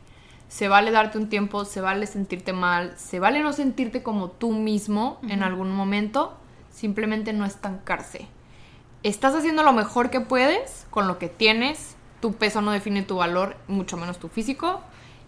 Se 0.55 0.69
vale 0.69 0.91
darte 0.91 1.17
un 1.17 1.27
tiempo, 1.27 1.65
se 1.65 1.81
vale 1.81 2.07
sentirte 2.07 2.53
mal, 2.53 2.93
se 2.95 3.19
vale 3.19 3.41
no 3.41 3.51
sentirte 3.51 4.01
como 4.03 4.29
tú 4.29 4.51
mismo 4.53 5.19
en 5.27 5.43
algún 5.43 5.69
momento, 5.69 6.33
simplemente 6.71 7.33
no 7.33 7.43
estancarse. 7.45 8.27
Estás 9.03 9.35
haciendo 9.35 9.63
lo 9.63 9.73
mejor 9.73 10.09
que 10.09 10.21
puedes 10.21 10.87
con 10.91 11.09
lo 11.09 11.19
que 11.19 11.27
tienes, 11.27 11.97
tu 12.21 12.35
peso 12.35 12.61
no 12.61 12.71
define 12.71 13.01
tu 13.03 13.17
valor, 13.17 13.57
mucho 13.67 13.97
menos 13.97 14.17
tu 14.17 14.29
físico, 14.29 14.79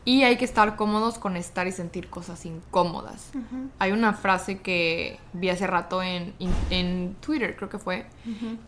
y 0.06 0.24
hay 0.24 0.38
que 0.38 0.46
estar 0.46 0.78
cómodos 0.78 1.20
con 1.20 1.36
estar 1.36 1.68
y 1.68 1.74
sentir 1.74 2.10
cosas 2.10 2.46
incómodas. 2.46 3.32
Hay 3.80 3.92
una 3.92 4.14
frase 4.14 4.60
que 4.62 5.20
vi 5.34 5.50
hace 5.50 5.68
rato 5.68 6.02
en, 6.02 6.36
en- 6.40 6.54
en 6.70 7.16
Twitter, 7.20 7.58
creo 7.58 7.68
que 7.68 7.80
fue, 7.80 8.06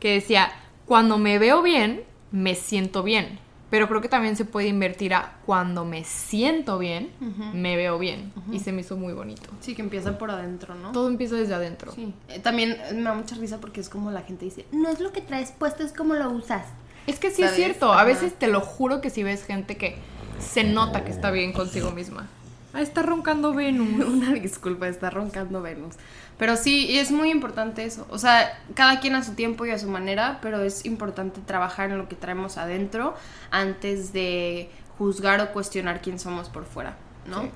que 0.01 0.15
decía, 0.15 0.51
cuando 0.85 1.17
me 1.17 1.39
veo 1.39 1.61
bien, 1.61 2.03
me 2.31 2.55
siento 2.55 3.01
bien. 3.01 3.39
Pero 3.69 3.87
creo 3.87 4.01
que 4.01 4.09
también 4.09 4.35
se 4.35 4.45
puede 4.45 4.67
invertir 4.67 5.13
a 5.13 5.33
cuando 5.45 5.85
me 5.85 6.03
siento 6.03 6.79
bien, 6.79 7.11
me 7.53 7.75
veo 7.75 7.99
bien. 7.99 8.31
Y 8.51 8.59
se 8.59 8.71
me 8.71 8.81
hizo 8.81 8.97
muy 8.97 9.13
bonito. 9.13 9.49
Sí, 9.61 9.75
que 9.75 9.81
empieza 9.81 10.17
por 10.17 10.31
adentro, 10.31 10.73
¿no? 10.75 10.91
Todo 10.91 11.07
empieza 11.07 11.35
desde 11.35 11.53
adentro. 11.53 11.91
Sí. 11.91 12.13
Eh, 12.29 12.39
También 12.39 12.71
eh, 12.71 12.93
me 12.93 13.03
da 13.03 13.13
mucha 13.13 13.35
risa 13.35 13.59
porque 13.59 13.79
es 13.79 13.89
como 13.89 14.09
la 14.11 14.21
gente 14.21 14.45
dice, 14.45 14.65
no 14.71 14.89
es 14.89 14.99
lo 14.99 15.11
que 15.11 15.21
traes 15.21 15.51
puesto, 15.51 15.83
es 15.83 15.93
como 15.93 16.15
lo 16.15 16.29
usas. 16.31 16.65
Es 17.05 17.19
que 17.19 17.31
sí 17.31 17.43
es 17.43 17.51
cierto. 17.51 17.91
Ajá. 17.91 18.01
A 18.01 18.03
veces 18.05 18.33
te 18.33 18.47
lo 18.47 18.61
juro 18.61 19.01
que 19.01 19.09
si 19.09 19.23
ves 19.23 19.43
gente 19.43 19.77
que 19.77 19.97
se 20.39 20.63
nota 20.63 21.03
que 21.03 21.11
está 21.11 21.31
bien 21.31 21.53
consigo 21.53 21.91
misma. 21.91 22.27
Ah, 22.73 22.81
está 22.81 23.01
roncando 23.01 23.53
Venus. 23.53 24.05
Una 24.07 24.33
disculpa, 24.33 24.87
está 24.87 25.09
roncando 25.09 25.61
Venus. 25.61 25.95
Pero 26.39 26.55
sí, 26.55 26.85
y 26.85 26.99
es 26.99 27.11
muy 27.11 27.29
importante 27.31 27.83
eso. 27.83 28.07
O 28.09 28.17
sea, 28.17 28.57
cada 28.73 29.01
quien 29.01 29.13
a 29.13 29.23
su 29.23 29.33
tiempo 29.33 29.65
y 29.65 29.71
a 29.71 29.77
su 29.77 29.89
manera, 29.89 30.39
pero 30.41 30.63
es 30.63 30.85
importante 30.85 31.41
trabajar 31.45 31.91
en 31.91 31.97
lo 31.97 32.07
que 32.07 32.15
traemos 32.15 32.57
adentro 32.57 33.13
antes 33.51 34.13
de 34.13 34.71
juzgar 34.97 35.41
o 35.41 35.51
cuestionar 35.51 36.01
quién 36.01 36.17
somos 36.17 36.47
por 36.47 36.65
fuera, 36.65 36.95
¿no? 37.27 37.41
Sí. 37.41 37.51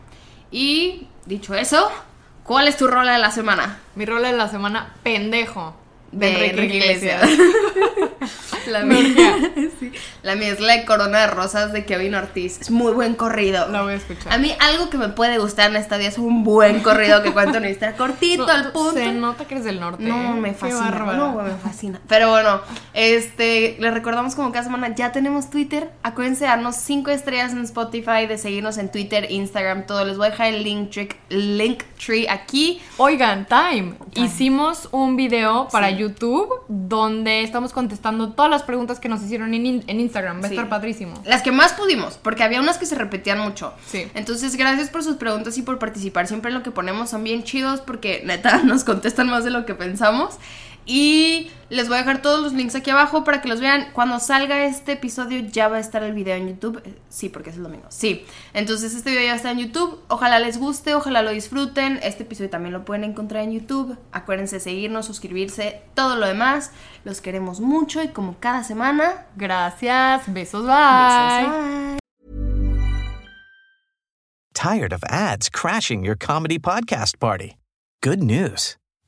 Y 0.52 1.08
dicho 1.26 1.56
eso, 1.56 1.90
¿cuál 2.44 2.68
es 2.68 2.76
tu 2.76 2.88
rol 2.88 3.08
de 3.08 3.18
la 3.18 3.32
semana? 3.32 3.80
Mi 3.96 4.06
rol 4.06 4.22
de 4.22 4.34
la 4.34 4.50
semana, 4.50 4.94
pendejo. 5.02 5.76
De 6.12 6.50
Enrique 6.50 6.76
Iglesias. 6.76 7.28
La 8.68 8.84
mía, 8.84 9.06
sí. 9.80 9.92
la 10.24 10.36
mía 10.36 10.50
es 10.50 10.60
la 10.60 10.78
de 10.78 10.86
Corona 10.86 11.20
de 11.22 11.28
Rosas 11.28 11.74
de 11.74 11.86
Kevin 11.86 12.16
Ortiz. 12.16 12.60
Es 12.62 12.72
muy 12.72 12.92
buen 12.94 13.16
corrido. 13.16 13.68
La 13.70 13.82
voy 13.84 13.94
a 13.94 13.96
escuchar. 13.98 14.32
A 14.32 14.38
mí 14.38 14.54
algo 14.60 14.90
que 14.90 14.98
me 14.98 15.10
puede 15.10 15.38
gustar 15.38 15.70
en 15.70 15.76
esta 15.76 15.98
día 15.98 16.10
es 16.10 16.18
un 16.18 16.44
buen 16.44 16.80
corrido 16.82 17.22
que 17.24 17.32
cuenta 17.32 17.58
una 17.58 17.70
historia 17.70 17.96
cortito, 17.98 18.46
No, 18.46 18.52
al 18.52 18.72
punto. 18.72 18.94
Se 18.94 19.12
nota 19.12 19.46
que 19.46 19.56
eres 19.56 19.66
del 19.66 19.80
norte. 19.80 20.04
No, 20.04 20.36
¿eh? 20.36 20.40
me 20.40 20.54
fascina. 20.54 20.92
No, 21.16 21.34
me 21.42 21.52
fascina. 21.56 22.00
Pero 22.08 22.30
bueno, 22.30 22.62
este, 22.94 23.78
les 23.80 23.94
recordamos 23.94 24.36
como 24.36 24.52
cada 24.52 24.64
semana 24.64 24.94
ya 24.96 25.12
tenemos 25.12 25.50
Twitter. 25.50 25.90
Acuérdense 26.04 26.42
de 26.46 26.50
darnos 26.50 26.76
5 26.78 27.12
estrellas 27.12 27.52
en 27.52 27.64
Spotify, 27.64 28.28
de 28.28 28.38
seguirnos 28.38 28.78
en 28.78 28.92
Twitter, 28.92 29.30
Instagram, 29.32 29.86
todo. 29.86 30.06
Les 30.06 30.18
voy 30.18 30.28
a 30.28 30.30
dejar 30.32 30.48
el 30.54 30.64
link, 30.64 30.90
trick, 30.92 31.18
link 31.30 31.84
tree 32.04 32.28
aquí. 32.30 32.82
Oigan, 32.98 33.46
time. 33.48 33.94
Time. 34.14 34.28
Hicimos 34.28 34.88
un 34.92 35.16
video 35.16 35.68
para 35.72 35.90
Sí. 35.90 35.98
YouTube 35.98 36.50
donde 36.68 37.42
estamos 37.44 37.74
contestando 37.74 38.34
todas 38.34 38.50
las 38.54 38.64
preguntas 38.64 39.00
que 39.00 39.10
nos 39.10 39.22
hicieron 39.22 39.54
en, 39.54 39.84
en 39.86 40.00
Instagram. 40.00 40.42
Va 40.42 40.46
a 40.46 40.50
Sí. 40.50 40.56
estar 40.56 40.70
padrísimo. 40.70 41.14
Las 41.26 41.42
que 41.42 41.52
más 41.52 41.74
pudimos, 41.74 42.18
porque 42.22 42.44
había 42.44 42.60
unas 42.62 42.78
que 42.78 42.86
se 42.86 42.96
repetían 42.96 43.40
mucho. 43.40 43.74
Sí. 43.88 44.08
Entonces, 44.14 44.56
gracias 44.56 44.90
por 44.90 45.04
sus 45.04 45.18
preguntas 45.18 45.58
y 45.58 45.62
por 45.62 45.80
participar. 45.80 46.28
Siempre 46.28 46.50
en 46.50 46.56
lo 46.58 46.64
que 46.64 46.72
ponemos 46.72 47.10
son 47.10 47.24
bien 47.24 47.44
chidos 47.44 47.82
porque 47.82 48.22
neta 48.26 48.58
nos 48.64 48.84
contestan 48.84 49.30
más 49.30 49.44
de 49.44 49.50
lo 49.52 49.66
que 49.66 49.76
pensamos. 49.76 50.36
Y 50.86 51.50
les 51.70 51.88
voy 51.88 51.98
a 51.98 52.00
dejar 52.00 52.22
todos 52.22 52.42
los 52.42 52.54
links 52.54 52.76
aquí 52.76 52.90
abajo 52.90 53.24
para 53.24 53.42
que 53.42 53.48
los 53.48 53.60
vean. 53.60 53.88
Cuando 53.94 54.20
salga 54.20 54.66
este 54.66 54.94
episodio 54.94 55.40
ya 55.40 55.68
va 55.68 55.78
a 55.78 55.80
estar 55.80 56.04
el 56.04 56.14
video 56.14 56.36
en 56.36 56.50
YouTube. 56.50 56.82
Eh, 56.86 56.94
Sí, 57.10 57.30
porque 57.30 57.52
es 57.52 57.58
el 57.58 57.64
domingo. 57.64 57.86
Sí. 57.90 58.26
Entonces 58.54 58.96
este 58.96 59.12
video 59.12 59.24
ya 59.24 59.36
está 59.36 59.52
en 59.52 59.60
YouTube. 59.60 60.00
Ojalá 60.08 60.40
les 60.40 60.58
guste, 60.58 60.96
ojalá 60.96 61.22
lo 61.22 61.32
disfruten. 61.32 62.00
Este 62.02 62.24
episodio 62.24 62.50
también 62.50 62.74
lo 62.74 62.86
pueden 62.86 63.04
encontrar 63.04 63.44
en 63.44 63.52
YouTube. 63.52 63.98
Acuérdense 64.12 64.56
de 64.56 64.60
seguirnos, 64.62 65.06
suscribirse, 65.06 65.82
todo 65.94 66.16
lo 66.16 66.26
demás. 66.26 66.72
Los 67.04 67.22
queremos 67.22 67.60
mucho 67.60 68.02
y 68.02 68.08
como 68.08 68.38
cada 68.40 68.64
semana... 68.64 69.28
Gracias. 69.36 70.24
Besos. 70.28 70.66
Bye. 70.66 71.48
besos, 71.48 71.54
bye. 71.54 72.04
tired 74.64 74.94
of 74.94 75.04
ads 75.10 75.50
crashing 75.50 76.06
your 76.06 76.16
comedy 76.16 76.58
podcast 76.58 77.20
party? 77.20 77.58
Good 78.02 78.24
news. 78.24 78.78